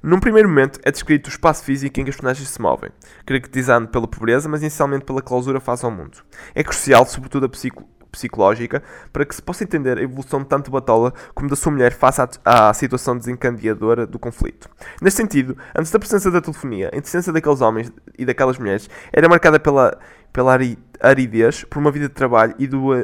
Num 0.00 0.20
primeiro 0.20 0.48
momento 0.48 0.78
é 0.84 0.92
descrito 0.92 1.28
o 1.28 1.32
espaço 1.32 1.64
físico 1.64 1.98
em 1.98 2.04
que 2.04 2.10
os 2.10 2.16
personagens 2.16 2.48
se 2.48 2.62
movem, 2.62 2.90
caracterizado 3.26 3.88
pela 3.88 4.06
pobreza, 4.06 4.48
mas 4.48 4.60
inicialmente 4.60 5.04
pela 5.04 5.20
clausura 5.20 5.58
face 5.58 5.84
ao 5.84 5.90
mundo. 5.90 6.18
É 6.54 6.62
crucial, 6.62 7.04
sobretudo, 7.04 7.46
a 7.46 7.48
psico 7.48 7.84
psicológica 8.10 8.82
para 9.12 9.24
que 9.24 9.34
se 9.34 9.42
possa 9.42 9.64
entender 9.64 9.98
a 9.98 10.02
evolução 10.02 10.42
tanto 10.42 10.66
de 10.66 10.70
Batola 10.70 11.12
como 11.34 11.48
da 11.48 11.56
sua 11.56 11.72
mulher 11.72 11.92
face 11.92 12.20
à, 12.20 12.28
à, 12.44 12.74
situação 12.74 13.16
desencadeadora 13.16 14.06
do 14.06 14.18
conflito. 14.18 14.68
Neste 15.00 15.18
sentido, 15.18 15.56
antes 15.76 15.90
da 15.90 15.98
presença 15.98 16.30
da 16.30 16.40
telefonia, 16.40 16.90
a 16.92 16.96
existência 16.96 17.32
daqueles 17.32 17.60
homens 17.60 17.92
e 18.18 18.24
daquelas 18.24 18.58
mulheres 18.58 18.88
era 19.12 19.28
marcada 19.28 19.60
pela, 19.60 19.98
pela 20.32 20.58
aridez, 21.00 21.64
por 21.64 21.78
uma 21.78 21.90
vida 21.90 22.08
de 22.08 22.14
trabalho 22.14 22.54
e, 22.58 22.66
do, 22.66 22.94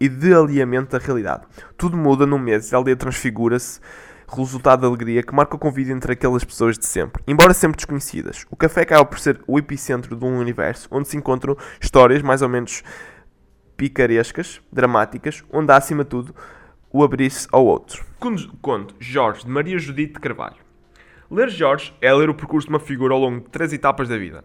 e 0.00 0.08
de 0.08 0.34
alinhamento 0.34 0.96
da 0.96 1.04
realidade. 1.04 1.44
Tudo 1.76 1.96
muda 1.96 2.26
num 2.26 2.38
mês 2.38 2.72
a 2.72 2.76
aldeia 2.76 2.96
transfigura-se 2.96 3.80
resultado 4.40 4.80
da 4.80 4.86
alegria 4.86 5.22
que 5.22 5.34
marca 5.34 5.56
o 5.56 5.58
convívio 5.58 5.94
entre 5.94 6.12
aquelas 6.12 6.44
pessoas 6.44 6.78
de 6.78 6.86
sempre, 6.86 7.22
embora 7.26 7.52
sempre 7.52 7.76
desconhecidas. 7.76 8.46
O 8.50 8.56
café 8.56 8.82
acaba 8.82 9.04
por 9.04 9.18
ser 9.18 9.40
o 9.46 9.58
epicentro 9.58 10.16
de 10.16 10.24
um 10.24 10.38
universo 10.38 10.88
onde 10.90 11.08
se 11.08 11.16
encontram 11.16 11.56
histórias 11.80 12.22
mais 12.22 12.42
ou 12.42 12.48
menos 12.48 12.82
picarescas, 13.76 14.60
dramáticas, 14.72 15.42
onde 15.52 15.72
há 15.72 15.76
acima 15.76 16.04
de 16.04 16.10
tudo 16.10 16.34
o 16.90 17.02
abrir-se 17.02 17.48
ao 17.50 17.64
outro. 17.64 18.04
Conto 18.60 18.94
Jorge 18.98 19.44
de 19.44 19.50
Maria 19.50 19.78
Judite 19.78 20.14
de 20.14 20.20
Carvalho. 20.20 20.56
Ler 21.32 21.48
Jorge 21.48 21.94
é 21.98 22.12
ler 22.12 22.28
o 22.28 22.34
percurso 22.34 22.68
de 22.68 22.74
uma 22.74 22.78
figura 22.78 23.14
ao 23.14 23.20
longo 23.20 23.40
de 23.40 23.48
três 23.48 23.72
etapas 23.72 24.06
da 24.06 24.18
vida, 24.18 24.44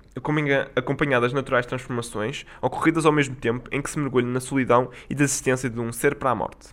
acompanhadas 0.74 1.32
de 1.32 1.36
naturais 1.36 1.66
transformações, 1.66 2.46
ocorridas 2.62 3.06
ao 3.06 3.12
mesmo 3.12 3.36
tempo 3.36 3.68
em 3.74 3.82
que 3.82 3.90
se 3.90 4.00
mergulha 4.00 4.26
na 4.26 4.40
solidão 4.40 4.90
e 5.10 5.14
da 5.14 5.26
existência 5.26 5.70
de 5.70 5.78
um 5.82 5.92
ser 5.92 6.16
para 6.16 6.32
a 6.32 6.36
morte. 6.36 6.70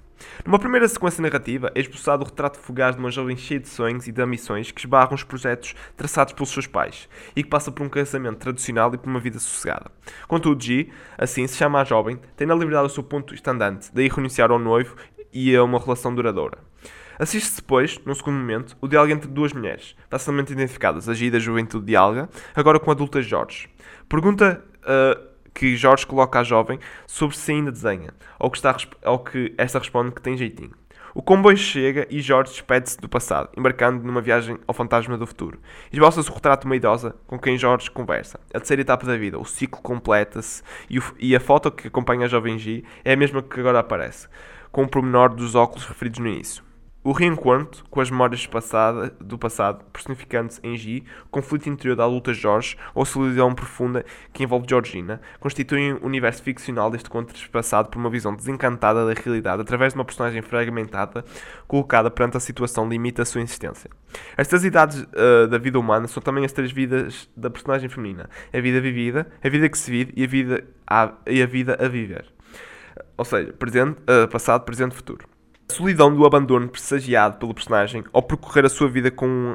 Numa 0.46 0.60
primeira 0.60 0.86
sequência 0.86 1.20
narrativa, 1.20 1.72
é 1.74 1.80
esboçado 1.80 2.22
o 2.22 2.26
retrato 2.26 2.60
fugaz 2.60 2.94
de 2.94 3.00
uma 3.00 3.10
jovem 3.10 3.36
cheia 3.36 3.58
de 3.58 3.68
sonhos 3.68 4.06
e 4.06 4.12
de 4.12 4.22
ambições 4.22 4.70
que 4.70 4.82
esbarram 4.82 5.16
os 5.16 5.24
projetos 5.24 5.74
traçados 5.96 6.32
pelos 6.32 6.50
seus 6.50 6.68
pais 6.68 7.08
e 7.34 7.42
que 7.42 7.50
passa 7.50 7.72
por 7.72 7.84
um 7.84 7.88
casamento 7.88 8.38
tradicional 8.38 8.94
e 8.94 8.98
por 8.98 9.10
uma 9.10 9.18
vida 9.18 9.40
sossegada. 9.40 9.90
Contudo, 10.28 10.62
G, 10.62 10.90
assim 11.18 11.44
se 11.48 11.56
chama 11.56 11.80
a 11.80 11.84
jovem, 11.84 12.20
tem 12.36 12.46
na 12.46 12.54
liberdade 12.54 12.86
o 12.86 12.88
seu 12.88 13.02
ponto 13.02 13.34
estandante, 13.34 13.90
daí 13.92 14.06
renunciar 14.06 14.52
ao 14.52 14.60
noivo 14.60 14.94
e 15.32 15.56
a 15.56 15.64
uma 15.64 15.80
relação 15.80 16.14
duradoura. 16.14 16.58
Assiste-se 17.18 17.56
depois, 17.56 18.00
num 18.04 18.14
segundo 18.14 18.36
momento, 18.36 18.76
o 18.80 18.88
diálogo 18.88 19.12
entre 19.12 19.28
duas 19.28 19.52
mulheres, 19.52 19.94
facilmente 20.08 20.52
identificadas, 20.52 21.08
a 21.08 21.14
G 21.14 21.30
da 21.30 21.38
juventude 21.38 21.86
de 21.86 21.96
Alga, 21.96 22.28
agora 22.54 22.80
com 22.80 22.90
a 22.90 22.94
adulta 22.94 23.22
Jorge. 23.22 23.68
Pergunta 24.08 24.64
uh, 24.82 25.34
que 25.54 25.76
Jorge 25.76 26.06
coloca 26.06 26.40
à 26.40 26.42
jovem 26.42 26.78
sobre 27.06 27.36
se 27.36 27.52
ainda 27.52 27.70
desenha, 27.70 28.10
ao 28.38 28.50
que, 28.50 28.58
está, 28.58 28.74
que 28.74 29.54
esta 29.56 29.78
responde 29.78 30.12
que 30.12 30.20
tem 30.20 30.36
jeitinho. 30.36 30.72
O 31.14 31.22
comboio 31.22 31.56
chega 31.56 32.08
e 32.10 32.20
Jorge 32.20 32.50
despede-se 32.50 32.98
do 32.98 33.08
passado, 33.08 33.48
embarcando 33.56 34.04
numa 34.04 34.20
viagem 34.20 34.58
ao 34.66 34.74
fantasma 34.74 35.16
do 35.16 35.24
futuro. 35.24 35.60
Esboça-se 35.92 36.28
o 36.28 36.34
retrato 36.34 36.62
de 36.62 36.66
uma 36.66 36.74
idosa 36.74 37.14
com 37.28 37.38
quem 37.38 37.56
Jorge 37.56 37.88
conversa. 37.88 38.40
A 38.52 38.58
terceira 38.58 38.82
etapa 38.82 39.06
da 39.06 39.16
vida, 39.16 39.38
o 39.38 39.44
ciclo 39.44 39.80
completa-se 39.80 40.60
e, 40.90 40.98
e, 41.20 41.36
a 41.36 41.40
foto 41.40 41.70
que 41.70 41.86
acompanha 41.86 42.24
a 42.24 42.28
jovem 42.28 42.58
G 42.58 42.82
é 43.04 43.12
a 43.12 43.16
mesma 43.16 43.44
que 43.44 43.60
agora 43.60 43.78
aparece, 43.78 44.26
com 44.72 44.82
o 44.82 44.88
pormenor 44.88 45.32
dos 45.32 45.54
óculos 45.54 45.86
referidos 45.86 46.18
no 46.18 46.26
início. 46.26 46.64
O 47.04 47.12
reencontro 47.12 47.84
com 47.90 48.00
as 48.00 48.10
memórias 48.10 48.46
passada, 48.46 49.14
do 49.20 49.36
passado, 49.36 49.84
personificando-se 49.92 50.58
em 50.62 50.74
G, 50.74 51.02
o 51.26 51.28
conflito 51.28 51.68
interior 51.68 51.94
da 51.94 52.06
luta 52.06 52.32
Jorge 52.32 52.78
ou 52.94 53.04
solidão 53.04 53.54
profunda 53.54 54.06
que 54.32 54.42
envolve 54.42 54.66
Georgina, 54.66 55.20
constituem 55.38 55.92
um 55.92 56.06
universo 56.06 56.42
ficcional 56.42 56.90
deste 56.90 57.10
conto 57.10 57.34
passado 57.50 57.90
por 57.90 57.98
uma 57.98 58.08
visão 58.08 58.34
desencantada 58.34 59.04
da 59.04 59.12
realidade 59.12 59.60
através 59.60 59.92
de 59.92 59.98
uma 59.98 60.04
personagem 60.06 60.40
fragmentada 60.40 61.22
colocada 61.68 62.10
perante 62.10 62.38
a 62.38 62.40
situação 62.40 62.88
limite 62.88 63.20
a 63.20 63.26
sua 63.26 63.42
existência. 63.42 63.90
Estas 64.34 64.64
idades 64.64 65.02
uh, 65.02 65.46
da 65.46 65.58
vida 65.58 65.78
humana 65.78 66.08
são 66.08 66.22
também 66.22 66.46
as 66.46 66.52
três 66.52 66.72
vidas 66.72 67.28
da 67.36 67.50
personagem 67.50 67.90
feminina: 67.90 68.30
a 68.50 68.60
vida 68.62 68.80
vivida, 68.80 69.26
a 69.44 69.48
vida 69.50 69.68
que 69.68 69.76
se 69.76 69.90
vive 69.90 70.14
e 70.16 70.24
a 70.24 70.26
vida 70.26 70.64
a, 70.86 71.12
e 71.26 71.42
a, 71.42 71.46
vida 71.46 71.76
a 71.78 71.86
viver. 71.86 72.24
Ou 73.18 73.26
seja, 73.26 73.52
presente, 73.52 73.98
uh, 74.08 74.26
passado, 74.26 74.64
presente, 74.64 74.94
futuro. 74.94 75.33
A 75.68 75.72
solidão 75.72 76.14
do 76.14 76.26
abandono 76.26 76.68
pressagiado 76.68 77.38
pelo 77.38 77.54
personagem 77.54 78.04
ao 78.12 78.22
percorrer 78.22 78.66
a 78.66 78.68
sua 78.68 78.88
vida 78.88 79.10
com, 79.10 79.54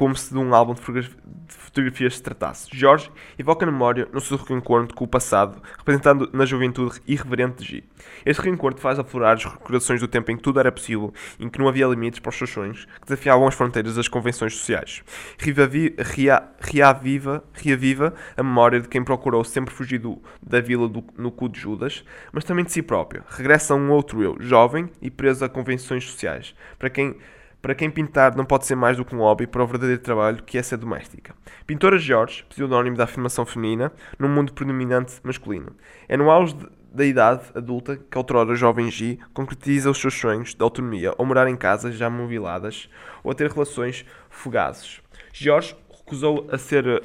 como 0.00 0.16
se 0.16 0.32
de 0.32 0.38
um 0.38 0.54
álbum 0.54 0.72
de 0.72 1.10
fotografias 1.46 2.16
se 2.16 2.22
tratasse. 2.22 2.70
Jorge 2.72 3.10
evoca 3.38 3.66
a 3.66 3.70
memória 3.70 4.08
no 4.10 4.18
seu 4.18 4.38
reencontro 4.38 4.96
com 4.96 5.04
o 5.04 5.06
passado, 5.06 5.62
representando 5.76 6.30
na 6.32 6.46
juventude 6.46 7.02
irreverente 7.06 7.62
de 7.62 7.70
G. 7.70 7.84
Este 8.24 8.40
reencontro 8.40 8.80
faz 8.80 8.98
aflorar 8.98 9.36
as 9.36 9.44
recordações 9.44 10.00
do 10.00 10.08
tempo 10.08 10.30
em 10.30 10.38
que 10.38 10.42
tudo 10.42 10.58
era 10.58 10.72
possível, 10.72 11.12
em 11.38 11.50
que 11.50 11.58
não 11.58 11.68
havia 11.68 11.86
limites 11.86 12.18
para 12.18 12.30
os 12.30 12.34
seus 12.34 12.48
sonhos, 12.48 12.86
que 12.86 13.08
desafiavam 13.08 13.46
as 13.46 13.54
fronteiras 13.54 13.94
das 13.94 14.08
convenções 14.08 14.56
sociais. 14.56 15.02
Reaviva, 15.38 17.44
reaviva 17.52 18.14
a 18.38 18.42
memória 18.42 18.80
de 18.80 18.88
quem 18.88 19.04
procurou 19.04 19.44
sempre 19.44 19.74
fugir 19.74 19.98
do, 19.98 20.18
da 20.42 20.62
vila 20.62 20.88
do, 20.88 21.04
no 21.18 21.30
cu 21.30 21.46
de 21.46 21.60
Judas, 21.60 22.06
mas 22.32 22.44
também 22.44 22.64
de 22.64 22.72
si 22.72 22.80
próprio. 22.80 23.22
Regressa 23.28 23.74
a 23.74 23.76
um 23.76 23.90
outro 23.90 24.22
eu, 24.22 24.34
jovem 24.40 24.88
e 25.02 25.10
preso 25.10 25.44
a 25.44 25.48
convenções 25.50 26.04
sociais, 26.04 26.54
para 26.78 26.88
quem 26.88 27.18
para 27.60 27.74
quem 27.74 27.90
pintar 27.90 28.36
não 28.36 28.44
pode 28.44 28.66
ser 28.66 28.74
mais 28.74 28.96
do 28.96 29.04
que 29.04 29.14
um 29.14 29.18
hobby 29.18 29.46
para 29.46 29.62
o 29.62 29.66
verdadeiro 29.66 30.00
trabalho 30.00 30.42
que 30.42 30.58
é 30.58 30.62
ser 30.62 30.76
doméstica. 30.76 31.34
Pintora 31.66 31.98
George, 31.98 32.44
pseudónimo 32.48 32.96
da 32.96 33.04
afirmação 33.04 33.44
feminina, 33.44 33.92
num 34.18 34.28
mundo 34.28 34.52
predominante 34.52 35.20
masculino. 35.22 35.76
É 36.08 36.16
no 36.16 36.30
auge 36.30 36.56
da 36.92 37.04
idade 37.04 37.44
adulta 37.54 37.96
que 37.96 38.18
outrora 38.18 38.54
jovem 38.54 38.90
G 38.90 39.18
concretiza 39.32 39.90
os 39.90 39.98
seus 39.98 40.14
sonhos 40.14 40.54
de 40.54 40.62
autonomia 40.62 41.14
ou 41.16 41.24
morar 41.24 41.48
em 41.48 41.56
casas 41.56 41.94
já 41.94 42.10
mobiladas 42.10 42.88
ou 43.22 43.30
a 43.30 43.34
ter 43.34 43.50
relações 43.50 44.04
fugazes. 44.28 45.00
George 45.32 45.76
recusou 45.90 46.48
a 46.50 46.58
ser 46.58 47.02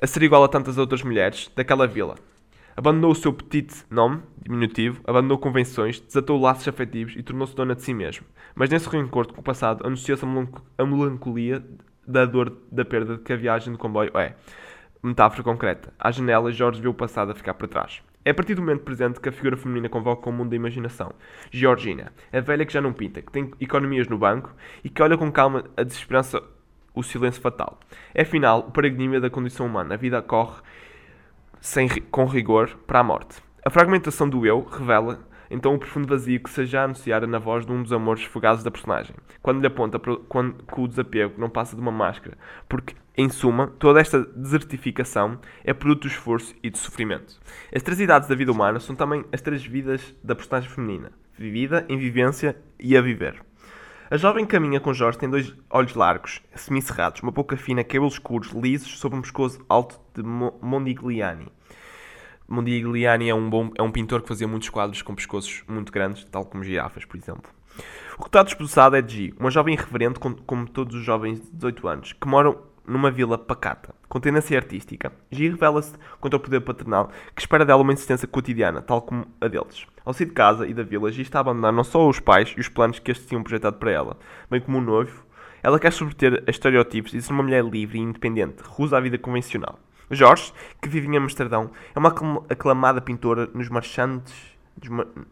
a 0.00 0.06
ser 0.06 0.22
igual 0.22 0.44
a 0.44 0.48
tantas 0.48 0.78
outras 0.78 1.02
mulheres 1.02 1.50
daquela 1.56 1.86
vila, 1.86 2.14
Abandonou 2.78 3.10
o 3.10 3.14
seu 3.16 3.32
petit 3.32 3.84
nome, 3.90 4.22
diminutivo, 4.40 5.00
abandonou 5.04 5.36
convenções, 5.36 5.98
desatou 5.98 6.40
laços 6.40 6.68
afetivos 6.68 7.16
e 7.16 7.24
tornou-se 7.24 7.52
dona 7.52 7.74
de 7.74 7.82
si 7.82 7.92
mesmo. 7.92 8.24
Mas 8.54 8.70
nesse 8.70 8.88
reencontro 8.88 9.34
com 9.34 9.40
o 9.40 9.42
passado, 9.44 9.84
anunciou-se 9.84 10.24
a 10.24 10.86
melancolia 10.86 11.60
da 12.06 12.24
dor 12.24 12.56
da 12.70 12.84
perda 12.84 13.18
que 13.18 13.32
a 13.32 13.36
viagem 13.36 13.72
do 13.72 13.78
comboio 13.80 14.16
é. 14.16 14.36
Metáfora 15.02 15.42
concreta. 15.42 15.92
À 15.98 16.12
janela, 16.12 16.52
Jorge 16.52 16.80
vê 16.80 16.86
o 16.86 16.94
passado 16.94 17.32
a 17.32 17.34
ficar 17.34 17.54
para 17.54 17.66
trás. 17.66 18.00
É 18.24 18.30
a 18.30 18.34
partir 18.34 18.54
do 18.54 18.62
momento 18.62 18.84
presente 18.84 19.18
que 19.18 19.28
a 19.28 19.32
figura 19.32 19.56
feminina 19.56 19.88
convoca 19.88 20.30
o 20.30 20.32
mundo 20.32 20.50
da 20.50 20.54
imaginação. 20.54 21.10
Georgina, 21.50 22.12
a 22.32 22.38
velha 22.38 22.64
que 22.64 22.72
já 22.72 22.80
não 22.80 22.92
pinta, 22.92 23.20
que 23.20 23.32
tem 23.32 23.50
economias 23.60 24.06
no 24.06 24.18
banco 24.18 24.54
e 24.84 24.88
que 24.88 25.02
olha 25.02 25.18
com 25.18 25.32
calma 25.32 25.64
a 25.76 25.82
desesperança, 25.82 26.40
o 26.94 27.02
silêncio 27.02 27.42
fatal. 27.42 27.80
É 28.14 28.22
afinal 28.22 28.60
o 28.60 28.70
paradigma 28.70 29.18
da 29.18 29.28
condição 29.28 29.66
humana. 29.66 29.94
A 29.94 29.98
vida 29.98 30.22
corre 30.22 30.62
sem, 31.60 31.88
com 31.88 32.24
rigor 32.24 32.76
para 32.86 33.00
a 33.00 33.04
morte. 33.04 33.42
A 33.64 33.70
fragmentação 33.70 34.28
do 34.28 34.46
eu 34.46 34.64
revela 34.64 35.28
então 35.50 35.74
o 35.74 35.78
profundo 35.78 36.08
vazio 36.08 36.40
que 36.40 36.50
se 36.50 36.66
já 36.66 36.84
anunciara 36.84 37.26
na 37.26 37.38
voz 37.38 37.64
de 37.64 37.72
um 37.72 37.82
dos 37.82 37.92
amores 37.92 38.24
fugazes 38.24 38.62
da 38.62 38.70
personagem, 38.70 39.14
quando 39.42 39.60
lhe 39.60 39.66
aponta 39.66 39.98
quando, 39.98 40.62
que 40.62 40.80
o 40.80 40.88
desapego 40.88 41.40
não 41.40 41.48
passa 41.48 41.74
de 41.74 41.80
uma 41.80 41.90
máscara, 41.90 42.36
porque, 42.68 42.94
em 43.16 43.28
suma, 43.28 43.68
toda 43.78 44.00
esta 44.00 44.24
desertificação 44.24 45.38
é 45.64 45.72
produto 45.72 46.02
do 46.02 46.08
esforço 46.08 46.54
e 46.62 46.70
do 46.70 46.78
sofrimento. 46.78 47.40
As 47.74 47.82
três 47.82 48.00
idades 48.00 48.28
da 48.28 48.34
vida 48.34 48.52
humana 48.52 48.78
são 48.78 48.94
também 48.94 49.24
as 49.32 49.40
três 49.40 49.64
vidas 49.64 50.14
da 50.22 50.34
personagem 50.34 50.70
feminina, 50.70 51.12
vivida, 51.36 51.84
em 51.88 51.96
vivência 51.96 52.56
e 52.78 52.96
a 52.96 53.00
viver. 53.00 53.47
A 54.10 54.16
jovem 54.16 54.46
caminha 54.46 54.80
com 54.80 54.94
Jorge 54.94 55.18
tem 55.18 55.28
dois 55.28 55.54
olhos 55.68 55.94
largos, 55.94 56.40
semicerrados, 56.54 57.20
uma 57.22 57.30
boca 57.30 57.58
fina, 57.58 57.84
cabelos 57.84 58.14
escuros, 58.14 58.52
lisos, 58.52 58.98
sobre 58.98 59.18
um 59.18 59.20
pescoço 59.20 59.62
alto 59.68 60.00
de 60.14 60.22
Mondigliani. 60.22 61.52
Mondigliani 62.48 63.28
é 63.28 63.34
um, 63.34 63.50
bom, 63.50 63.70
é 63.76 63.82
um 63.82 63.92
pintor 63.92 64.22
que 64.22 64.28
fazia 64.28 64.48
muitos 64.48 64.70
quadros 64.70 65.02
com 65.02 65.14
pescoços 65.14 65.62
muito 65.68 65.92
grandes, 65.92 66.24
tal 66.24 66.46
como 66.46 66.64
girafas, 66.64 67.04
por 67.04 67.18
exemplo. 67.18 67.52
O 68.18 68.22
retrato 68.22 68.50
esboçado 68.50 68.96
é 68.96 69.02
de 69.02 69.26
G, 69.26 69.34
uma 69.38 69.50
jovem 69.50 69.74
irreverente 69.74 70.18
como 70.18 70.66
todos 70.66 70.96
os 70.96 71.04
jovens 71.04 71.42
de 71.42 71.50
18 71.52 71.88
anos, 71.88 72.12
que 72.14 72.26
moram 72.26 72.56
numa 72.88 73.10
vila 73.10 73.36
pacata, 73.36 73.94
com 74.08 74.18
tendência 74.18 74.58
artística. 74.58 75.12
G 75.30 75.50
revela-se 75.50 75.94
contra 76.18 76.36
o 76.36 76.40
poder 76.40 76.60
paternal, 76.60 77.10
que 77.34 77.42
espera 77.42 77.64
dela 77.64 77.82
uma 77.82 77.92
insistência 77.92 78.26
cotidiana, 78.26 78.80
tal 78.80 79.02
como 79.02 79.26
a 79.40 79.46
deles. 79.46 79.86
Ao 80.04 80.12
sair 80.12 80.26
de 80.26 80.32
casa 80.32 80.66
e 80.66 80.72
da 80.72 80.82
vila, 80.82 81.12
G 81.12 81.22
está 81.22 81.38
a 81.38 81.42
abandonar 81.42 81.72
não 81.72 81.84
só 81.84 82.08
os 82.08 82.18
pais 82.18 82.54
e 82.56 82.60
os 82.60 82.68
planos 82.68 82.98
que 82.98 83.10
estes 83.10 83.28
tinham 83.28 83.42
projetado 83.42 83.76
para 83.76 83.90
ela, 83.90 84.16
bem 84.50 84.60
como 84.60 84.78
o 84.78 84.80
noivo. 84.80 85.24
Ela 85.62 85.78
quer 85.78 85.92
subverter 85.92 86.42
a 86.46 86.50
estereótipos 86.50 87.12
e 87.12 87.20
ser 87.20 87.32
uma 87.32 87.42
mulher 87.42 87.64
livre 87.64 87.98
e 87.98 88.02
independente, 88.02 88.62
recusa 88.62 88.96
a 88.96 89.00
vida 89.00 89.18
convencional. 89.18 89.78
Jorge, 90.10 90.52
que 90.80 90.88
vive 90.88 91.06
em 91.06 91.16
Amsterdão, 91.18 91.70
é 91.94 91.98
uma 91.98 92.08
aclamada 92.48 93.00
pintora 93.00 93.48
nos 93.52 93.68
marchantes 93.68 94.58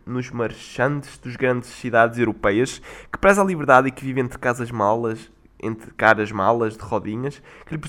nos 0.05 0.31
marchantes 0.31 1.19
dos 1.19 1.37
grandes 1.37 1.71
cidades 1.71 2.19
europeias, 2.19 2.81
que 3.13 3.19
preza 3.19 3.41
a 3.41 3.45
liberdade 3.45 3.89
e 3.89 3.93
que 3.93 4.05
vive 4.05 4.21
entre 4.21 4.39
casas 4.39 4.71
malas, 4.71 5.31
entre 5.63 5.91
caras 5.93 6.31
malas 6.31 6.77
de 6.77 6.83
rodinhas, 6.83 7.43
que 7.65 7.75
lhe 7.75 7.81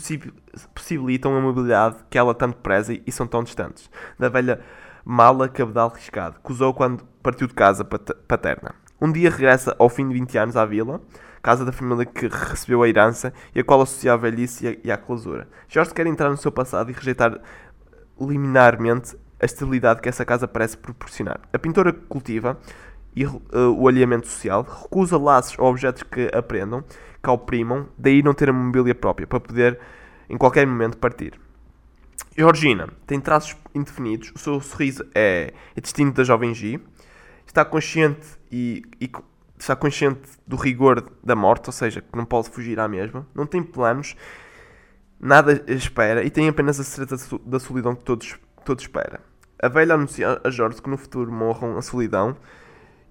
possibilitam 0.73 1.35
a 1.35 1.41
mobilidade 1.41 1.97
que 2.09 2.17
ela 2.17 2.33
tanto 2.33 2.57
preza 2.57 2.99
e 3.05 3.11
são 3.11 3.27
tão 3.27 3.43
distantes, 3.43 3.89
da 4.17 4.29
velha 4.29 4.61
mala 5.03 5.47
cabedal 5.47 5.89
riscado, 5.89 6.39
que 6.43 6.51
usou 6.51 6.73
quando 6.73 7.03
partiu 7.23 7.47
de 7.47 7.53
casa 7.53 7.83
paterna. 7.83 8.75
Um 8.99 9.11
dia 9.11 9.29
regressa 9.29 9.75
ao 9.77 9.89
fim 9.89 10.07
de 10.07 10.13
20 10.15 10.37
anos 10.37 10.57
à 10.57 10.65
vila, 10.65 11.01
casa 11.41 11.63
da 11.63 11.71
família 11.71 12.05
que 12.05 12.27
recebeu 12.27 12.83
a 12.83 12.89
herança 12.89 13.31
e 13.53 13.59
a 13.59 13.63
qual 13.63 13.81
associa 13.81 14.13
a 14.13 14.17
velhice 14.17 14.79
e 14.83 14.91
a, 14.91 14.97
clausura. 14.97 15.47
Jorge 15.67 15.93
quer 15.93 16.07
entrar 16.07 16.29
no 16.29 16.37
seu 16.37 16.51
passado 16.51 16.89
e 16.89 16.93
rejeitar 16.93 17.39
liminarmente 18.19 19.15
a 19.39 19.45
estabilidade 19.45 20.01
que 20.01 20.09
essa 20.09 20.25
casa 20.25 20.47
parece 20.47 20.75
proporcionar. 20.77 21.39
A 21.53 21.59
pintora 21.59 21.93
cultiva 21.93 22.57
e, 23.17 23.25
uh, 23.25 23.41
o 23.75 23.87
alinhamento 23.87 24.27
social, 24.27 24.61
recusa 24.61 25.17
laços 25.17 25.57
ou 25.57 25.65
objetos 25.65 26.03
que 26.03 26.29
aprendam, 26.31 26.83
que 27.21 27.29
oprimam, 27.29 27.87
daí 27.97 28.21
não 28.21 28.31
ter 28.31 28.49
a 28.49 28.53
mobília 28.53 28.93
própria, 28.93 29.25
para 29.25 29.39
poder 29.39 29.79
em 30.29 30.37
qualquer 30.37 30.67
momento 30.67 30.99
partir. 30.99 31.33
Georgina 32.37 32.87
tem 33.07 33.19
traços 33.19 33.57
indefinidos, 33.73 34.31
o 34.35 34.37
seu 34.37 34.61
sorriso 34.61 35.03
é, 35.15 35.51
é 35.75 35.81
distinto 35.81 36.17
da 36.17 36.23
jovem 36.23 36.53
G, 36.53 36.79
está 37.43 37.65
consciente 37.65 38.27
e, 38.51 38.83
e 39.01 39.09
está 39.57 39.75
consciente 39.75 40.21
do 40.45 40.55
rigor 40.55 41.03
da 41.23 41.35
morte, 41.35 41.69
ou 41.69 41.73
seja, 41.73 42.01
que 42.01 42.15
não 42.15 42.25
pode 42.25 42.51
fugir 42.51 42.79
à 42.79 42.87
mesma, 42.87 43.25
não 43.33 43.47
tem 43.47 43.63
planos, 43.63 44.15
nada 45.19 45.63
espera 45.67 46.23
e 46.23 46.29
tem 46.29 46.47
apenas 46.47 46.79
a 46.79 46.83
certeza 46.83 47.39
da 47.43 47.59
solidão 47.59 47.95
que 47.95 48.03
todos, 48.03 48.37
todos 48.63 48.83
espera. 48.83 49.19
A 49.59 49.67
velha 49.67 49.95
anuncia 49.95 50.39
a 50.43 50.51
Jorge 50.51 50.79
que 50.79 50.89
no 50.89 50.97
futuro 50.97 51.31
morram 51.31 51.79
a 51.79 51.81
solidão 51.81 52.37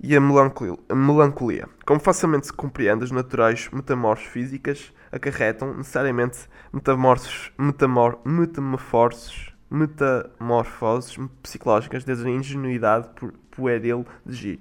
e 0.00 0.16
a 0.16 0.20
melancolia. 0.20 1.68
Como 1.84 2.00
facilmente 2.00 2.46
se 2.46 2.52
compreende, 2.52 3.04
as 3.04 3.10
naturais 3.10 3.68
metamorfoses 3.72 4.30
físicas 4.30 4.92
acarretam 5.10 5.74
necessariamente 5.74 6.48
metamorfoses, 6.72 7.50
metamor, 7.58 8.18
metamorfoses, 8.24 9.50
metamorfoses 9.70 11.16
psicológicas 11.42 12.04
desde 12.04 12.26
a 12.26 12.30
ingenuidade 12.30 13.08
pueril 13.50 14.06
de 14.24 14.34
G 14.34 14.58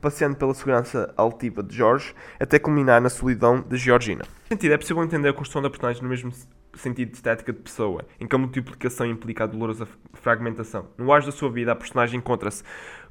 passeando 0.00 0.36
pela 0.36 0.54
segurança 0.54 1.12
altiva 1.16 1.62
de 1.62 1.76
George, 1.76 2.14
até 2.38 2.58
culminar 2.58 3.00
na 3.00 3.08
solidão 3.08 3.60
de 3.60 3.76
Georgina. 3.76 4.24
Sentido, 4.48 4.72
é 4.72 4.78
possível 4.78 5.02
entender 5.02 5.28
a 5.28 5.32
construção 5.32 5.62
da 5.62 5.68
personagem 5.68 6.02
no 6.02 6.08
mesmo 6.08 6.32
sentido 6.74 7.10
de 7.10 7.16
estética 7.16 7.52
de 7.52 7.58
pessoa, 7.58 8.04
em 8.20 8.26
que 8.26 8.34
a 8.34 8.38
multiplicação 8.38 9.06
implica 9.06 9.44
a 9.44 9.46
dolorosa 9.46 9.88
fragmentação. 10.14 10.86
No 10.96 11.12
auge 11.12 11.26
da 11.26 11.32
sua 11.32 11.50
vida, 11.50 11.72
a 11.72 11.76
personagem 11.76 12.18
encontra-se 12.18 12.62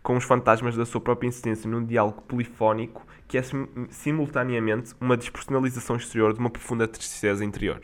com 0.02 0.16
os 0.16 0.24
fantasmas 0.24 0.76
da 0.76 0.86
sua 0.86 1.02
própria 1.02 1.28
existência 1.28 1.70
num 1.70 1.86
diálogo 1.86 2.22
polifónico 2.22 3.06
que 3.28 3.38
é 3.38 3.42
simultaneamente 3.90 4.94
uma 5.02 5.18
despersonalização 5.18 5.98
exterior 5.98 6.34
de 6.34 6.40
uma 6.40 6.50
profunda 6.50 6.88
tristeza 6.88 7.44
interior. 7.44 7.82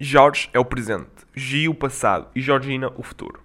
George 0.00 0.48
é 0.52 0.58
o 0.58 0.64
presente, 0.64 1.26
G 1.34 1.68
o 1.68 1.74
passado 1.74 2.28
e 2.34 2.40
Georgina 2.40 2.90
o 2.96 3.02
futuro. 3.02 3.40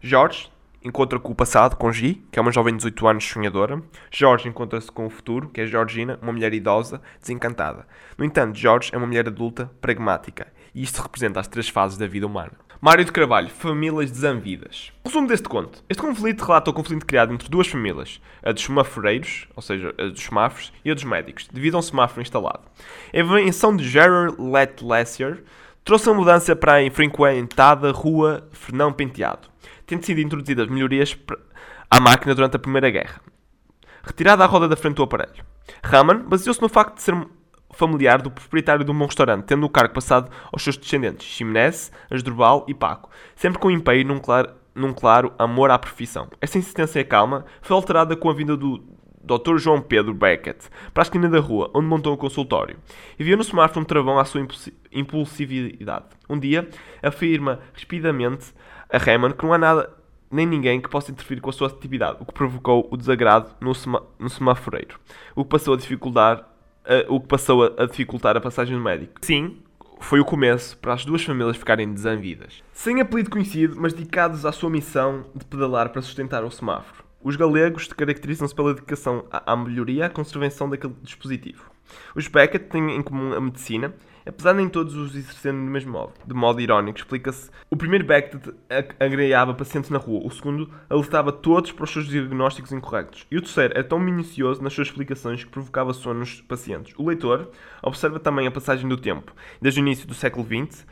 George 0.00 0.50
encontra 0.82 1.18
com 1.18 1.32
o 1.32 1.34
passado, 1.34 1.76
com 1.76 1.92
G, 1.92 2.18
que 2.30 2.38
é 2.38 2.42
uma 2.42 2.52
jovem 2.52 2.72
de 2.72 2.78
18 2.78 3.08
anos 3.08 3.24
sonhadora. 3.24 3.82
Jorge 4.10 4.48
encontra-se 4.48 4.90
com 4.90 5.06
o 5.06 5.10
futuro, 5.10 5.48
que 5.48 5.60
é 5.60 5.66
Georgina, 5.66 6.18
uma 6.22 6.32
mulher 6.32 6.54
idosa, 6.54 7.00
desencantada. 7.20 7.86
No 8.16 8.24
entanto, 8.24 8.58
Jorge 8.58 8.90
é 8.92 8.96
uma 8.96 9.06
mulher 9.06 9.26
adulta, 9.26 9.70
pragmática. 9.80 10.52
E 10.74 10.82
isto 10.82 11.02
representa 11.02 11.40
as 11.40 11.48
três 11.48 11.68
fases 11.68 11.98
da 11.98 12.06
vida 12.06 12.26
humana. 12.26 12.52
Mário 12.80 13.04
de 13.04 13.12
Carvalho, 13.12 13.48
famílias 13.48 14.10
desanvidas. 14.10 14.92
Resumo 15.04 15.26
deste 15.26 15.48
conto. 15.48 15.82
Este 15.88 16.00
conflito 16.00 16.44
relata 16.44 16.70
o 16.70 16.74
conflito 16.74 17.04
criado 17.04 17.32
entre 17.32 17.48
duas 17.48 17.66
famílias, 17.66 18.20
a 18.42 18.52
dos 18.52 18.62
semaforeiros, 18.62 19.48
ou 19.56 19.62
seja, 19.62 19.94
a 19.98 20.04
dos 20.04 20.22
semáforos, 20.22 20.72
e 20.84 20.90
a 20.90 20.94
dos 20.94 21.04
médicos, 21.04 21.48
devido 21.52 21.74
a 21.74 21.78
um 21.78 21.82
semáforo 21.82 22.22
instalado. 22.22 22.62
A 23.12 23.18
invenção 23.18 23.76
de 23.76 23.88
Gerard 23.88 24.36
Letlessier 24.38 25.42
trouxe 25.84 26.08
a 26.08 26.14
mudança 26.14 26.54
para 26.54 26.74
a 26.74 26.82
infrequentada 26.82 27.90
rua 27.90 28.48
Fernão 28.52 28.92
Penteado 28.92 29.48
tendo 29.88 30.04
sido 30.04 30.20
introduzidas 30.20 30.68
melhorias 30.68 31.18
à 31.90 31.98
máquina 31.98 32.34
durante 32.34 32.56
a 32.56 32.58
Primeira 32.58 32.90
Guerra. 32.90 33.20
Retirada 34.02 34.44
a 34.44 34.46
roda 34.46 34.68
da 34.68 34.76
frente 34.76 34.96
do 34.96 35.02
aparelho. 35.02 35.44
Raman 35.82 36.28
baseou-se 36.28 36.60
no 36.60 36.68
facto 36.68 36.96
de 36.96 37.02
ser 37.02 37.14
familiar 37.78 38.20
do 38.20 38.28
proprietário 38.28 38.84
de 38.84 38.90
um 38.90 38.98
bom 38.98 39.06
restaurante, 39.06 39.44
tendo 39.44 39.64
o 39.64 39.70
cargo 39.70 39.94
passado 39.94 40.28
aos 40.52 40.62
seus 40.62 40.76
descendentes, 40.76 41.24
Ximenez, 41.24 41.92
Asdrubal 42.10 42.66
e 42.66 42.74
Paco, 42.74 43.08
sempre 43.36 43.60
com 43.60 43.70
empenho 43.70 44.08
num 44.08 44.18
claro, 44.18 44.50
num 44.74 44.92
claro 44.92 45.32
amor 45.38 45.70
à 45.70 45.78
profissão. 45.78 46.28
Esta 46.40 46.58
insistência 46.58 47.04
calma 47.04 47.44
foi 47.62 47.76
alterada 47.76 48.16
com 48.16 48.28
a 48.28 48.34
vinda 48.34 48.56
do, 48.56 48.82
Dr. 49.22 49.58
João 49.58 49.80
Pedro 49.80 50.12
Beckett, 50.12 50.68
para 50.92 51.02
a 51.02 51.04
esquina 51.04 51.28
da 51.28 51.38
rua, 51.38 51.70
onde 51.72 51.86
montou 51.86 52.14
um 52.14 52.16
consultório, 52.16 52.78
e 53.16 53.22
viu 53.22 53.36
no 53.36 53.44
semáforo 53.44 53.80
um 53.80 53.84
travão 53.84 54.18
à 54.18 54.24
sua 54.24 54.44
impulsividade. 54.90 56.06
Um 56.28 56.38
dia, 56.38 56.68
afirma 57.00 57.60
rapidamente 57.74 58.54
a 58.90 58.98
Raymond 58.98 59.34
que 59.34 59.44
não 59.44 59.52
há 59.52 59.58
nada 59.58 59.90
nem 60.30 60.46
ninguém 60.46 60.80
que 60.80 60.88
possa 60.88 61.10
interferir 61.10 61.40
com 61.40 61.50
a 61.50 61.52
sua 61.52 61.68
atividade, 61.68 62.18
o 62.20 62.26
que 62.26 62.32
provocou 62.32 62.88
o 62.90 62.96
desagrado 62.96 63.50
no, 63.60 63.74
sema 63.74 64.02
no 64.18 64.28
semáforeiro, 64.28 64.98
o 65.36 65.44
que 65.44 65.50
passou 65.50 65.74
a 65.74 65.76
dificultar, 65.76 66.44
uh, 66.88 67.14
o 67.14 67.20
que 67.20 67.28
passou 67.28 67.64
a, 67.64 67.82
a 67.82 67.86
dificultar 67.86 68.36
a 68.36 68.40
passagem 68.40 68.76
do 68.76 68.82
médico. 68.82 69.14
Sim, 69.22 69.58
foi 70.00 70.20
o 70.20 70.24
começo 70.24 70.76
para 70.78 70.94
as 70.94 71.04
duas 71.04 71.22
famílias 71.22 71.56
ficarem 71.56 71.92
desanvidas. 71.92 72.62
Sem 72.72 73.00
apelido 73.00 73.30
conhecido, 73.30 73.76
mas 73.78 73.92
dedicados 73.92 74.46
à 74.46 74.52
sua 74.52 74.70
missão 74.70 75.26
de 75.34 75.44
pedalar 75.44 75.90
para 75.90 76.02
sustentar 76.02 76.44
o 76.44 76.50
semáforo. 76.50 77.04
Os 77.22 77.36
galegos 77.36 77.88
caracterizam-se 77.88 78.54
pela 78.54 78.72
dedicação 78.72 79.24
à 79.30 79.56
melhoria 79.56 80.00
e 80.00 80.02
à 80.02 80.08
conservação 80.08 80.70
daquele 80.70 80.94
dispositivo. 81.02 81.64
Os 82.14 82.28
Beckett 82.28 82.66
têm 82.66 82.96
em 82.96 83.02
comum 83.02 83.34
a 83.34 83.40
medicina, 83.40 83.92
apesar 84.28 84.52
de 84.52 84.58
nem 84.58 84.68
todos 84.68 84.94
os 84.94 85.14
exercerem 85.14 85.64
do 85.64 85.70
mesmo 85.70 85.92
modo. 85.92 86.12
De 86.26 86.34
modo 86.34 86.60
irónico, 86.60 86.98
explica-se: 86.98 87.50
o 87.70 87.76
primeiro 87.76 88.04
Beckett 88.04 88.52
agreava 89.00 89.54
pacientes 89.54 89.90
na 89.90 89.98
rua, 89.98 90.26
o 90.26 90.30
segundo 90.30 90.70
alertava 90.88 91.32
todos 91.32 91.72
para 91.72 91.84
os 91.84 91.90
seus 91.90 92.06
diagnósticos 92.06 92.72
incorretos, 92.72 93.26
e 93.30 93.36
o 93.36 93.42
terceiro 93.42 93.74
era 93.74 93.84
tão 93.84 93.98
minucioso 93.98 94.62
nas 94.62 94.72
suas 94.72 94.88
explicações 94.88 95.44
que 95.44 95.50
provocava 95.50 95.92
sono 95.92 96.20
nos 96.20 96.40
pacientes. 96.42 96.94
O 96.96 97.06
leitor 97.06 97.50
observa 97.82 98.20
também 98.20 98.46
a 98.46 98.50
passagem 98.50 98.88
do 98.88 98.96
tempo, 98.96 99.32
desde 99.60 99.80
o 99.80 99.82
início 99.82 100.06
do 100.06 100.14
século 100.14 100.46
XX 100.46 100.86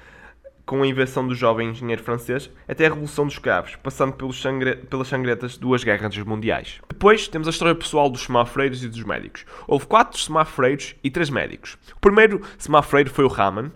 com 0.66 0.82
a 0.82 0.86
invenção 0.86 1.26
do 1.26 1.34
jovem 1.34 1.70
engenheiro 1.70 2.02
francês 2.02 2.50
até 2.66 2.86
a 2.86 2.88
Revolução 2.88 3.24
dos 3.24 3.34
Escravos, 3.34 3.76
passando 3.76 4.14
pelos 4.14 4.42
sangre... 4.42 4.74
pelas 4.76 5.06
sangrentas 5.06 5.56
duas 5.56 5.84
guerras 5.84 6.18
mundiais. 6.18 6.80
Depois 6.88 7.28
temos 7.28 7.46
a 7.46 7.52
história 7.52 7.74
pessoal 7.74 8.10
dos 8.10 8.22
semáforeiros 8.22 8.82
e 8.82 8.88
dos 8.88 9.04
médicos. 9.04 9.46
Houve 9.68 9.86
quatro 9.86 10.18
semáforeiros 10.18 10.96
e 11.04 11.10
três 11.10 11.30
médicos. 11.30 11.78
O 11.96 12.00
primeiro 12.00 12.42
semáforeiro 12.58 13.10
foi 13.10 13.24
o 13.24 13.28
Raman 13.28 13.70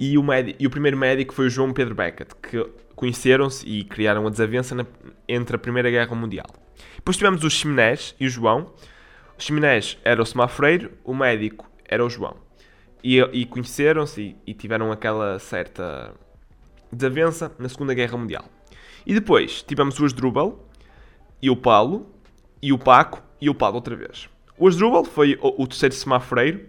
e 0.00 0.16
o, 0.16 0.24
e 0.58 0.66
o 0.66 0.70
primeiro 0.70 0.96
médico 0.96 1.34
foi 1.34 1.46
o 1.46 1.50
João 1.50 1.74
Pedro 1.74 1.94
Beckett, 1.94 2.34
que 2.36 2.66
conheceram-se 2.96 3.68
e 3.68 3.84
criaram 3.84 4.26
a 4.26 4.30
desavença 4.30 4.74
na... 4.74 4.86
entre 5.28 5.56
a 5.56 5.58
Primeira 5.58 5.90
Guerra 5.90 6.16
Mundial. 6.16 6.46
Depois 6.96 7.18
tivemos 7.18 7.44
os 7.44 7.52
Chiminés 7.52 8.14
e 8.18 8.26
o 8.26 8.30
João. 8.30 8.72
O 9.38 9.42
Chiminés 9.42 9.98
era 10.02 10.22
o 10.22 10.26
semáforeiro, 10.26 10.92
o 11.04 11.14
médico 11.14 11.70
era 11.84 12.04
o 12.04 12.08
João. 12.08 12.47
E, 13.10 13.20
e 13.32 13.46
conheceram-se 13.46 14.20
e, 14.20 14.36
e, 14.50 14.52
tiveram 14.52 14.92
aquela 14.92 15.38
certa 15.38 16.12
desavença 16.92 17.50
na 17.58 17.66
Segunda 17.66 17.94
Guerra 17.94 18.18
Mundial. 18.18 18.44
E 19.06 19.14
depois 19.14 19.62
tivemos 19.62 19.98
o 19.98 20.04
Asdrubal 20.04 20.68
e 21.40 21.48
o 21.48 21.56
Paulo 21.56 22.06
e 22.60 22.70
o 22.70 22.78
Paco 22.78 23.22
e 23.40 23.48
o 23.48 23.54
Paulo 23.54 23.76
outra 23.76 23.96
vez. 23.96 24.28
O 24.58 24.68
Asdrubal 24.68 25.06
foi 25.06 25.38
o, 25.40 25.62
o 25.62 25.66
terceiro 25.66 25.94
semáforeiro 25.94 26.66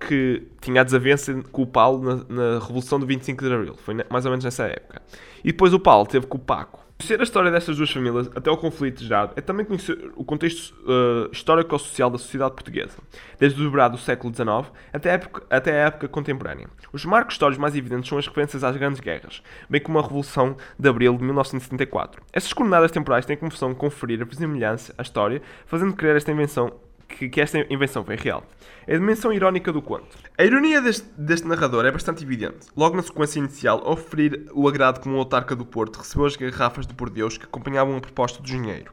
que 0.00 0.48
tinha 0.62 0.80
a 0.80 0.84
desavença 0.84 1.42
com 1.52 1.60
o 1.60 1.66
Paulo 1.66 2.02
na, 2.02 2.54
na 2.54 2.58
Revolução 2.58 2.98
do 2.98 3.04
25 3.04 3.44
de 3.44 3.52
Abril. 3.52 3.74
Foi 3.76 3.94
mais 4.08 4.24
ou 4.24 4.30
menos 4.30 4.46
nessa 4.46 4.64
época. 4.64 5.02
E 5.44 5.48
depois 5.48 5.74
o 5.74 5.78
Paulo 5.78 6.06
teve 6.06 6.26
com 6.26 6.38
o 6.38 6.40
Paco. 6.40 6.81
Conhecer 7.02 7.18
a 7.18 7.24
história 7.24 7.50
destas 7.50 7.76
duas 7.76 7.90
famílias 7.90 8.30
até 8.32 8.48
o 8.48 8.56
conflito 8.56 9.02
gerado 9.02 9.32
é 9.34 9.40
também 9.40 9.66
conhecer 9.66 10.12
o 10.14 10.24
contexto 10.24 10.72
uh, 10.82 11.28
histórico-social 11.32 12.08
da 12.08 12.16
sociedade 12.16 12.54
portuguesa, 12.54 12.96
desde 13.40 13.60
o 13.60 13.64
dobrado 13.64 13.96
do 13.96 14.00
século 14.00 14.32
XIX 14.32 14.72
até 14.92 15.10
a, 15.10 15.14
época, 15.14 15.42
até 15.50 15.72
a 15.72 15.86
época 15.86 16.06
contemporânea. 16.06 16.68
Os 16.92 17.04
marcos 17.04 17.34
históricos 17.34 17.60
mais 17.60 17.74
evidentes 17.74 18.08
são 18.08 18.18
as 18.18 18.26
referências 18.28 18.62
às 18.62 18.76
grandes 18.76 19.00
guerras, 19.00 19.42
bem 19.68 19.80
como 19.80 19.98
a 19.98 20.02
Revolução 20.02 20.56
de 20.78 20.88
Abril 20.88 21.16
de 21.16 21.24
1974. 21.24 22.22
Estas 22.32 22.52
coordenadas 22.52 22.92
temporais 22.92 23.26
têm 23.26 23.36
como 23.36 23.50
função 23.50 23.74
conferir 23.74 24.22
a 24.22 24.24
versemelhança 24.24 24.94
à 24.96 25.02
história, 25.02 25.42
fazendo 25.66 25.94
crer 25.94 26.14
esta 26.14 26.30
invenção 26.30 26.72
que, 27.12 27.28
que, 27.28 27.40
esta 27.40 27.58
invenção 27.72 28.04
foi 28.04 28.16
real. 28.16 28.44
É 28.86 28.94
a 28.94 28.98
dimensão 28.98 29.32
irónica 29.32 29.72
do 29.72 29.80
conto. 29.80 30.16
A 30.36 30.44
ironia 30.44 30.80
deste, 30.80 31.06
deste, 31.16 31.46
narrador 31.46 31.84
é 31.84 31.90
bastante 31.90 32.24
evidente. 32.24 32.66
Logo 32.76 32.96
na 32.96 33.02
sequência 33.02 33.38
inicial, 33.38 33.82
ao 33.84 33.94
referir 33.94 34.48
o 34.52 34.66
agrado 34.66 35.00
como 35.00 35.16
o 35.16 35.18
autarca 35.18 35.54
do 35.54 35.64
Porto 35.64 35.98
recebeu 35.98 36.26
as 36.26 36.36
garrafas 36.36 36.86
de 36.86 36.94
por 36.94 37.10
Deus 37.10 37.38
que 37.38 37.44
acompanhavam 37.44 37.96
a 37.96 38.00
proposta 38.00 38.38
do 38.38 38.46
dinheiro. 38.46 38.92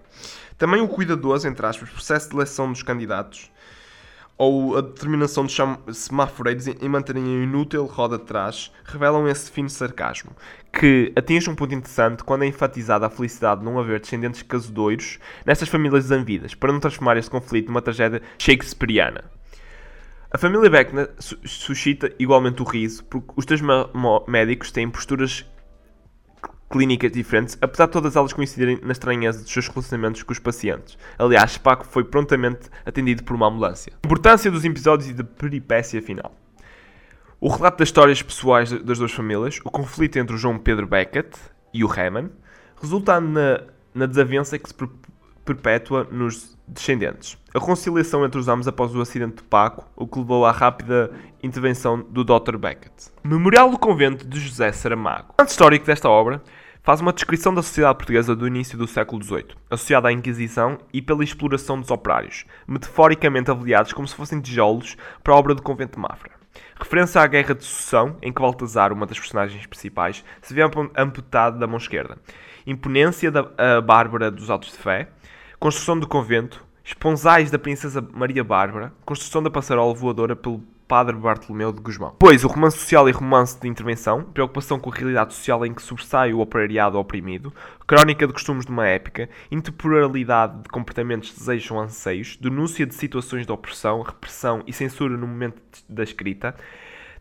Também 0.57 0.81
o 0.81 0.87
cuidadoso, 0.87 1.47
entre 1.47 1.65
aspas, 1.65 1.89
processo 1.89 2.29
de 2.29 2.35
eleição 2.35 2.71
dos 2.71 2.83
candidatos 2.83 3.49
ou 4.39 4.77
a 4.77 4.81
determinação 4.81 5.45
dos 5.45 5.57
semáforeiros 5.91 6.65
em 6.65 6.87
manterem 6.87 7.23
a 7.25 7.43
inútil 7.43 7.85
roda 7.85 8.17
de 8.17 8.23
trás 8.23 8.71
revelam 8.85 9.27
esse 9.27 9.51
fino 9.51 9.69
sarcasmo, 9.69 10.31
que 10.71 11.11
atinge 11.13 11.49
um 11.49 11.55
ponto 11.55 11.75
interessante 11.75 12.23
quando 12.23 12.43
é 12.43 12.47
enfatizada 12.47 13.05
a 13.05 13.09
felicidade 13.09 13.59
de 13.59 13.65
não 13.65 13.77
haver 13.77 13.99
descendentes 13.99 14.41
casudoiros 14.41 15.19
nestas 15.45 15.67
famílias 15.67 16.05
desanvidas, 16.05 16.55
para 16.55 16.71
não 16.71 16.79
transformar 16.79 17.17
este 17.17 17.29
conflito 17.29 17.67
numa 17.67 17.81
tragédia 17.81 18.21
shakespeariana. 18.37 19.25
A 20.31 20.37
família 20.37 20.69
Beckner 20.69 21.09
suscita 21.19 22.09
igualmente 22.17 22.61
o 22.61 22.65
riso, 22.65 23.03
porque 23.03 23.33
os 23.35 23.45
três 23.45 23.61
médicos 24.25 24.71
têm 24.71 24.89
posturas 24.89 25.45
clínicas 26.69 27.11
diferentes, 27.11 27.57
apesar 27.61 27.87
de 27.87 27.91
todas 27.93 28.15
elas 28.15 28.31
coincidirem 28.31 28.79
na 28.83 28.91
estranheza 28.91 29.41
dos 29.41 29.51
seus 29.51 29.67
relacionamentos 29.67 30.21
com 30.23 30.31
os 30.31 30.39
pacientes. 30.39 30.97
Aliás, 31.17 31.57
Paco 31.57 31.85
foi 31.85 32.03
prontamente 32.03 32.69
atendido 32.85 33.23
por 33.23 33.35
uma 33.35 33.47
ambulância. 33.47 33.93
Importância 34.05 34.51
dos 34.51 34.63
episódios 34.63 35.09
e 35.09 35.13
da 35.13 35.23
peripécia 35.23 36.01
final. 36.01 36.33
O 37.41 37.49
relato 37.49 37.79
das 37.79 37.87
histórias 37.87 38.21
pessoais 38.21 38.71
das 38.83 38.99
duas 38.99 39.11
famílias, 39.11 39.59
o 39.63 39.71
conflito 39.71 40.19
entre 40.19 40.35
o 40.35 40.37
João 40.37 40.59
Pedro 40.59 40.85
Beckett 40.85 41.29
e 41.73 41.83
o 41.83 41.87
Raymond, 41.87 42.31
resultando 42.81 43.29
na, 43.29 43.61
na 43.93 44.05
desavença 44.05 44.59
que 44.59 44.67
se 44.67 44.75
perpétua 45.45 46.07
nos 46.11 46.57
descendentes. 46.67 47.37
A 47.53 47.59
reconciliação 47.59 48.23
entre 48.23 48.39
os 48.39 48.47
ambos 48.47 48.67
após 48.67 48.93
o 48.93 49.01
acidente 49.01 49.37
de 49.37 49.43
Paco, 49.43 49.89
o 49.95 50.05
que 50.05 50.19
levou 50.19 50.45
à 50.45 50.51
rápida 50.51 51.11
intervenção 51.41 52.05
do 52.09 52.23
Dr. 52.23 52.57
Beckett. 52.57 53.09
Memorial 53.23 53.71
do 53.71 53.79
Convento 53.79 54.27
de 54.27 54.39
José 54.39 54.71
Saramago. 54.71 55.33
O 55.39 55.43
histórico 55.43 55.85
desta 55.85 56.07
obra 56.07 56.43
faz 56.83 57.01
uma 57.01 57.13
descrição 57.13 57.53
da 57.53 57.61
sociedade 57.61 57.97
portuguesa 57.97 58.35
do 58.35 58.47
início 58.47 58.77
do 58.77 58.87
século 58.87 59.23
XVIII, 59.23 59.47
associada 59.69 60.07
à 60.07 60.11
Inquisição 60.11 60.77
e 60.93 61.01
pela 61.01 61.23
exploração 61.23 61.79
dos 61.79 61.91
operários, 61.91 62.45
metaforicamente 62.67 63.51
avaliados 63.51 63.93
como 63.93 64.07
se 64.07 64.15
fossem 64.15 64.41
tijolos 64.41 64.97
para 65.23 65.33
a 65.33 65.37
obra 65.37 65.53
do 65.53 65.61
convento 65.61 65.95
de 65.95 65.99
Mafra. 65.99 66.31
Referência 66.79 67.21
à 67.21 67.27
Guerra 67.27 67.53
de 67.53 67.63
Sucessão, 67.63 68.17
em 68.21 68.31
que 68.31 68.41
Baltazar, 68.41 68.91
uma 68.91 69.05
das 69.05 69.19
personagens 69.19 69.65
principais, 69.65 70.23
se 70.41 70.53
vê 70.53 70.61
amputado 70.95 71.59
da 71.59 71.67
mão 71.67 71.77
esquerda. 71.77 72.17
Imponência 72.65 73.29
da 73.31 73.81
Bárbara 73.81 74.31
dos 74.31 74.49
Altos 74.49 74.71
de 74.71 74.77
Fé, 74.77 75.09
construção 75.59 75.99
do 75.99 76.07
convento, 76.07 76.63
esponsais 76.89 77.51
da 77.51 77.59
Princesa 77.59 78.05
Maria 78.13 78.43
Bárbara, 78.43 78.91
construção 79.05 79.43
da 79.43 79.49
passarola 79.49 79.93
voadora 79.93 80.35
pelo 80.35 80.63
Padre 80.87 81.15
Bartolomeu 81.15 81.71
de 81.71 81.79
Guzmão. 81.79 82.15
Pois, 82.17 82.43
o 82.43 82.47
romance 82.47 82.79
social 82.79 83.07
e 83.07 83.11
romance 83.11 83.59
de 83.59 83.67
intervenção, 83.67 84.23
preocupação 84.23 84.79
com 84.79 84.89
a 84.89 84.93
realidade 84.95 85.35
social 85.35 85.63
em 85.63 85.71
que 85.71 85.83
sobressai 85.83 86.33
o 86.33 86.39
operariado 86.39 86.97
oprimido, 86.97 87.53
crónica 87.85 88.25
de 88.25 88.33
costumes 88.33 88.65
de 88.65 88.71
uma 88.71 88.87
época, 88.87 89.29
intemporalidade 89.51 90.63
de 90.63 90.69
comportamentos, 90.69 91.31
desejos 91.37 91.69
ou 91.69 91.79
anseios, 91.79 92.37
denúncia 92.37 92.87
de 92.87 92.95
situações 92.95 93.45
de 93.45 93.51
opressão, 93.51 94.01
repressão 94.01 94.63
e 94.65 94.73
censura 94.73 95.15
no 95.15 95.27
momento 95.27 95.61
da 95.87 96.01
escrita, 96.01 96.55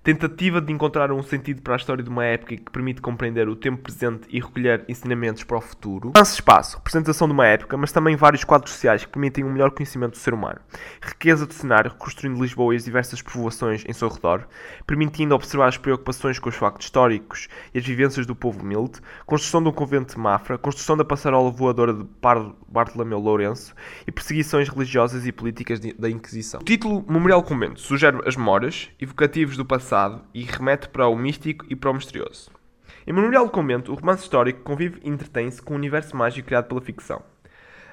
tentativa 0.08 0.58
de 0.58 0.72
encontrar 0.72 1.12
um 1.12 1.22
sentido 1.22 1.60
para 1.60 1.74
a 1.74 1.76
história 1.76 2.02
de 2.02 2.08
uma 2.08 2.24
época 2.24 2.56
que 2.56 2.70
permite 2.70 2.98
compreender 2.98 3.46
o 3.46 3.54
tempo 3.54 3.82
presente 3.82 4.26
e 4.30 4.40
recolher 4.40 4.82
ensinamentos 4.88 5.44
para 5.44 5.58
o 5.58 5.60
futuro. 5.60 6.12
Lance 6.16 6.32
espaço, 6.32 6.78
representação 6.78 7.28
de 7.28 7.34
uma 7.34 7.46
época, 7.46 7.76
mas 7.76 7.92
também 7.92 8.16
vários 8.16 8.42
quadros 8.42 8.72
sociais 8.72 9.04
que 9.04 9.10
permitem 9.10 9.44
um 9.44 9.52
melhor 9.52 9.70
conhecimento 9.70 10.12
do 10.12 10.16
ser 10.16 10.32
humano. 10.32 10.60
Riqueza 11.02 11.44
do 11.44 11.52
cenário, 11.52 11.90
reconstruindo 11.90 12.40
Lisboa 12.40 12.72
e 12.72 12.78
as 12.78 12.84
diversas 12.84 13.20
povoações 13.20 13.84
em 13.86 13.92
seu 13.92 14.08
redor, 14.08 14.48
permitindo 14.86 15.34
observar 15.34 15.68
as 15.68 15.76
preocupações 15.76 16.38
com 16.38 16.48
os 16.48 16.56
factos 16.56 16.86
históricos 16.86 17.46
e 17.74 17.78
as 17.78 17.84
vivências 17.84 18.24
do 18.24 18.34
povo 18.34 18.62
humilde, 18.62 19.00
construção 19.26 19.62
de 19.62 19.68
um 19.68 19.72
convento 19.72 20.14
de 20.14 20.18
Mafra, 20.18 20.56
construção 20.56 20.96
da 20.96 21.04
passarola 21.04 21.50
voadora 21.50 21.92
de 21.92 22.06
Bartolomeu 22.66 23.18
Lourenço 23.18 23.74
e 24.06 24.10
perseguições 24.10 24.70
religiosas 24.70 25.26
e 25.26 25.32
políticas 25.32 25.78
da 25.78 26.08
Inquisição. 26.08 26.60
O 26.62 26.64
título 26.64 27.04
Memorial 27.06 27.42
Convento 27.42 27.78
sugere 27.78 28.26
as 28.26 28.36
memórias 28.36 28.88
evocativos 28.98 29.58
do 29.58 29.66
passado 29.66 29.97
passado 29.98 30.22
e 30.32 30.44
remete 30.44 30.88
para 30.88 31.08
o 31.08 31.16
místico 31.16 31.66
e 31.68 31.74
para 31.74 31.90
o 31.90 31.94
misterioso. 31.94 32.50
Em 33.06 33.12
Memorial 33.12 33.46
do 33.46 33.50
Convento, 33.50 33.90
o 33.90 33.94
romance 33.96 34.22
histórico 34.22 34.60
convive 34.60 35.00
e 35.02 35.08
entretém-se 35.08 35.60
com 35.60 35.74
o 35.74 35.76
universo 35.76 36.16
mágico 36.16 36.46
criado 36.46 36.68
pela 36.68 36.80
ficção. 36.80 37.22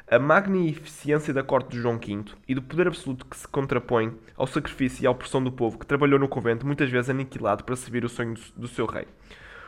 A 0.07 0.19
magnificência 0.19 1.33
da 1.33 1.41
corte 1.41 1.71
de 1.71 1.81
João 1.81 1.97
V 1.97 2.25
e 2.47 2.53
do 2.53 2.61
poder 2.61 2.87
absoluto 2.87 3.25
que 3.25 3.35
se 3.35 3.47
contrapõe 3.47 4.15
ao 4.37 4.45
sacrifício 4.45 5.03
e 5.03 5.07
à 5.07 5.11
opressão 5.11 5.43
do 5.43 5.51
povo 5.51 5.79
que 5.79 5.85
trabalhou 5.85 6.19
no 6.19 6.27
convento, 6.27 6.65
muitas 6.65 6.91
vezes 6.91 7.09
aniquilado 7.09 7.63
para 7.63 7.75
servir 7.75 8.05
o 8.05 8.09
sonho 8.09 8.35
do 8.55 8.67
seu 8.67 8.85
rei. 8.85 9.07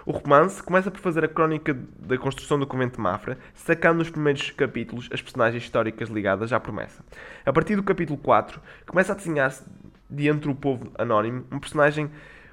O 0.06 0.12
romance 0.12 0.62
começa 0.62 0.92
por 0.92 1.02
fazer 1.02 1.26
a 1.26 1.28
crónica 1.28 1.74
da 1.74 2.18
construção 2.18 2.60
do 2.60 2.68
convento 2.68 2.96
de 2.96 3.02
Mafra, 3.02 3.38
sacando 3.56 3.98
nos 3.98 4.10
primeiros 4.10 4.52
capítulos 4.52 5.10
as 5.12 5.22
personagens 5.22 5.64
históricas 5.64 6.08
ligadas 6.08 6.54
à 6.54 6.60
promessa. 6.60 7.04
A 7.46 7.52
partir 7.52 7.76
do 7.76 7.84
capítulo 7.84 8.18
4, 8.18 8.62
começa 8.86 9.12
a 9.12 9.16
desenhar-se 9.16 9.66
de 10.10 10.28
entre 10.28 10.50
o 10.50 10.56
povo 10.56 10.92
anónimo 10.98 11.46
um 11.52 11.60
personagem 11.60 12.10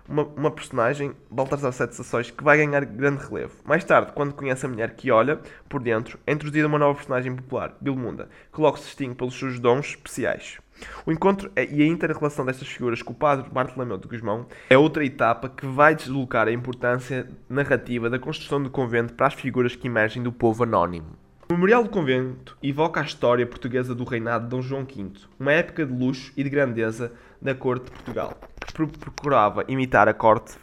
uma, 0.09 0.25
uma 0.37 0.51
personagem, 0.51 1.13
Baltasar 1.31 1.73
Sete 1.73 1.95
Sações, 1.95 2.31
que 2.31 2.45
vai 2.45 2.59
ganhar 2.59 2.85
grande 2.85 3.25
relevo. 3.25 3.55
Mais 3.65 3.85
tarde, 3.85 4.13
quando 4.13 4.35
conhece 4.35 4.67
a 4.67 4.69
mulher 4.69 4.95
que 4.95 5.11
olha 5.11 5.41
por 5.69 5.83
dentro, 5.83 6.19
é 6.27 6.33
introduzida 6.33 6.69
uma 6.69 6.79
nova 6.79 6.95
personagem 6.95 7.35
popular, 7.35 7.75
Bilmunda, 7.81 8.29
que 8.53 8.61
logo 8.61 8.77
se 8.77 8.85
distingue 8.85 9.15
pelos 9.15 9.39
seus 9.39 9.59
dons 9.59 9.87
especiais. 9.87 10.59
O 11.07 11.13
encontro 11.13 11.51
é, 11.55 11.65
e 11.65 11.83
a 11.83 11.87
inter-relação 11.87 12.45
destas 12.45 12.69
figuras 12.69 13.01
com 13.01 13.13
o 13.13 13.17
padre 13.17 13.49
Bartolomeu 13.51 13.97
de 13.97 14.09
Guzmão 14.09 14.47
é 14.69 14.77
outra 14.77 15.05
etapa 15.05 15.49
que 15.49 15.67
vai 15.67 15.95
deslocar 15.95 16.49
a 16.49 16.53
importância 16.53 17.29
narrativa 17.49 18.11
da 18.11 18.19
construção 18.19 18.63
do 18.63 18.69
convento 18.69 19.15
para 19.15 19.29
as 19.29 19.35
figuras 19.35 19.77
que 19.77 19.87
emergem 19.87 20.23
do 20.23 20.33
povo 20.33 20.65
anónimo. 20.65 21.24
O 21.55 21.57
Memorial 21.57 21.85
do 21.85 21.89
Convento 21.89 22.59
evoca 22.61 23.01
a 23.01 23.05
história 23.05 23.47
portuguesa 23.47 23.95
do 23.95 24.03
reinado 24.03 24.43
de 24.43 24.51
Dom 24.51 24.61
João 24.61 24.85
V, 24.85 25.13
uma 25.39 25.53
época 25.53 25.87
de 25.87 25.93
luxo 25.93 26.33
e 26.37 26.43
de 26.43 26.51
grandeza 26.51 27.13
da 27.41 27.55
corte 27.55 27.85
de 27.85 27.93
Portugal, 27.93 28.37
que 28.67 28.99
procurava 28.99 29.65
imitar 29.69 30.09
a 30.09 30.13
corte 30.13 30.57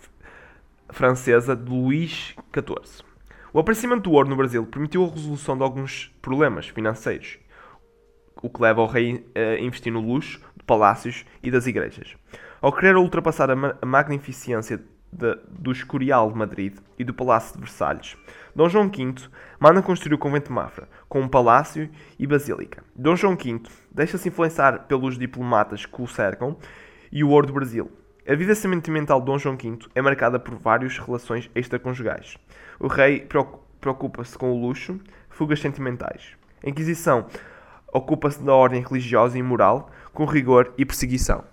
francesa 0.89 1.55
de 1.55 1.71
Luís 1.71 2.35
XIV. 2.53 3.05
O 3.53 3.59
aparecimento 3.59 4.09
do 4.09 4.11
ouro 4.11 4.27
no 4.27 4.35
Brasil 4.35 4.65
permitiu 4.65 5.05
a 5.05 5.09
resolução 5.09 5.55
de 5.55 5.63
alguns 5.63 6.13
problemas 6.21 6.67
financeiros, 6.67 7.39
o 8.43 8.49
que 8.49 8.61
leva 8.61 8.81
o 8.81 8.85
rei 8.85 9.25
a 9.33 9.61
investir 9.61 9.93
no 9.93 10.01
luxo 10.01 10.41
de 10.57 10.63
palácios 10.65 11.25
e 11.41 11.49
das 11.49 11.67
igrejas. 11.67 12.17
Ao 12.61 12.73
querer 12.73 12.97
ultrapassar 12.97 13.49
a 13.49 13.85
magnificência 13.85 14.83
de, 15.09 15.35
do 15.47 15.71
Escorial 15.71 16.29
de 16.29 16.37
Madrid 16.37 16.75
e 16.99 17.05
do 17.05 17.13
Palácio 17.13 17.53
de 17.53 17.61
Versalhes, 17.61 18.17
Dom 18.55 18.67
João 18.67 18.89
V 18.89 19.15
manda 19.59 19.81
construir 19.81 20.13
o 20.13 20.17
convento 20.17 20.47
de 20.47 20.53
Mafra, 20.53 20.87
com 21.07 21.21
um 21.21 21.27
palácio 21.27 21.89
e 22.19 22.27
basílica. 22.27 22.83
Dom 22.95 23.15
João 23.15 23.35
V 23.35 23.61
deixa-se 23.91 24.27
influenciar 24.27 24.87
pelos 24.87 25.17
diplomatas 25.17 25.85
que 25.85 26.01
o 26.01 26.07
cercam 26.07 26.57
e 27.11 27.23
o 27.23 27.29
ouro 27.29 27.47
do 27.47 27.53
Brasil. 27.53 27.91
A 28.27 28.35
vida 28.35 28.53
sentimental 28.53 29.19
de 29.19 29.25
Dom 29.25 29.37
João 29.37 29.57
V 29.57 29.79
é 29.95 30.01
marcada 30.01 30.39
por 30.39 30.55
várias 30.55 30.97
relações 30.97 31.49
extraconjugais. 31.55 32.37
O 32.79 32.87
rei 32.87 33.27
preocupa-se 33.79 34.37
com 34.37 34.51
o 34.51 34.61
luxo, 34.61 34.99
fugas 35.29 35.59
sentimentais. 35.59 36.35
A 36.63 36.69
Inquisição 36.69 37.25
ocupa-se 37.91 38.43
da 38.43 38.53
ordem 38.53 38.83
religiosa 38.83 39.37
e 39.37 39.43
moral, 39.43 39.89
com 40.13 40.25
rigor 40.25 40.73
e 40.77 40.85
perseguição. 40.85 41.43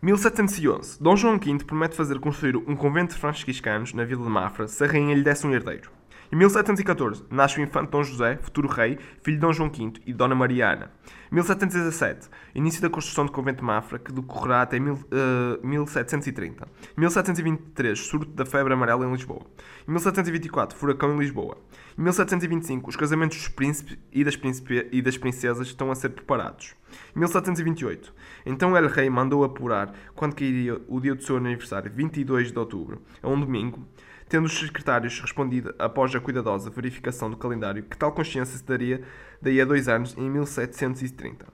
1711. 0.00 1.02
Dom 1.02 1.16
João 1.16 1.38
V 1.38 1.64
promete 1.64 1.96
fazer 1.96 2.20
construir 2.20 2.56
um 2.56 2.76
convento 2.76 3.14
de 3.14 3.20
franciscanos 3.20 3.92
na 3.94 4.04
vila 4.04 4.22
de 4.22 4.30
Mafra 4.30 4.68
se 4.68 4.84
a 4.84 4.86
rainha 4.86 5.14
lhe 5.14 5.24
desse 5.24 5.46
um 5.46 5.52
herdeiro. 5.52 5.97
Em 6.30 6.36
1714, 6.36 7.24
nasce 7.30 7.58
o 7.58 7.62
infante 7.62 7.90
Dom 7.90 8.02
José, 8.02 8.38
futuro 8.42 8.68
rei, 8.68 8.98
filho 9.22 9.38
de 9.38 9.40
Dom 9.40 9.50
João 9.50 9.70
V 9.70 9.94
e 10.04 10.12
Dona 10.12 10.34
Maria 10.34 10.72
Ana. 10.72 10.90
Em 11.32 11.34
1717, 11.36 12.28
início 12.54 12.82
da 12.82 12.90
construção 12.90 13.24
do 13.24 13.32
convento 13.32 13.60
de 13.60 13.64
Mafra, 13.64 13.98
que 13.98 14.12
decorrerá 14.12 14.60
até 14.60 14.78
mil, 14.78 14.92
uh, 14.94 15.66
1730. 15.66 16.68
Em 16.96 17.00
1723, 17.00 17.98
surto 17.98 18.30
da 18.32 18.44
febre 18.44 18.74
amarela 18.74 19.06
em 19.06 19.10
Lisboa. 19.10 19.40
Em 19.86 19.90
1724, 19.90 20.76
furacão 20.76 21.14
em 21.14 21.18
Lisboa. 21.18 21.56
Em 21.98 22.02
1725, 22.02 22.90
os 22.90 22.96
casamentos 22.96 23.38
dos 23.38 23.48
príncipes 23.48 23.96
e 24.12 24.22
das, 24.22 24.36
príncipe, 24.36 24.86
e 24.92 25.00
das 25.00 25.16
princesas 25.16 25.66
estão 25.66 25.90
a 25.90 25.94
ser 25.94 26.10
preparados. 26.10 26.74
Em 27.16 27.20
1728, 27.20 28.14
então 28.44 28.76
El 28.76 28.88
Rei 28.88 29.08
mandou 29.08 29.44
apurar 29.44 29.94
quando 30.14 30.34
cairia 30.34 30.78
o 30.88 31.00
dia 31.00 31.14
do 31.14 31.22
seu 31.22 31.38
aniversário, 31.38 31.90
22 31.90 32.52
de 32.52 32.58
outubro, 32.58 33.02
a 33.22 33.28
um 33.28 33.40
domingo, 33.40 33.86
tendo 34.28 34.46
os 34.46 34.58
secretários 34.58 35.20
respondido 35.20 35.74
após 35.78 36.14
a 36.14 36.20
cuidadosa 36.20 36.70
verificação 36.70 37.30
do 37.30 37.36
calendário 37.36 37.82
que 37.82 37.96
tal 37.96 38.12
consciência 38.12 38.58
se 38.58 38.64
daria 38.64 39.02
daí 39.40 39.60
a 39.60 39.64
dois 39.64 39.88
anos, 39.88 40.14
em 40.16 40.28
1730. 40.28 41.46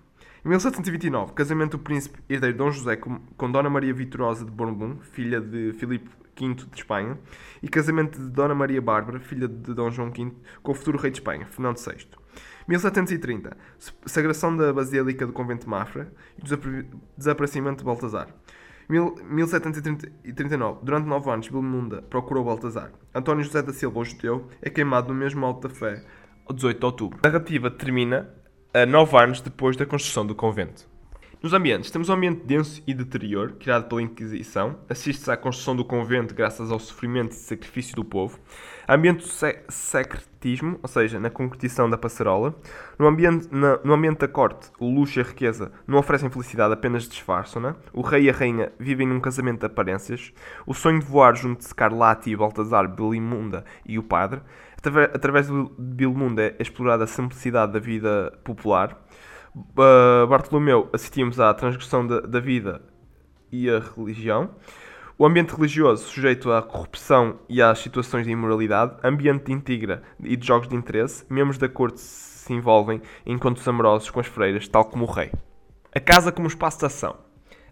Em 0.44 0.48
1729, 0.48 1.32
casamento 1.32 1.78
do 1.78 1.82
príncipe 1.82 2.18
herdeiro 2.28 2.58
Dom 2.58 2.70
José 2.70 2.96
com, 2.96 3.50
Dona 3.50 3.70
Maria 3.70 3.94
Vitorosa 3.94 4.44
de 4.44 4.50
Bourbon, 4.50 4.98
filha 5.00 5.40
de 5.40 5.72
Filipe 5.78 6.10
V 6.38 6.54
de 6.54 6.76
Espanha, 6.76 7.18
e 7.62 7.68
casamento 7.68 8.18
de 8.18 8.28
Dona 8.28 8.54
Maria 8.54 8.82
Bárbara, 8.82 9.20
filha 9.20 9.48
de 9.48 9.72
Dom 9.72 9.90
João 9.90 10.10
V, 10.10 10.32
com 10.62 10.72
o 10.72 10.74
futuro 10.74 10.98
rei 10.98 11.10
de 11.10 11.18
Espanha, 11.18 11.46
Fernando 11.46 11.78
VI. 11.78 12.08
1730, 12.68 13.56
sagração 14.06 14.56
da 14.56 14.72
Basílica 14.72 15.26
do 15.26 15.32
Convento 15.32 15.64
de 15.64 15.70
Mafra 15.70 16.12
e 16.38 16.42
desaparecimento 17.16 17.78
de 17.78 17.84
Baltazar. 17.84 18.28
1739. 18.88 20.80
Durante 20.82 21.06
nove 21.06 21.30
anos, 21.30 21.48
Belmunda 21.48 22.02
procurou 22.02 22.44
Baltazar. 22.44 22.92
António 23.14 23.44
José 23.44 23.62
da 23.62 23.72
Silva, 23.72 24.00
o 24.00 24.04
judeu, 24.04 24.48
é 24.60 24.70
queimado 24.70 25.12
no 25.12 25.18
mesmo 25.18 25.44
alto 25.44 25.68
da 25.68 25.74
fé, 25.74 26.04
ao 26.46 26.54
18 26.54 26.78
de 26.78 26.86
outubro. 26.86 27.18
A 27.22 27.28
narrativa 27.28 27.70
termina 27.70 28.28
a 28.72 28.84
nove 28.84 29.16
anos 29.16 29.40
depois 29.40 29.76
da 29.76 29.86
construção 29.86 30.26
do 30.26 30.34
convento. 30.34 30.92
Nos 31.44 31.52
ambientes, 31.52 31.90
temos 31.90 32.08
um 32.08 32.14
ambiente 32.14 32.42
denso 32.46 32.82
e 32.86 32.94
deterioro, 32.94 33.56
criado 33.56 33.86
pela 33.86 34.00
Inquisição. 34.00 34.78
Assiste-se 34.88 35.30
à 35.30 35.36
construção 35.36 35.76
do 35.76 35.84
convento 35.84 36.34
graças 36.34 36.72
ao 36.72 36.78
sofrimento 36.78 37.32
e 37.32 37.34
sacrifício 37.34 37.94
do 37.94 38.02
povo. 38.02 38.40
Ambiente 38.88 39.18
do 39.18 39.28
se 40.44 40.56
secretismo, 40.56 40.78
ou 40.82 40.88
seja, 40.88 41.18
na 41.18 41.30
concretização 41.30 41.88
da 41.88 41.96
passarola. 41.96 42.54
No 42.98 43.06
ambiente, 43.06 43.48
na, 43.50 43.78
no 43.82 43.94
ambiente 43.94 44.18
da 44.18 44.28
corte, 44.28 44.70
o 44.78 44.88
luxo 44.88 45.18
e 45.18 45.22
a 45.22 45.24
riqueza 45.24 45.72
não 45.86 45.98
oferecem 45.98 46.28
felicidade, 46.28 46.74
apenas 46.74 47.08
disfarçam-na. 47.08 47.74
O 47.92 48.02
rei 48.02 48.24
e 48.24 48.30
a 48.30 48.32
rainha 48.32 48.72
vivem 48.78 49.06
num 49.06 49.20
casamento 49.20 49.60
de 49.60 49.66
aparências. 49.66 50.32
O 50.66 50.74
sonho 50.74 51.00
de 51.00 51.06
voar 51.06 51.34
junto 51.34 51.58
de 51.58 51.64
Scarlatti, 51.64 52.36
Baltazar, 52.36 52.86
Belimunda 52.88 53.64
e 53.86 53.98
o 53.98 54.02
padre. 54.02 54.40
Através 55.14 55.46
de 55.48 55.70
Belimunda 55.78 56.42
é 56.42 56.56
explorada 56.58 57.04
a 57.04 57.06
simplicidade 57.06 57.72
da 57.72 57.78
vida 57.78 58.38
popular 58.44 59.02
uh, 59.54 60.26
Bartolomeu 60.26 60.88
assistimos 60.92 61.40
à 61.40 61.54
transgressão 61.54 62.06
da, 62.06 62.20
da 62.20 62.40
vida 62.40 62.82
e 63.50 63.70
a 63.70 63.78
religião. 63.78 64.50
O 65.16 65.24
ambiente 65.24 65.54
religioso 65.54 66.08
sujeito 66.08 66.50
à 66.50 66.60
corrupção 66.60 67.38
e 67.48 67.62
às 67.62 67.78
situações 67.78 68.26
de 68.26 68.32
imoralidade, 68.32 68.96
ambiente 69.04 69.44
de 69.44 69.52
integra 69.52 70.02
e 70.18 70.36
de 70.36 70.44
jogos 70.44 70.66
de 70.66 70.74
interesse, 70.74 71.24
membros 71.30 71.56
da 71.56 71.68
corte 71.68 72.00
se 72.00 72.52
envolvem 72.52 73.00
em 73.24 73.34
encontros 73.34 73.66
amorosos 73.68 74.10
com 74.10 74.18
as 74.18 74.26
freiras, 74.26 74.66
tal 74.66 74.84
como 74.84 75.04
o 75.04 75.10
rei. 75.10 75.30
A 75.94 76.00
casa 76.00 76.32
como 76.32 76.48
espaço 76.48 76.80
de 76.80 76.86
ação. 76.86 77.16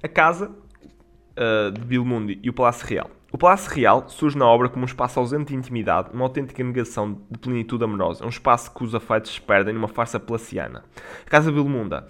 A 0.01 0.07
casa 0.07 0.53
uh, 0.53 1.73
de 1.73 1.85
Bilmundi 1.85 2.39
e 2.45 2.49
o 2.49 2.53
Palácio 2.53 2.87
Real. 2.87 3.11
O 3.33 3.39
Palácio 3.39 3.75
Real 3.75 4.09
surge 4.09 4.39
na 4.39 4.47
obra 4.47 4.69
como 4.69 4.83
um 4.83 4.87
espaço 4.87 5.19
ausente 5.19 5.47
de 5.47 5.57
intimidade, 5.57 6.11
uma 6.13 6.25
autêntica 6.25 6.63
negação 6.63 7.23
de 7.29 7.39
plenitude 7.41 7.83
amorosa, 7.83 8.25
um 8.25 8.29
espaço 8.29 8.73
que 8.73 8.85
os 8.85 8.95
afetos 8.95 9.33
se 9.33 9.41
perdem 9.41 9.75
numa 9.75 9.89
farsa 9.89 10.21
palaciana. 10.21 10.85
A 11.27 11.29
Casa 11.29 11.51
Bilmunda 11.51 12.07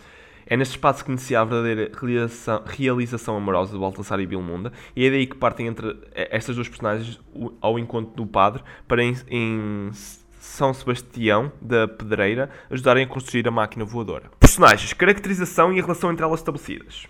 é 0.53 0.57
neste 0.57 0.73
espaço 0.73 1.03
que 1.03 1.11
inicia 1.11 1.41
a 1.41 1.45
verdadeira 1.45 1.91
realização, 1.99 2.63
realização 2.67 3.37
amorosa 3.39 3.73
de 3.73 3.79
Baltasar 3.79 4.21
e 4.21 4.27
Bilmunda, 4.27 4.71
e 4.95 5.07
é 5.07 5.11
daí 5.11 5.27
que 5.27 5.35
partem 5.35 5.67
entre 5.67 5.97
estas 6.15 6.57
duas 6.57 6.69
personagens 6.69 7.19
ao 7.59 7.79
encontro 7.79 8.15
do 8.15 8.27
padre 8.27 8.63
para 8.87 9.03
em, 9.03 9.17
em 9.31 9.91
São 10.39 10.75
Sebastião 10.75 11.51
da 11.59 11.89
Pedreira 11.89 12.51
ajudarem 12.69 13.05
a 13.05 13.07
construir 13.07 13.49
a 13.49 13.51
máquina 13.51 13.83
voadora. 13.83 14.31
Personagens, 14.39 14.93
caracterização 14.93 15.73
e 15.73 15.81
a 15.81 15.83
relação 15.83 16.13
entre 16.13 16.23
elas 16.23 16.41
estabelecidas. 16.41 17.07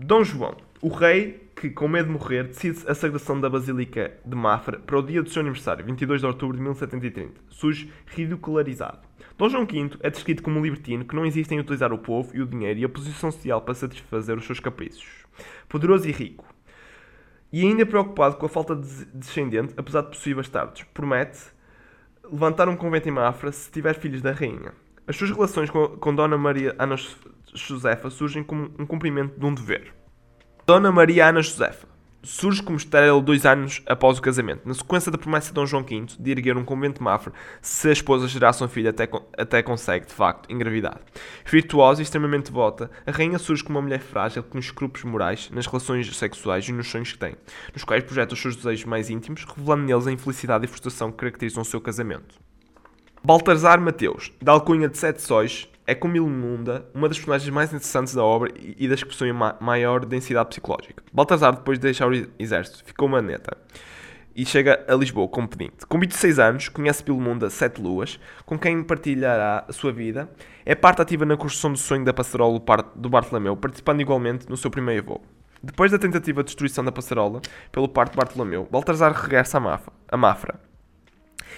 Dom 0.00 0.24
João, 0.24 0.56
o 0.80 0.88
rei 0.88 1.50
que, 1.54 1.68
com 1.68 1.86
medo 1.86 2.06
de 2.06 2.12
morrer, 2.12 2.44
decide 2.44 2.82
a 2.88 2.94
sagração 2.94 3.38
da 3.38 3.50
Basílica 3.50 4.14
de 4.24 4.34
Mafra 4.34 4.78
para 4.78 4.98
o 4.98 5.02
dia 5.02 5.22
do 5.22 5.28
seu 5.28 5.40
aniversário, 5.40 5.84
22 5.84 6.22
de 6.22 6.26
outubro 6.26 6.56
de 6.56 6.62
1730. 6.62 7.42
Surge 7.50 7.92
ridicularizado. 8.06 9.05
Dom 9.38 9.50
João 9.50 9.66
V 9.66 9.98
é 10.00 10.08
descrito 10.08 10.42
como 10.42 10.58
um 10.58 10.62
libertino 10.62 11.04
que 11.04 11.14
não 11.14 11.26
existe 11.26 11.54
em 11.54 11.60
utilizar 11.60 11.92
o 11.92 11.98
povo 11.98 12.34
e 12.34 12.40
o 12.40 12.46
dinheiro 12.46 12.80
e 12.80 12.84
a 12.84 12.88
posição 12.88 13.30
social 13.30 13.60
para 13.60 13.74
satisfazer 13.74 14.36
os 14.36 14.46
seus 14.46 14.60
caprichos. 14.60 15.26
Poderoso 15.68 16.08
e 16.08 16.12
rico. 16.12 16.46
E 17.52 17.60
ainda 17.60 17.84
preocupado 17.84 18.36
com 18.36 18.46
a 18.46 18.48
falta 18.48 18.74
de 18.74 19.04
descendente, 19.06 19.74
apesar 19.76 20.02
de 20.02 20.08
possuir 20.08 20.36
bastardos, 20.36 20.84
promete 20.94 21.38
levantar 22.24 22.66
um 22.68 22.76
convento 22.76 23.08
em 23.08 23.12
Mafra 23.12 23.52
se 23.52 23.70
tiver 23.70 23.94
filhos 23.94 24.22
da 24.22 24.32
rainha. 24.32 24.72
As 25.06 25.16
suas 25.16 25.30
relações 25.30 25.68
com, 25.68 25.86
com 25.88 26.14
Dona 26.14 26.38
Maria 26.38 26.74
Ana 26.78 26.96
Josefa 27.54 28.08
surgem 28.08 28.42
como 28.42 28.70
um 28.78 28.86
cumprimento 28.86 29.38
de 29.38 29.44
um 29.44 29.54
dever. 29.54 29.92
Dona 30.66 30.90
Maria 30.90 31.28
Ana 31.28 31.42
Josefa 31.42 31.95
surge 32.26 32.60
como 32.62 32.76
estéril 32.76 33.20
dois 33.20 33.46
anos 33.46 33.80
após 33.86 34.18
o 34.18 34.22
casamento, 34.22 34.66
na 34.66 34.74
sequência 34.74 35.12
da 35.12 35.16
promessa 35.16 35.48
de 35.48 35.54
Dom 35.54 35.64
João 35.64 35.84
V 35.84 36.06
de 36.18 36.30
erguer 36.30 36.56
um 36.56 36.64
convento 36.64 36.98
de 36.98 37.04
Mafra 37.04 37.32
se 37.62 37.88
a 37.88 37.92
esposa 37.92 38.26
gerasse 38.26 38.62
um 38.64 38.68
filho 38.68 38.90
até, 38.90 39.08
até 39.38 39.62
consegue, 39.62 40.06
de 40.06 40.12
facto, 40.12 40.52
engravidar. 40.52 41.00
Virtuosa 41.44 42.00
e 42.00 42.02
extremamente 42.02 42.46
devota, 42.46 42.90
a 43.06 43.10
rainha 43.12 43.38
surge 43.38 43.62
como 43.62 43.78
uma 43.78 43.82
mulher 43.82 44.00
frágil 44.00 44.42
com 44.42 44.58
escrúpulos 44.58 45.04
morais 45.04 45.48
nas 45.52 45.66
relações 45.66 46.14
sexuais 46.16 46.68
e 46.68 46.72
nos 46.72 46.90
sonhos 46.90 47.12
que 47.12 47.18
tem, 47.18 47.36
nos 47.72 47.84
quais 47.84 48.02
projeta 48.02 48.34
os 48.34 48.42
seus 48.42 48.56
desejos 48.56 48.84
mais 48.84 49.08
íntimos, 49.08 49.44
revelando 49.44 49.84
neles 49.84 50.06
a 50.06 50.12
infelicidade 50.12 50.64
e 50.64 50.68
frustração 50.68 51.12
que 51.12 51.18
caracterizam 51.18 51.62
o 51.62 51.64
seu 51.64 51.80
casamento. 51.80 52.45
Baltazar 53.26 53.80
Mateus, 53.80 54.30
da 54.40 54.52
alcunha 54.52 54.88
de 54.88 54.96
Sete 54.96 55.20
Sóis, 55.20 55.68
é 55.84 55.96
como 55.96 56.14
Ilmunda 56.14 56.86
uma 56.94 57.08
das 57.08 57.18
personagens 57.18 57.50
mais 57.50 57.70
interessantes 57.70 58.14
da 58.14 58.22
obra 58.22 58.52
e 58.56 58.86
das 58.86 59.02
que 59.02 59.08
possuem 59.08 59.32
ma 59.32 59.56
maior 59.58 60.06
densidade 60.06 60.50
psicológica. 60.50 61.02
Baltazar, 61.12 61.56
depois 61.56 61.76
de 61.76 61.82
deixar 61.82 62.08
o 62.08 62.14
exército, 62.38 62.84
ficou 62.84 63.08
uma 63.08 63.20
neta 63.20 63.56
e 64.32 64.46
chega 64.46 64.84
a 64.86 64.94
Lisboa 64.94 65.26
como 65.26 65.48
pedinte. 65.48 65.84
Com 65.88 65.98
26 65.98 66.38
anos, 66.38 66.68
conhece 66.68 67.02
Bilmunda 67.02 67.50
Sete 67.50 67.82
Luas, 67.82 68.20
com 68.44 68.56
quem 68.56 68.80
partilhará 68.84 69.64
a 69.66 69.72
sua 69.72 69.90
vida. 69.90 70.30
É 70.64 70.76
parte 70.76 71.02
ativa 71.02 71.26
na 71.26 71.36
construção 71.36 71.72
do 71.72 71.78
sonho 71.78 72.04
da 72.04 72.14
passarola 72.14 72.62
do 72.94 73.10
Bartolomeu, 73.10 73.56
participando 73.56 74.02
igualmente 74.02 74.48
no 74.48 74.56
seu 74.56 74.70
primeiro 74.70 75.04
voo. 75.04 75.24
Depois 75.60 75.90
da 75.90 75.98
tentativa 75.98 76.44
de 76.44 76.46
destruição 76.46 76.84
da 76.84 76.92
passarola 76.92 77.40
pelo 77.72 77.88
parto 77.88 78.12
de 78.12 78.18
Bartolomeu, 78.18 78.68
Baltazar 78.70 79.12
regressa 79.12 79.58
Mafra, 79.58 79.92
a 80.06 80.16
Mafra 80.16 80.60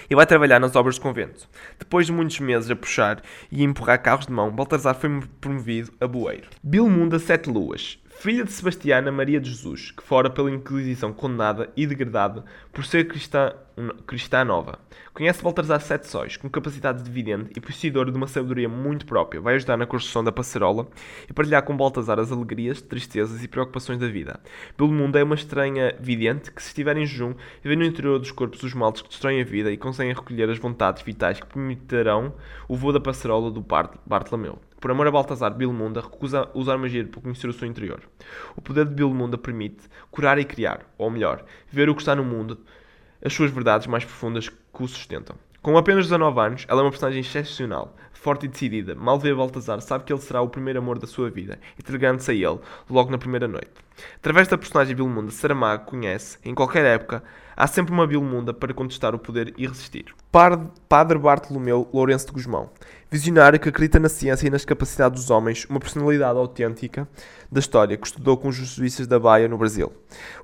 e 0.09 0.15
vai 0.15 0.25
trabalhar 0.25 0.59
nas 0.59 0.75
obras 0.75 0.95
do 0.95 1.01
convento. 1.01 1.47
Depois 1.79 2.05
de 2.05 2.11
muitos 2.11 2.39
meses 2.39 2.69
a 2.69 2.75
puxar 2.75 3.21
e 3.51 3.63
empurrar 3.63 4.01
carros 4.01 4.27
de 4.27 4.31
mão, 4.31 4.51
Baltazar 4.51 4.95
foi 4.95 5.21
promovido 5.41 5.91
a 5.99 6.07
boeiro. 6.07 6.49
Bilmunda 6.61 7.17
Sete 7.17 7.49
Luas, 7.49 7.97
filha 8.19 8.43
de 8.43 8.51
Sebastiana 8.51 9.11
Maria 9.11 9.39
de 9.39 9.49
Jesus, 9.49 9.91
que 9.91 10.03
fora 10.03 10.29
pela 10.29 10.51
Inquisição 10.51 11.13
condenada 11.13 11.69
e 11.75 11.87
degradada 11.87 12.43
por 12.73 12.85
ser 12.85 13.07
cristã, 13.07 13.53
cristã 14.05 14.43
nova. 14.43 14.79
Conhece 15.13 15.43
Baltazar 15.43 15.81
Sete 15.81 16.07
Sóis, 16.07 16.37
com 16.37 16.49
capacidade 16.49 17.03
de 17.03 17.09
vidente 17.09 17.51
e 17.55 17.59
possuidor 17.59 18.09
de 18.09 18.17
uma 18.17 18.27
sabedoria 18.27 18.69
muito 18.69 19.05
própria. 19.05 19.41
Vai 19.41 19.55
ajudar 19.55 19.77
na 19.77 19.85
construção 19.85 20.23
da 20.23 20.31
passarola 20.31 20.87
e 21.29 21.33
partilhar 21.33 21.63
com 21.63 21.75
Baltazar 21.75 22.19
as 22.19 22.31
alegrias, 22.31 22.81
tristezas 22.81 23.43
e 23.43 23.47
preocupações 23.47 23.99
da 23.99 24.07
vida. 24.07 24.39
Pelo 24.77 24.91
mundo 24.91 25.17
é 25.17 25.23
uma 25.23 25.35
estranha 25.35 25.95
vidente 25.99 26.51
que, 26.51 26.61
se 26.61 26.69
estiver 26.69 26.95
em 26.97 27.05
jejum, 27.05 27.33
vê 27.63 27.75
no 27.75 27.83
interior 27.83 28.19
dos 28.19 28.31
corpos 28.31 28.63
os 28.63 28.73
males 28.73 29.01
que 29.01 29.09
destroem 29.09 29.41
a 29.41 29.45
vida 29.45 29.71
e 29.71 29.77
conseguem 29.77 30.13
recolher 30.13 30.49
as 30.49 30.57
vontades 30.57 31.03
vitais 31.03 31.39
que 31.39 31.47
permitirão 31.47 32.33
o 32.67 32.75
voo 32.75 32.93
da 32.93 32.99
passarola 32.99 33.51
do 33.51 33.65
Bartolomeu. 34.05 34.59
Por 34.79 34.91
amor 34.91 35.07
a 35.07 35.11
Baltazar, 35.11 35.53
Bilmunda 35.53 35.99
recusa 35.99 36.49
usar 36.53 36.77
magia 36.77 37.03
para 37.03 37.19
conhecer 37.19 37.49
o 37.49 37.53
seu 37.53 37.67
interior. 37.67 38.01
O 38.55 38.61
poder 38.61 38.85
de 38.85 38.93
Bilmunda 38.93 39.37
permite 39.37 39.83
curar 40.09 40.39
e 40.39 40.45
criar, 40.45 40.89
ou 40.97 41.09
melhor, 41.11 41.43
ver 41.69 41.89
o 41.89 41.95
que 41.95 42.01
está 42.01 42.15
no 42.15 42.23
mundo, 42.23 42.57
as 43.23 43.33
suas 43.33 43.51
verdades 43.51 43.87
mais 43.87 44.05
profundas 44.05 44.49
que 44.49 44.83
o 44.83 44.87
sustentam. 44.87 45.35
Com 45.61 45.77
apenas 45.77 46.05
19 46.05 46.39
anos, 46.39 46.65
ela 46.69 46.81
é 46.81 46.83
uma 46.83 46.89
personagem 46.89 47.19
excepcional, 47.19 47.93
forte 48.13 48.45
e 48.45 48.47
decidida. 48.49 48.95
Mal 48.95 49.19
vê 49.19 49.33
Baltazar, 49.33 49.81
sabe 49.81 50.05
que 50.05 50.13
ele 50.13 50.21
será 50.21 50.41
o 50.41 50.47
primeiro 50.47 50.79
amor 50.79 50.97
da 50.97 51.05
sua 51.05 51.29
vida, 51.29 51.59
entregando-se 51.77 52.31
a 52.31 52.33
ele 52.33 52.59
logo 52.89 53.11
na 53.11 53.17
primeira 53.17 53.47
noite. 53.47 53.71
Através 54.15 54.47
da 54.47 54.57
personagem 54.57 54.95
Bilmunda, 54.95 55.31
Saramago 55.31 55.85
conhece, 55.85 56.37
em 56.45 56.55
qualquer 56.55 56.85
época, 56.85 57.21
há 57.59 57.67
sempre 57.67 57.93
uma 57.93 58.07
Bilmunda 58.07 58.53
para 58.53 58.73
contestar 58.73 59.13
o 59.13 59.19
poder 59.19 59.53
e 59.57 59.67
resistir. 59.67 60.15
Padre 60.31 61.19
Bartolomeu 61.19 61.89
Lourenço 61.91 62.27
de 62.27 62.31
Guzmão 62.31 62.69
visionário 63.11 63.59
que 63.59 63.69
acredita 63.69 63.99
na 63.99 64.07
ciência 64.07 64.45
e 64.45 64.49
nas 64.49 64.63
capacidades 64.63 65.21
dos 65.21 65.31
homens, 65.31 65.65
uma 65.67 65.79
personalidade 65.79 66.37
autêntica 66.37 67.07
da 67.51 67.59
história 67.59 67.97
que 67.97 68.05
estudou 68.05 68.37
com 68.37 68.49
os 68.49 68.55
jesuítas 68.55 69.07
da 69.07 69.19
Baia 69.19 69.47
no 69.47 69.57
Brasil. 69.57 69.91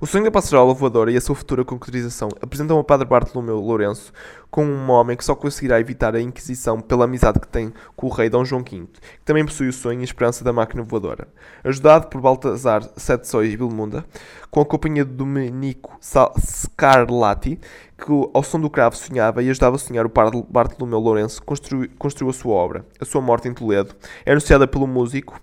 O 0.00 0.06
sonho 0.06 0.24
da 0.24 0.30
passarola 0.30 0.74
voadora 0.74 1.12
e 1.12 1.16
a 1.16 1.20
sua 1.20 1.36
futura 1.36 1.64
concretização 1.64 2.28
apresentam 2.42 2.78
a 2.80 2.84
Padre 2.84 3.06
Bartolomeu 3.06 3.60
Lourenço 3.60 4.12
como 4.50 4.72
um 4.72 4.90
homem 4.90 5.16
que 5.16 5.24
só 5.24 5.34
conseguirá 5.34 5.78
evitar 5.78 6.16
a 6.16 6.20
Inquisição 6.20 6.80
pela 6.80 7.04
amizade 7.04 7.38
que 7.38 7.46
tem 7.46 7.72
com 7.94 8.06
o 8.06 8.10
rei 8.10 8.28
Dom 8.28 8.44
João 8.44 8.62
V, 8.62 8.86
que 8.90 9.24
também 9.24 9.44
possui 9.44 9.68
o 9.68 9.72
sonho 9.72 10.00
e 10.00 10.02
a 10.02 10.04
esperança 10.04 10.42
da 10.42 10.52
máquina 10.52 10.82
voadora. 10.82 11.28
Ajudado 11.62 12.08
por 12.08 12.20
Baltazar 12.20 12.82
Sete 12.96 13.28
Sóis 13.28 13.52
e 13.52 13.56
Bilmunda, 13.56 14.04
com 14.50 14.60
a 14.60 14.64
companhia 14.64 15.04
de 15.04 15.12
Domenico 15.12 15.96
Scarlatti, 16.00 17.58
que 17.96 18.12
ao 18.32 18.42
som 18.42 18.60
do 18.60 18.70
cravo 18.70 18.96
sonhava 18.96 19.42
e 19.42 19.50
ajudava 19.50 19.76
a 19.76 19.78
sonhar 19.78 20.06
o 20.06 20.46
Bartolomeu 20.48 20.98
Lourenço, 20.98 21.42
construiu, 21.42 21.88
construiu 21.98 22.30
a 22.30 22.34
sua 22.34 22.54
obra. 22.54 22.86
A 23.00 23.04
sua 23.04 23.20
morte 23.20 23.48
em 23.48 23.54
Toledo 23.54 23.94
é 24.24 24.32
anunciada 24.32 24.66
pelo 24.66 24.86
músico 24.86 25.40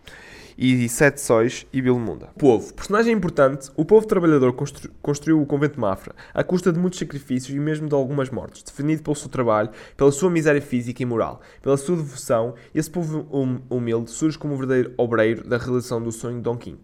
e 0.58 0.88
Sete 0.90 1.22
Sóis 1.22 1.66
e 1.74 1.82
Bilmunda. 1.82 2.30
Povo. 2.38 2.74
Personagem 2.74 3.14
importante, 3.14 3.70
o 3.76 3.86
povo 3.86 4.06
trabalhador 4.06 4.54
constru, 4.54 4.90
construiu 5.02 5.42
o 5.42 5.46
convento 5.46 5.76
de 5.76 5.80
Mafra, 5.80 6.16
à 6.34 6.44
custa 6.44 6.72
de 6.72 6.80
muitos 6.80 7.00
sacrifícios 7.00 7.56
e 7.56 7.60
mesmo 7.60 7.88
de 7.88 7.96
algumas 7.96 8.30
mortes, 8.30 8.64
definido 8.64 9.04
pelo 9.04 9.16
seu 9.16 9.30
trabalho, 9.30 9.70
pela 9.98 10.12
sua 10.12 10.30
miséria 10.30 10.62
física 10.62 11.02
e 11.02 11.06
moral, 11.06 11.42
pela 11.62 11.78
sua 11.78 11.96
devoção, 11.96 12.56
esse 12.74 12.90
povo 12.90 13.28
hum, 13.32 13.62
humilde 13.70 14.12
surge 14.12 14.38
como 14.38 14.54
o 14.54 14.58
verdadeiro 14.58 14.94
obreiro 14.98 15.48
da 15.48 15.58
realização 15.58 16.02
do 16.02 16.12
sonho 16.12 16.38
de 16.38 16.42
Dom 16.42 16.56
V. 16.56 16.78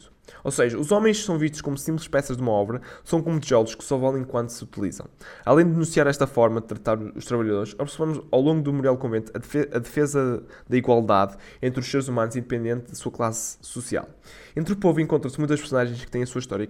Ou 0.43 0.51
seja, 0.51 0.77
os 0.77 0.91
homens 0.91 1.23
são 1.23 1.37
vistos 1.37 1.61
como 1.61 1.77
simples 1.77 2.07
peças 2.07 2.37
de 2.37 2.43
uma 2.43 2.51
obra, 2.51 2.81
são 3.03 3.21
como 3.21 3.39
tijolos 3.39 3.75
que 3.75 3.83
só 3.83 3.97
valem 3.97 4.21
enquanto 4.21 4.49
se 4.49 4.63
utilizam. 4.63 5.07
Além 5.45 5.65
de 5.65 5.71
denunciar 5.71 6.07
esta 6.07 6.27
forma 6.27 6.61
de 6.61 6.67
tratar 6.67 6.99
os 6.99 7.25
trabalhadores, 7.25 7.75
observamos 7.77 8.21
ao 8.31 8.41
longo 8.41 8.61
do 8.61 8.71
Memorial 8.71 8.97
Convento 8.97 9.31
a 9.35 9.79
defesa 9.79 10.43
da 10.67 10.77
igualdade 10.77 11.35
entre 11.61 11.79
os 11.79 11.89
seres 11.89 12.07
humanos 12.07 12.35
independente 12.35 12.89
da 12.89 12.95
sua 12.95 13.11
classe 13.11 13.57
social. 13.61 14.07
Entre 14.55 14.73
o 14.73 14.77
povo 14.77 14.99
encontram-se 14.99 15.37
muitas 15.39 15.59
personagens 15.59 16.03
que 16.03 16.11
têm 16.11 16.23
a 16.23 16.27
sua 16.27 16.39
história, 16.39 16.69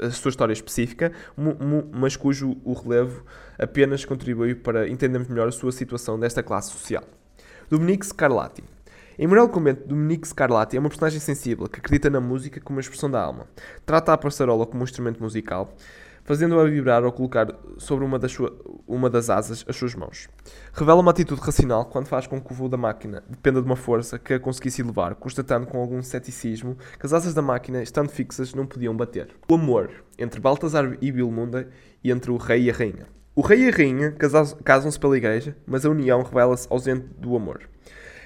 a 0.00 0.10
sua 0.10 0.28
história 0.30 0.52
específica, 0.52 1.12
mas 1.92 2.16
cujo 2.16 2.56
o 2.64 2.72
relevo 2.72 3.24
apenas 3.58 4.04
contribui 4.04 4.54
para 4.54 4.88
entendermos 4.88 5.28
melhor 5.28 5.48
a 5.48 5.52
sua 5.52 5.72
situação 5.72 6.18
desta 6.18 6.42
classe 6.42 6.70
social. 6.70 7.04
Dominique 7.68 8.04
Scarlatti 8.06 8.64
em 9.22 9.26
Moral 9.26 9.50
Convento, 9.50 9.86
Dominique 9.86 10.26
Scarlatti 10.26 10.78
é 10.78 10.80
uma 10.80 10.88
personagem 10.88 11.20
sensível 11.20 11.68
que 11.68 11.78
acredita 11.78 12.08
na 12.08 12.22
música 12.22 12.58
como 12.58 12.80
expressão 12.80 13.10
da 13.10 13.22
alma. 13.22 13.46
Trata 13.84 14.14
a 14.14 14.16
passarola 14.16 14.64
como 14.64 14.80
um 14.80 14.84
instrumento 14.84 15.22
musical, 15.22 15.74
fazendo-a 16.24 16.64
vibrar 16.64 17.04
ao 17.04 17.12
colocar 17.12 17.54
sobre 17.76 18.02
uma 18.02 18.18
das, 18.18 18.32
sua, 18.32 18.50
uma 18.88 19.10
das 19.10 19.28
asas 19.28 19.62
as 19.68 19.76
suas 19.76 19.94
mãos. 19.94 20.26
Revela 20.72 21.02
uma 21.02 21.10
atitude 21.10 21.38
racional 21.38 21.84
quando 21.84 22.06
faz 22.06 22.26
com 22.26 22.40
que 22.40 22.50
o 22.50 22.54
voo 22.54 22.66
da 22.66 22.78
máquina 22.78 23.22
dependa 23.28 23.60
de 23.60 23.66
uma 23.66 23.76
força 23.76 24.18
que 24.18 24.32
a 24.32 24.40
conseguisse 24.40 24.80
elevar, 24.80 25.14
constatando 25.16 25.66
com 25.66 25.78
algum 25.78 26.02
ceticismo 26.02 26.78
que 26.98 27.04
as 27.04 27.12
asas 27.12 27.34
da 27.34 27.42
máquina, 27.42 27.82
estando 27.82 28.08
fixas, 28.08 28.54
não 28.54 28.64
podiam 28.64 28.96
bater. 28.96 29.28
O 29.50 29.54
amor 29.56 29.90
entre 30.18 30.40
Baltasar 30.40 30.96
e 30.98 31.12
Bilmunda 31.12 31.68
e 32.02 32.10
entre 32.10 32.30
o 32.30 32.38
rei 32.38 32.62
e 32.62 32.70
a 32.70 32.72
rainha. 32.72 33.06
O 33.36 33.42
rei 33.42 33.66
e 33.66 33.68
a 33.68 33.70
rainha 33.70 34.16
casam-se 34.64 34.98
pela 34.98 35.18
igreja, 35.18 35.54
mas 35.66 35.84
a 35.84 35.90
união 35.90 36.22
revela-se 36.22 36.66
ausente 36.70 37.06
do 37.18 37.36
amor. 37.36 37.68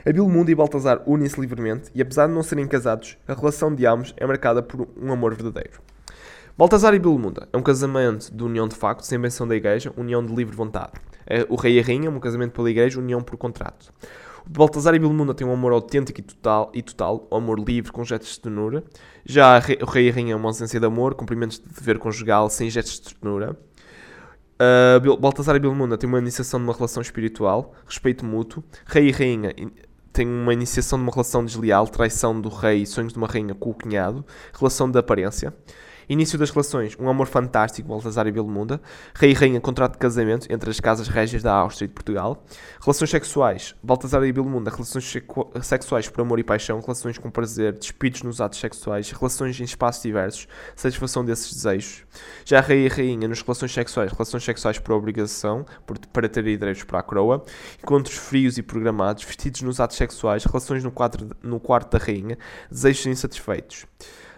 Abilmundo 0.07 0.51
e 0.51 0.55
Baltazar 0.55 1.03
unem-se 1.07 1.41
livremente 1.41 1.91
e, 1.95 2.03
apesar 2.03 2.27
de 2.27 2.35
não 2.35 2.43
serem 2.43 2.69
casados, 2.69 3.17
a 3.27 3.33
relação 3.33 3.75
de 3.75 3.87
ambos 3.87 4.13
é 4.19 4.27
marcada 4.27 4.63
por 4.63 4.87
um 5.01 5.11
amor 5.11 5.35
verdadeiro. 5.35 5.81
Baltazar 6.59 6.93
e 6.93 6.99
Bilmunda 6.99 7.49
é 7.51 7.57
um 7.57 7.63
casamento 7.63 8.31
de 8.31 8.45
união 8.45 8.69
de 8.69 8.77
facto, 8.77 9.03
sem 9.03 9.19
benção 9.19 9.49
da 9.49 9.57
igreja, 9.57 9.95
união 9.97 10.25
de 10.25 10.35
livre 10.35 10.55
vontade. 10.55 10.93
É 11.27 11.47
o 11.49 11.57
rei 11.57 11.79
e 11.79 11.81
a 11.81 11.83
rainha, 11.83 12.11
um 12.11 12.21
casamento 12.21 12.53
pela 12.53 12.71
igreja, 12.71 13.01
união 13.01 13.23
por 13.23 13.39
contrato. 13.39 13.91
Baltazar 14.47 14.95
e 14.95 14.99
Bilmunda 14.99 15.33
têm 15.33 15.47
um 15.47 15.53
amor 15.53 15.73
autêntico 15.73 16.21
e 16.21 16.23
total, 16.23 16.71
e 16.75 16.83
total, 16.83 17.27
um 17.33 17.37
amor 17.37 17.59
livre, 17.59 17.91
com 17.91 18.05
gestos 18.05 18.35
de 18.35 18.41
ternura. 18.41 18.85
Já 19.25 19.59
o 19.81 19.87
rei 19.87 20.09
e 20.09 20.11
a 20.11 20.13
rainha 20.13 20.35
é 20.35 20.37
uma 20.37 20.51
ausência 20.51 20.79
de 20.79 20.85
amor, 20.85 21.15
cumprimentos 21.15 21.59
de 21.59 21.67
dever 21.67 21.99
conjugal, 21.99 22.51
sem 22.51 22.69
gestos 22.69 23.01
de 23.01 23.15
ternura. 23.15 23.59
Uh, 24.55 25.17
Baltazar 25.17 25.57
e 25.57 25.59
Bilmunda 25.59 25.97
têm 25.97 26.07
uma 26.07 26.19
iniciação 26.19 26.61
de 26.61 26.65
uma 26.65 26.75
relação 26.75 27.01
espiritual, 27.01 27.73
respeito 27.87 28.25
mútuo. 28.25 28.63
Rei 28.85 29.09
e 29.09 29.11
rainha 29.11 29.55
tem 30.15 30.29
uma 30.29 30.53
iniciação 30.53 30.97
de 30.97 31.03
uma 31.03 31.13
relação 31.13 31.45
desleal, 31.45 31.89
traição 31.89 32.41
do 32.41 32.49
rei 32.49 32.83
e 32.83 32.87
sonhos 32.87 33.13
de 33.13 33.19
uma 33.19 33.27
rainha 33.27 33.53
com 33.53 33.71
o 33.71 33.75
cunhado, 33.75 34.25
relação 34.57 34.89
de 34.89 34.97
aparência. 34.97 35.53
Início 36.09 36.39
das 36.39 36.51
relações, 36.51 36.97
um 36.99 37.09
amor 37.09 37.27
fantástico, 37.27 37.89
Baltazar 37.89 38.27
e 38.27 38.33
Belmunda. 38.33 38.81
Rei 39.15 39.31
e 39.31 39.35
rainha, 39.35 39.61
contrato 39.61 39.93
de 39.93 39.99
casamento 39.99 40.47
entre 40.51 40.71
as 40.71 40.81
casas 40.81 41.09
régias 41.09 41.43
da 41.43 41.53
Áustria 41.55 41.87
e 41.87 41.89
de 41.89 41.95
Portugal. 41.95 42.45
Relações 42.81 43.11
sexuais, 43.11 43.75
Baltazar 43.83 44.23
e 44.25 44.33
Belmunda, 44.33 44.71
relações 44.71 45.13
sexuais 45.63 46.09
por 46.09 46.21
amor 46.21 46.39
e 46.39 46.45
paixão, 46.45 46.81
relações 46.81 47.19
com 47.19 47.31
prazer, 47.31 47.73
despidos 47.73 48.23
nos 48.23 48.41
atos 48.41 48.59
sexuais, 48.59 49.11
relações 49.11 49.59
em 49.61 49.65
espaços 49.65 50.03
diversos, 50.03 50.49
satisfação 50.77 51.25
desses 51.25 51.53
desejos. 51.55 52.05
Já 52.45 52.61
Rei 52.61 52.87
e 52.87 52.89
rainha, 52.89 53.29
nas 53.29 53.43
relações 53.43 53.73
sexuais, 53.73 54.11
relações 54.13 54.45
sexuais 54.45 54.79
por 54.79 54.95
obrigação, 54.95 55.65
por, 55.87 55.99
para 55.99 56.29
ter 56.29 56.43
direitos 56.43 56.85
para 56.85 57.01
a 57.01 57.03
coroa. 57.03 57.45
Encontros 57.83 58.17
frios 58.17 58.59
e 58.59 58.63
programados, 58.63 59.25
vestidos 59.25 59.63
nos 59.63 59.81
atos 59.81 59.97
sexuais, 59.97 60.45
relações 60.45 60.83
no, 60.83 60.91
quadro, 60.91 61.31
no 61.43 61.61
quarto 61.61 61.97
da 61.97 62.05
rainha, 62.05 62.39
desejos 62.71 63.07
insatisfeitos. 63.07 63.87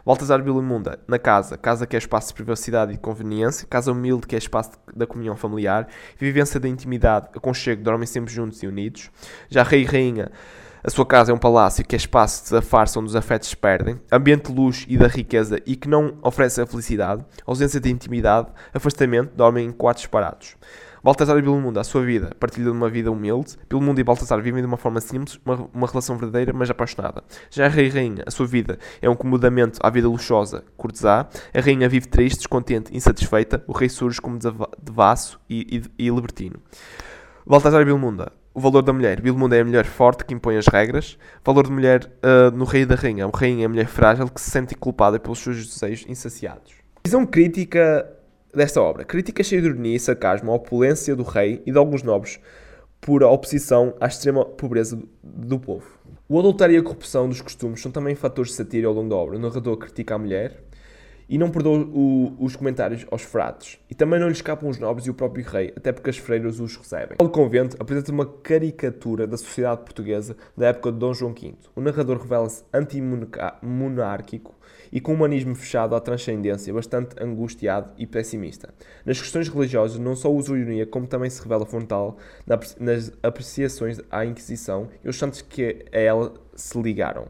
Baltazar 0.06 0.40
Bilimunda, 0.40 1.00
na 1.08 1.18
casa, 1.18 1.58
casa 1.58 1.84
que 1.84 1.96
é 1.96 1.98
espaço 1.98 2.28
de 2.28 2.34
privacidade 2.34 2.92
e 2.92 2.96
conveniência, 2.96 3.66
casa 3.68 3.90
humilde 3.90 4.24
que 4.24 4.36
é 4.36 4.38
espaço 4.38 4.70
da 4.94 5.04
comunhão 5.04 5.34
familiar, 5.34 5.88
vivência 6.16 6.60
da 6.60 6.68
intimidade, 6.68 7.30
aconchego, 7.34 7.82
dormem 7.82 8.06
sempre 8.06 8.32
juntos 8.32 8.62
e 8.62 8.68
unidos. 8.68 9.10
Já 9.50 9.64
Rei 9.64 9.82
e 9.82 9.84
Rainha, 9.84 10.30
a 10.84 10.90
sua 10.90 11.04
casa 11.04 11.32
é 11.32 11.34
um 11.34 11.38
palácio 11.38 11.84
que 11.84 11.96
é 11.96 11.98
espaço 11.98 12.54
de 12.54 12.64
farsa 12.64 13.00
onde 13.00 13.08
os 13.08 13.16
afetos 13.16 13.48
se 13.48 13.56
perdem, 13.56 14.00
ambiente 14.12 14.52
de 14.52 14.56
luz 14.56 14.86
e 14.88 14.96
da 14.96 15.08
riqueza 15.08 15.60
e 15.66 15.74
que 15.74 15.88
não 15.88 16.16
oferece 16.22 16.60
a 16.60 16.66
felicidade, 16.66 17.24
ausência 17.44 17.80
de 17.80 17.90
intimidade, 17.90 18.46
afastamento, 18.72 19.34
dormem 19.34 19.66
em 19.66 19.72
quartos 19.72 20.04
separados. 20.04 20.54
Baltasar 21.06 21.38
e 21.38 21.42
Bilmundo, 21.42 21.78
a 21.78 21.84
sua 21.84 22.04
vida, 22.04 22.32
partilham 22.40 22.72
de 22.72 22.76
uma 22.76 22.90
vida 22.90 23.12
humilde. 23.12 23.56
Bilmundo 23.70 24.00
e 24.00 24.02
Baltasar 24.02 24.42
vivem 24.42 24.60
de 24.60 24.66
uma 24.66 24.76
forma 24.76 25.00
simples, 25.00 25.38
uma, 25.44 25.70
uma 25.72 25.86
relação 25.86 26.18
verdadeira, 26.18 26.52
mas 26.52 26.68
apaixonada. 26.68 27.22
Já 27.48 27.66
a 27.66 27.68
Rei 27.68 27.86
e 27.86 27.90
Rainha, 27.90 28.24
a 28.26 28.30
sua 28.32 28.44
vida 28.44 28.76
é 29.00 29.08
um 29.08 29.12
acomodamento 29.12 29.78
à 29.84 29.88
vida 29.88 30.08
luxuosa, 30.08 30.64
cortesã. 30.76 31.24
A 31.54 31.60
Rainha 31.60 31.88
vive 31.88 32.08
triste, 32.08 32.38
descontente, 32.38 32.92
insatisfeita. 32.92 33.62
O 33.68 33.72
Rei 33.72 33.88
surge 33.88 34.20
como 34.20 34.36
devasso 34.82 35.38
e, 35.48 35.80
e, 35.96 36.06
e 36.06 36.10
libertino. 36.10 36.56
Baltasar 37.46 37.82
e 37.82 37.84
Bilmunda, 37.84 38.32
o 38.52 38.58
valor 38.58 38.82
da 38.82 38.92
mulher. 38.92 39.20
Bilmunda 39.20 39.56
é 39.56 39.60
a 39.60 39.64
mulher 39.64 39.84
forte 39.84 40.24
que 40.24 40.34
impõe 40.34 40.56
as 40.56 40.66
regras. 40.66 41.16
Valor 41.44 41.66
de 41.66 41.70
mulher 41.70 42.04
uh, 42.04 42.50
no 42.50 42.64
Rei 42.64 42.84
da 42.84 42.96
Rainha. 42.96 43.28
O 43.28 43.30
Rainha 43.30 43.62
é 43.62 43.66
a 43.66 43.68
mulher 43.68 43.86
frágil 43.86 44.26
que 44.28 44.40
se 44.40 44.50
sente 44.50 44.74
culpada 44.74 45.20
pelos 45.20 45.38
seus 45.38 45.68
desejos 45.68 46.04
insaciados. 46.08 46.74
Visão 47.04 47.24
crítica 47.24 48.04
desta 48.56 48.80
obra. 48.80 49.04
Crítica 49.04 49.44
cheia 49.44 49.60
de 49.60 49.68
ironia 49.68 49.96
e 49.96 50.00
sarcasmo 50.00 50.50
à 50.50 50.54
opulência 50.54 51.14
do 51.14 51.22
rei 51.22 51.62
e 51.66 51.70
de 51.70 51.78
alguns 51.78 52.02
nobres 52.02 52.40
por 53.00 53.22
oposição 53.22 53.94
à 54.00 54.06
extrema 54.06 54.44
pobreza 54.44 54.96
do, 54.96 55.08
do 55.22 55.60
povo. 55.60 55.86
O 56.28 56.38
adultério 56.38 56.74
e 56.74 56.78
a 56.78 56.82
corrupção 56.82 57.28
dos 57.28 57.40
costumes 57.40 57.80
são 57.80 57.92
também 57.92 58.14
fatores 58.14 58.50
de 58.50 58.56
satira 58.56 58.88
ao 58.88 58.94
longo 58.94 59.08
da 59.08 59.16
obra. 59.16 59.36
O 59.36 59.38
narrador 59.38 59.76
critica 59.76 60.14
a 60.14 60.18
mulher 60.18 60.60
e 61.28 61.38
não 61.38 61.50
perdoa 61.50 61.78
o, 61.78 62.34
os 62.38 62.56
comentários 62.56 63.04
aos 63.10 63.22
fratos. 63.22 63.78
E 63.90 63.94
também 63.94 64.18
não 64.18 64.26
lhe 64.26 64.32
escapam 64.32 64.68
os 64.68 64.78
nobres 64.78 65.06
e 65.06 65.10
o 65.10 65.14
próprio 65.14 65.44
rei, 65.44 65.72
até 65.76 65.92
porque 65.92 66.10
as 66.10 66.16
freiras 66.16 66.60
os 66.60 66.76
recebem. 66.76 67.16
O 67.20 67.28
convento 67.28 67.76
apresenta 67.78 68.12
uma 68.12 68.26
caricatura 68.26 69.26
da 69.26 69.36
sociedade 69.36 69.82
portuguesa 69.82 70.36
da 70.56 70.68
época 70.68 70.92
de 70.92 70.98
Dom 70.98 71.12
João 71.12 71.34
V. 71.34 71.54
O 71.74 71.80
narrador 71.80 72.18
revela-se 72.18 72.64
antimonárquico 72.72 74.54
e 74.92 75.00
com 75.00 75.12
um 75.12 75.14
humanismo 75.16 75.54
fechado 75.54 75.94
à 75.94 76.00
transcendência, 76.00 76.72
bastante 76.72 77.22
angustiado 77.22 77.92
e 77.98 78.06
pessimista. 78.06 78.72
Nas 79.04 79.20
questões 79.20 79.48
religiosas, 79.48 79.98
não 79.98 80.14
só 80.14 80.32
usa 80.32 80.56
ironia, 80.56 80.86
como 80.86 81.06
também 81.06 81.30
se 81.30 81.42
revela 81.42 81.66
frontal 81.66 82.16
nas 82.78 83.12
apreciações 83.22 84.00
à 84.10 84.24
Inquisição 84.24 84.88
e 85.04 85.08
os 85.08 85.18
santos 85.18 85.42
que 85.42 85.84
a 85.92 85.98
ela 85.98 86.34
se 86.54 86.80
ligaram. 86.80 87.28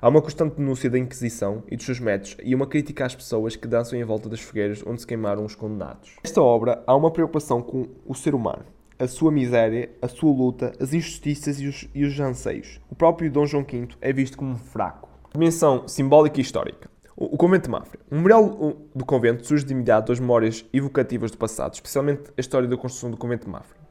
Há 0.00 0.08
uma 0.08 0.20
constante 0.20 0.56
denúncia 0.56 0.90
da 0.90 0.98
Inquisição 0.98 1.62
e 1.70 1.76
dos 1.76 1.86
seus 1.86 2.00
métodos 2.00 2.36
e 2.42 2.56
uma 2.56 2.66
crítica 2.66 3.06
às 3.06 3.14
pessoas 3.14 3.54
que 3.54 3.68
dançam 3.68 3.96
em 3.96 4.02
volta 4.02 4.28
das 4.28 4.40
fogueiras 4.40 4.82
onde 4.84 5.00
se 5.00 5.06
queimaram 5.06 5.44
os 5.44 5.54
condenados. 5.54 6.16
Nesta 6.24 6.42
obra 6.42 6.82
há 6.88 6.96
uma 6.96 7.12
preocupação 7.12 7.62
com 7.62 7.86
o 8.04 8.12
ser 8.12 8.34
humano, 8.34 8.64
a 8.98 9.06
sua 9.06 9.30
miséria, 9.30 9.90
a 10.02 10.08
sua 10.08 10.32
luta, 10.32 10.72
as 10.80 10.92
injustiças 10.92 11.60
e 11.60 11.68
os, 11.68 11.88
e 11.94 12.04
os 12.04 12.18
anseios. 12.18 12.80
O 12.90 12.96
próprio 12.96 13.30
Dom 13.30 13.46
João 13.46 13.62
V 13.62 13.90
é 14.00 14.12
visto 14.12 14.36
como 14.36 14.56
fraco. 14.56 15.11
Dimensão 15.32 15.88
simbólica 15.88 16.38
e 16.38 16.42
histórica. 16.42 16.90
O, 17.16 17.36
Convento 17.36 17.64
de 17.64 17.70
Mafra. 17.70 17.98
O 18.10 18.14
memorial 18.14 18.76
do 18.94 19.04
convento 19.04 19.46
surge 19.46 19.64
de 19.64 19.72
imediato 19.72 20.08
das 20.08 20.20
memórias 20.20 20.64
evocativas 20.72 21.30
do 21.30 21.38
passado, 21.38 21.74
especialmente 21.74 22.24
a 22.36 22.40
história 22.40 22.68
da 22.68 22.76
construção 22.76 23.10
do 23.10 23.16
Convento 23.16 23.46
de 23.46 23.50
Mafra. 23.50 23.81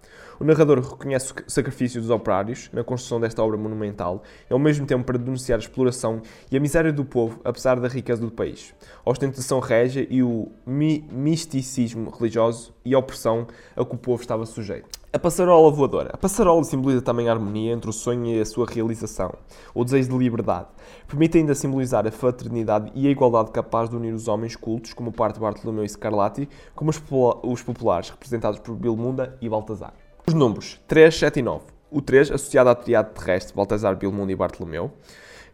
O 0.41 0.43
narrador 0.43 0.79
reconhece 0.79 1.31
o 1.33 1.51
sacrifício 1.51 2.01
dos 2.01 2.09
operários 2.09 2.67
na 2.73 2.83
construção 2.83 3.19
desta 3.19 3.43
obra 3.43 3.55
monumental 3.55 4.23
e, 4.49 4.51
ao 4.51 4.57
mesmo 4.57 4.87
tempo, 4.87 5.03
para 5.03 5.19
denunciar 5.19 5.59
a 5.59 5.61
exploração 5.61 6.23
e 6.51 6.57
a 6.57 6.59
miséria 6.59 6.91
do 6.91 7.05
povo, 7.05 7.39
apesar 7.43 7.79
da 7.79 7.87
riqueza 7.87 8.21
do 8.21 8.31
país, 8.31 8.73
a 9.05 9.11
ostentação 9.11 9.59
régia 9.59 10.07
e 10.09 10.23
o 10.23 10.51
mi 10.65 11.07
misticismo 11.11 12.09
religioso 12.09 12.73
e 12.83 12.95
a 12.95 12.97
opressão 12.97 13.45
a 13.75 13.85
que 13.85 13.93
o 13.93 13.97
povo 13.99 14.19
estava 14.19 14.43
sujeito. 14.47 14.89
A 15.13 15.19
passarola 15.19 15.69
voadora. 15.69 16.09
A 16.11 16.17
passarola 16.17 16.63
simboliza 16.63 17.03
também 17.03 17.29
a 17.29 17.33
harmonia 17.33 17.73
entre 17.73 17.91
o 17.91 17.93
sonho 17.93 18.25
e 18.25 18.41
a 18.41 18.45
sua 18.45 18.65
realização, 18.65 19.31
o 19.75 19.85
desejo 19.85 20.09
de 20.09 20.17
liberdade. 20.17 20.69
Permite 21.07 21.37
ainda 21.37 21.53
simbolizar 21.53 22.07
a 22.07 22.11
fraternidade 22.11 22.91
e 22.95 23.05
a 23.05 23.11
igualdade 23.11 23.51
capaz 23.51 23.91
de 23.91 23.95
unir 23.95 24.15
os 24.15 24.27
homens 24.27 24.55
cultos, 24.55 24.91
como 24.91 25.11
Parte 25.11 25.39
Bartolomeu 25.39 25.85
e 25.85 25.89
Scarlatti, 25.89 26.49
como 26.73 26.89
os 26.89 27.61
populares, 27.61 28.09
representados 28.09 28.59
por 28.59 28.73
Bilmunda 28.75 29.37
e 29.39 29.47
Baltazar. 29.47 29.93
Os 30.27 30.33
números 30.33 30.79
3, 30.87 31.15
7 31.15 31.39
e 31.39 31.41
9. 31.41 31.65
O 31.89 32.01
3, 32.01 32.31
associado 32.31 32.69
à 32.69 32.75
triade 32.75 33.09
terrestre, 33.11 33.55
Baltazar, 33.55 33.95
Bilmundo 33.95 34.31
e 34.31 34.35
Bartolomeu, 34.35 34.91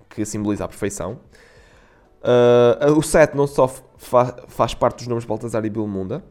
que 0.09 0.23
simboliza 0.25 0.65
a 0.65 0.67
perfeição. 0.67 1.19
Uh, 2.21 2.97
o 2.97 3.01
7 3.01 3.35
não 3.35 3.47
só 3.47 3.67
fa 3.67 4.35
faz 4.47 4.73
parte 4.73 4.97
dos 4.97 5.07
números 5.07 5.25
Baltazar 5.25 5.63
e 5.65 5.69
Bilmunda. 5.69 6.23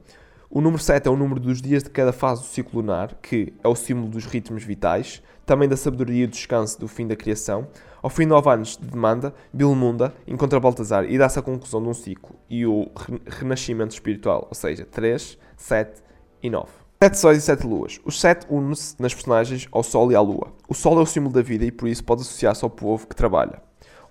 O 0.49 0.61
número 0.61 0.81
7 0.81 1.09
é 1.09 1.11
o 1.11 1.17
número 1.17 1.41
dos 1.41 1.61
dias 1.61 1.83
de 1.83 1.91
cada 1.91 2.13
fase 2.13 2.43
do 2.43 2.47
ciclo 2.47 2.81
lunar, 2.81 3.15
que 3.21 3.53
é 3.65 3.69
o 3.69 3.75
símbolo 3.75 4.09
dos 4.09 4.27
ritmos 4.27 4.63
vitais, 4.63 5.23
também 5.45 5.69
da 5.69 5.77
sabedoria 5.77 6.25
e 6.25 6.27
do 6.27 6.33
descanso 6.33 6.79
do 6.79 6.87
fim 6.87 7.07
da 7.07 7.17
criação. 7.17 7.67
Ao 8.01 8.09
fim 8.09 8.23
de 8.23 8.29
9 8.29 8.51
anos 8.51 8.77
de 8.77 8.87
demanda, 8.87 9.35
Bilmunda 9.53 10.15
encontra 10.27 10.61
Baltazar 10.61 11.05
e 11.05 11.19
dá-se 11.19 11.39
a 11.39 11.43
conclusão 11.43 11.83
de 11.83 11.89
um 11.89 11.95
ciclo 11.95 12.37
e 12.49 12.65
o 12.65 12.91
renascimento 13.27 13.93
espiritual, 13.93 14.47
ou 14.49 14.55
seja, 14.55 14.85
3, 14.85 15.37
7 15.57 16.03
e 16.43 16.49
9. 16.49 16.86
Sete 17.03 17.19
sóis 17.19 17.37
e 17.37 17.41
sete 17.43 17.67
luas. 17.67 18.01
Os 18.07 18.19
sete 18.19 18.47
unem-se 18.49 18.97
nas 18.99 19.13
personagens 19.13 19.69
ao 19.71 19.83
sol 19.83 20.11
e 20.11 20.15
à 20.15 20.21
lua. 20.21 20.55
O 20.67 20.73
sol 20.73 20.99
é 20.99 21.03
o 21.03 21.07
símbolo 21.07 21.35
da 21.35 21.43
vida 21.43 21.67
e 21.67 21.71
por 21.71 21.89
isso 21.89 22.03
pode 22.03 22.23
associar-se 22.23 22.65
ao 22.65 22.71
povo 22.71 23.07
que 23.07 23.15
trabalha 23.15 23.61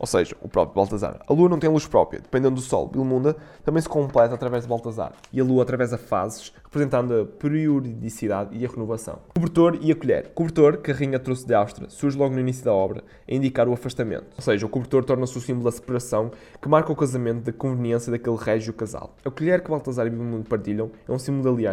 ou 0.06 0.08
seja, 0.08 0.36
o 0.39 0.47
próprio 0.47 0.76
Baltazar. 0.76 1.20
A 1.28 1.34
Lua 1.34 1.49
não 1.49 1.58
tem 1.58 1.68
luz 1.68 1.88
própria, 1.88 2.22
dependendo 2.22 2.53
do 2.53 2.62
Sol. 2.62 2.88
Bilmunda 2.88 3.36
também 3.64 3.82
se 3.82 3.89
completa 3.89 4.36
através 4.36 4.64
de 4.64 4.70
Baltazar, 4.70 5.14
e 5.34 5.41
a 5.41 5.43
Lua 5.43 5.64
através 5.64 5.89
de 5.89 5.97
fases, 5.97 6.53
representando 6.64 7.22
a 7.22 7.26
periodicidade 7.26 8.56
e 8.56 8.64
a 8.64 8.70
renovação. 8.70 9.18
Cobertor 9.34 9.80
e 9.82 9.91
a 9.91 9.95
colher. 9.95 10.32
Cobertor, 10.36 10.78
que 10.78 10.91
a 10.91 10.93
rainha 10.93 11.18
trouxe 11.18 11.47
de 11.47 11.56
Áustria, 11.56 11.89
surge 11.89 12.16
logo 12.16 12.36
no 12.36 12.39
início 12.39 12.64
da 12.64 12.72
obra, 12.72 13.03
a 13.28 13.34
indicar 13.34 13.68
o 13.68 13.74
afastamento. 13.74 14.28
Ou 14.38 14.43
seja, 14.43 14.64
o 14.64 14.70
cobertor 14.70 15.03
torna-se 15.03 15.36
o 15.36 15.41
símbolo 15.41 15.66
da 15.66 15.72
separação 15.72 16.30
que 16.62 16.70
marca 16.70 16.91
o 16.91 16.95
casamento 16.95 17.45
da 17.45 17.51
conveniência 17.51 18.12
daquele 18.12 18.38
régio 18.38 18.74
casal. 18.74 19.16
A 19.26 19.32
colher 19.32 19.64
que 19.64 19.72
Baltazar 19.72 20.06
e 20.06 20.12
Bilmundo 20.12 20.47
partilham 20.47 20.91
é 21.10 21.12
um 21.12 21.18
símbolo 21.18 21.58
de, 21.58 21.66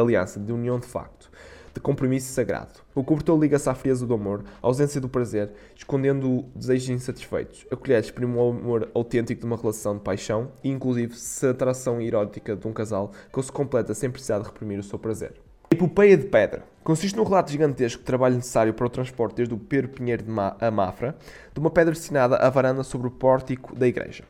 aliança, 0.00 0.40
de 0.40 0.50
união 0.50 0.80
de 0.80 0.86
facto 0.86 1.30
de 1.76 1.80
compromisso 1.80 2.32
sagrado. 2.32 2.80
O 2.94 3.04
cobertor 3.04 3.38
liga-se 3.38 3.68
à 3.68 3.74
frieza 3.74 4.06
do 4.06 4.14
amor, 4.14 4.44
à 4.62 4.66
ausência 4.66 4.98
do 4.98 5.10
prazer, 5.10 5.52
escondendo 5.76 6.46
desejos 6.54 6.88
insatisfeitos. 6.88 7.66
A 7.70 7.76
colher 7.76 8.00
exprime 8.00 8.34
o 8.34 8.50
amor 8.50 8.90
autêntico 8.94 9.42
de 9.42 9.46
uma 9.46 9.56
relação 9.56 9.94
de 9.94 10.02
paixão 10.02 10.50
e, 10.64 10.70
inclusive, 10.70 11.14
se 11.14 11.46
a 11.46 11.50
atração 11.50 12.00
erótica 12.00 12.56
de 12.56 12.66
um 12.66 12.72
casal 12.72 13.12
que 13.30 13.42
se 13.42 13.52
completa 13.52 13.92
sem 13.92 14.10
precisar 14.10 14.38
de 14.38 14.46
reprimir 14.46 14.78
o 14.78 14.82
seu 14.82 14.98
prazer. 14.98 15.34
Epopeia 15.70 16.16
de 16.16 16.24
pedra 16.26 16.64
consiste 16.82 17.16
num 17.16 17.24
relato 17.24 17.50
gigantesco 17.50 17.98
de 17.98 18.06
trabalho 18.06 18.36
necessário 18.36 18.72
para 18.72 18.86
o 18.86 18.90
transporte 18.90 19.34
desde 19.34 19.52
o 19.52 19.58
Pedro 19.58 19.90
Pinheiro 19.90 20.22
de 20.22 20.30
Ma 20.30 20.56
a 20.60 20.70
Mafra, 20.70 21.16
de 21.52 21.60
uma 21.60 21.68
pedra 21.68 21.92
destinada 21.92 22.36
à 22.36 22.48
varanda 22.48 22.82
sobre 22.82 23.08
o 23.08 23.10
pórtico 23.10 23.74
da 23.74 23.86
igreja. 23.86 24.24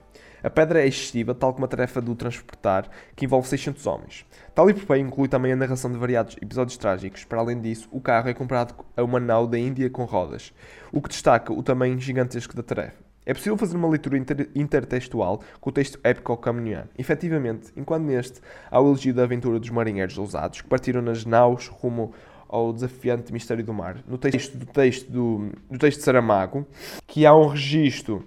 A 0.46 0.50
pedra 0.50 0.80
é 0.80 0.86
excessiva, 0.86 1.34
tal 1.34 1.52
como 1.52 1.64
a 1.64 1.68
tarefa 1.68 2.00
de 2.00 2.08
o 2.08 2.14
transportar, 2.14 2.88
que 3.16 3.24
envolve 3.24 3.48
600 3.48 3.84
homens. 3.84 4.24
Tal 4.54 4.70
epopeia 4.70 5.00
inclui 5.00 5.26
também 5.26 5.50
a 5.50 5.56
narração 5.56 5.90
de 5.90 5.98
variados 5.98 6.36
episódios 6.40 6.76
trágicos. 6.76 7.24
Para 7.24 7.40
além 7.40 7.60
disso, 7.60 7.88
o 7.90 8.00
carro 8.00 8.28
é 8.28 8.32
comprado 8.32 8.72
a 8.96 9.02
uma 9.02 9.18
nau 9.18 9.48
da 9.48 9.58
Índia 9.58 9.90
com 9.90 10.04
rodas, 10.04 10.52
o 10.92 11.02
que 11.02 11.08
destaca 11.08 11.52
o 11.52 11.64
tamanho 11.64 11.98
gigantesco 11.98 12.54
da 12.54 12.62
tarefa. 12.62 12.94
É 13.26 13.34
possível 13.34 13.58
fazer 13.58 13.76
uma 13.76 13.88
leitura 13.88 14.16
inter 14.16 14.48
intertextual 14.54 15.42
com 15.60 15.70
o 15.70 15.72
texto 15.72 15.98
épico 16.04 16.36
camoniano. 16.36 16.90
Efetivamente, 16.96 17.72
enquanto 17.76 18.04
neste 18.04 18.40
há 18.70 18.80
o 18.80 18.86
elogio 18.86 19.12
da 19.12 19.24
aventura 19.24 19.58
dos 19.58 19.70
marinheiros 19.70 20.16
ousados 20.16 20.60
que 20.60 20.68
partiram 20.68 21.02
nas 21.02 21.24
naus 21.24 21.66
rumo 21.66 22.14
ao 22.48 22.72
desafiante 22.72 23.32
mistério 23.32 23.64
do 23.64 23.74
mar. 23.74 23.96
No 24.06 24.16
texto 24.16 24.56
do 24.56 24.66
texto, 24.66 25.10
do, 25.10 25.50
do 25.68 25.76
texto 25.76 25.98
de 25.98 26.04
Saramago, 26.04 26.64
que 27.04 27.26
há 27.26 27.34
um 27.34 27.48
registro 27.48 28.24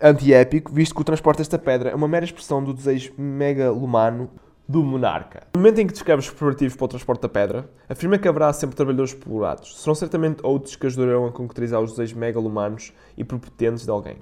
antiépico, 0.00 0.72
visto 0.72 0.94
que 0.94 1.00
o 1.00 1.04
transporte 1.04 1.38
desta 1.38 1.58
pedra 1.58 1.90
é 1.90 1.94
uma 1.94 2.08
mera 2.08 2.24
expressão 2.24 2.62
do 2.62 2.72
desejo 2.72 3.12
megalomano 3.16 4.30
do 4.66 4.82
monarca. 4.82 5.46
No 5.54 5.60
momento 5.60 5.80
em 5.80 5.86
que 5.86 5.92
descreve 5.92 6.20
os 6.20 6.30
preparativos 6.30 6.74
para 6.74 6.84
o 6.86 6.88
transporte 6.88 7.20
da 7.20 7.28
pedra, 7.28 7.68
afirma 7.88 8.18
que 8.18 8.26
haverá 8.26 8.52
sempre 8.52 8.74
trabalhadores 8.74 9.12
explorados. 9.12 9.80
Serão 9.80 9.94
certamente 9.94 10.40
outros 10.42 10.74
que 10.74 10.86
ajudarão 10.86 11.26
a 11.26 11.32
concretizar 11.32 11.80
os 11.80 11.90
desejos 11.90 12.16
megalomanos 12.16 12.92
e 13.16 13.22
prepotentes 13.22 13.84
de 13.84 13.90
alguém. 13.90 14.16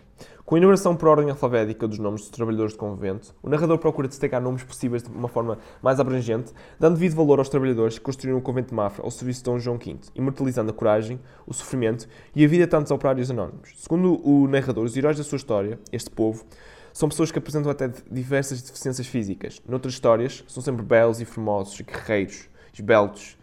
Com 0.53 0.57
a 0.57 0.59
enumeração 0.59 0.95
por 0.95 1.09
ordem 1.09 1.31
alfabética 1.31 1.89
dos 1.89 1.99
nomes 1.99 2.21
dos 2.21 2.29
trabalhadores 2.29 2.75
do 2.75 2.79
convento, 2.79 3.35
o 3.43 3.49
narrador 3.49 3.79
procura 3.79 4.07
destacar 4.07 4.39
nomes 4.39 4.63
possíveis 4.63 5.03
de 5.03 5.09
uma 5.09 5.27
forma 5.27 5.57
mais 5.81 5.99
abrangente, 5.99 6.53
dando 6.79 6.93
devido 6.93 7.17
valor 7.17 7.39
aos 7.39 7.49
trabalhadores 7.49 7.97
que 7.97 8.05
construíram 8.05 8.39
o 8.39 8.43
convento 8.43 8.69
de 8.69 8.75
Mafra 8.75 9.03
ao 9.03 9.11
serviço 9.11 9.39
de 9.39 9.45
Dom 9.47 9.59
João 9.59 9.79
V, 9.79 9.97
imortalizando 10.15 10.71
a 10.71 10.75
coragem, 10.75 11.19
o 11.47 11.55
sofrimento 11.55 12.07
e 12.37 12.45
a 12.45 12.49
vida 12.49 12.65
de 12.65 12.71
tantos 12.71 12.93
operários 12.93 13.31
anónimos. 13.31 13.73
Segundo 13.77 14.21
o 14.29 14.47
narrador, 14.47 14.85
os 14.85 14.95
heróis 14.95 15.17
da 15.17 15.25
sua 15.25 15.37
história, 15.37 15.79
este 15.91 16.11
povo, 16.11 16.45
são 16.93 17.09
pessoas 17.09 17.33
que 17.33 17.39
apresentam 17.39 17.71
até 17.71 17.91
diversas 18.11 18.61
deficiências 18.61 19.07
físicas. 19.07 19.63
Noutras 19.67 19.95
histórias, 19.95 20.45
são 20.49 20.63
sempre 20.63 20.85
belos 20.85 21.19
e 21.19 21.25
formosos, 21.25 21.81
guerreiros, 21.81 22.51
esbeltos, 22.75 23.39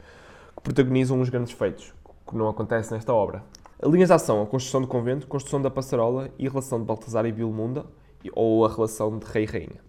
que 0.56 0.62
protagonizam 0.62 1.20
os 1.20 1.30
grandes 1.30 1.54
feitos, 1.54 1.92
que 2.28 2.36
não 2.36 2.48
acontece 2.48 2.94
nesta 2.94 3.12
obra. 3.12 3.44
Linhas 3.82 4.10
de 4.10 4.14
ação, 4.14 4.42
a 4.42 4.46
construção 4.46 4.82
do 4.82 4.88
convento, 4.88 5.26
a 5.26 5.30
construção 5.30 5.62
da 5.62 5.72
passarola 5.72 6.30
e 6.38 6.46
a 6.46 6.50
relação 6.50 6.80
de 6.80 6.86
Baltazar 6.86 7.26
e 7.26 7.32
Bilmunda, 7.32 7.86
ou 8.34 8.66
a 8.66 8.70
relação 8.70 9.18
de 9.18 9.26
rei 9.26 9.44
e 9.44 9.46
rainha. 9.46 9.80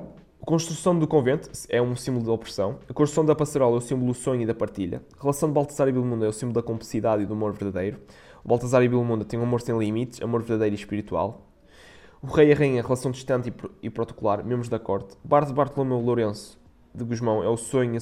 A 0.00 0.46
construção 0.46 0.98
do 0.98 1.06
convento 1.06 1.50
é 1.68 1.80
um 1.82 1.94
símbolo 1.94 2.24
da 2.24 2.32
opressão. 2.32 2.78
A 2.88 2.94
construção 2.94 3.22
da 3.22 3.34
passarola 3.34 3.76
é 3.76 3.78
o 3.78 3.80
símbolo 3.82 4.12
do 4.12 4.18
sonho 4.18 4.40
e 4.40 4.46
da 4.46 4.54
partilha. 4.54 5.02
A 5.18 5.20
relação 5.20 5.46
de 5.50 5.54
Baltazar 5.54 5.88
e 5.88 5.92
Bilmunda 5.92 6.24
é 6.24 6.28
o 6.30 6.32
símbolo 6.32 6.54
da 6.54 6.62
cumplicidade 6.62 7.22
e 7.22 7.26
do 7.26 7.34
amor 7.34 7.52
verdadeiro. 7.52 8.00
O 8.42 8.48
Baltazar 8.48 8.82
e 8.82 8.88
Bilmunda 8.88 9.26
têm 9.26 9.38
um 9.38 9.42
amor 9.42 9.60
sem 9.60 9.78
limites, 9.78 10.22
amor 10.22 10.40
verdadeiro 10.40 10.74
e 10.74 10.78
espiritual. 10.78 11.46
O 12.22 12.28
rei 12.28 12.48
e 12.48 12.52
a 12.52 12.56
rainha, 12.56 12.82
relação 12.82 13.10
distante 13.10 13.52
e 13.82 13.90
protocolar, 13.90 14.42
membros 14.42 14.70
da 14.70 14.78
corte. 14.78 15.18
Bartolomeu 15.22 16.00
Lourenço 16.00 16.58
de 16.94 17.04
Guzmão 17.04 17.42
é 17.42 17.48
o 17.48 17.58
sonho 17.58 17.92
e 17.92 17.96
a 17.98 18.00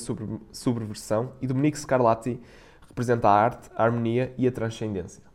subversão. 0.53 1.33
E 1.43 1.49
Dominique 1.49 1.81
Scarlatti 1.81 2.41
representa 3.01 3.29
a 3.29 3.33
arte, 3.33 3.71
a 3.75 3.83
harmonia 3.83 4.35
e 4.37 4.47
a 4.47 4.53
transcendência. 4.53 5.30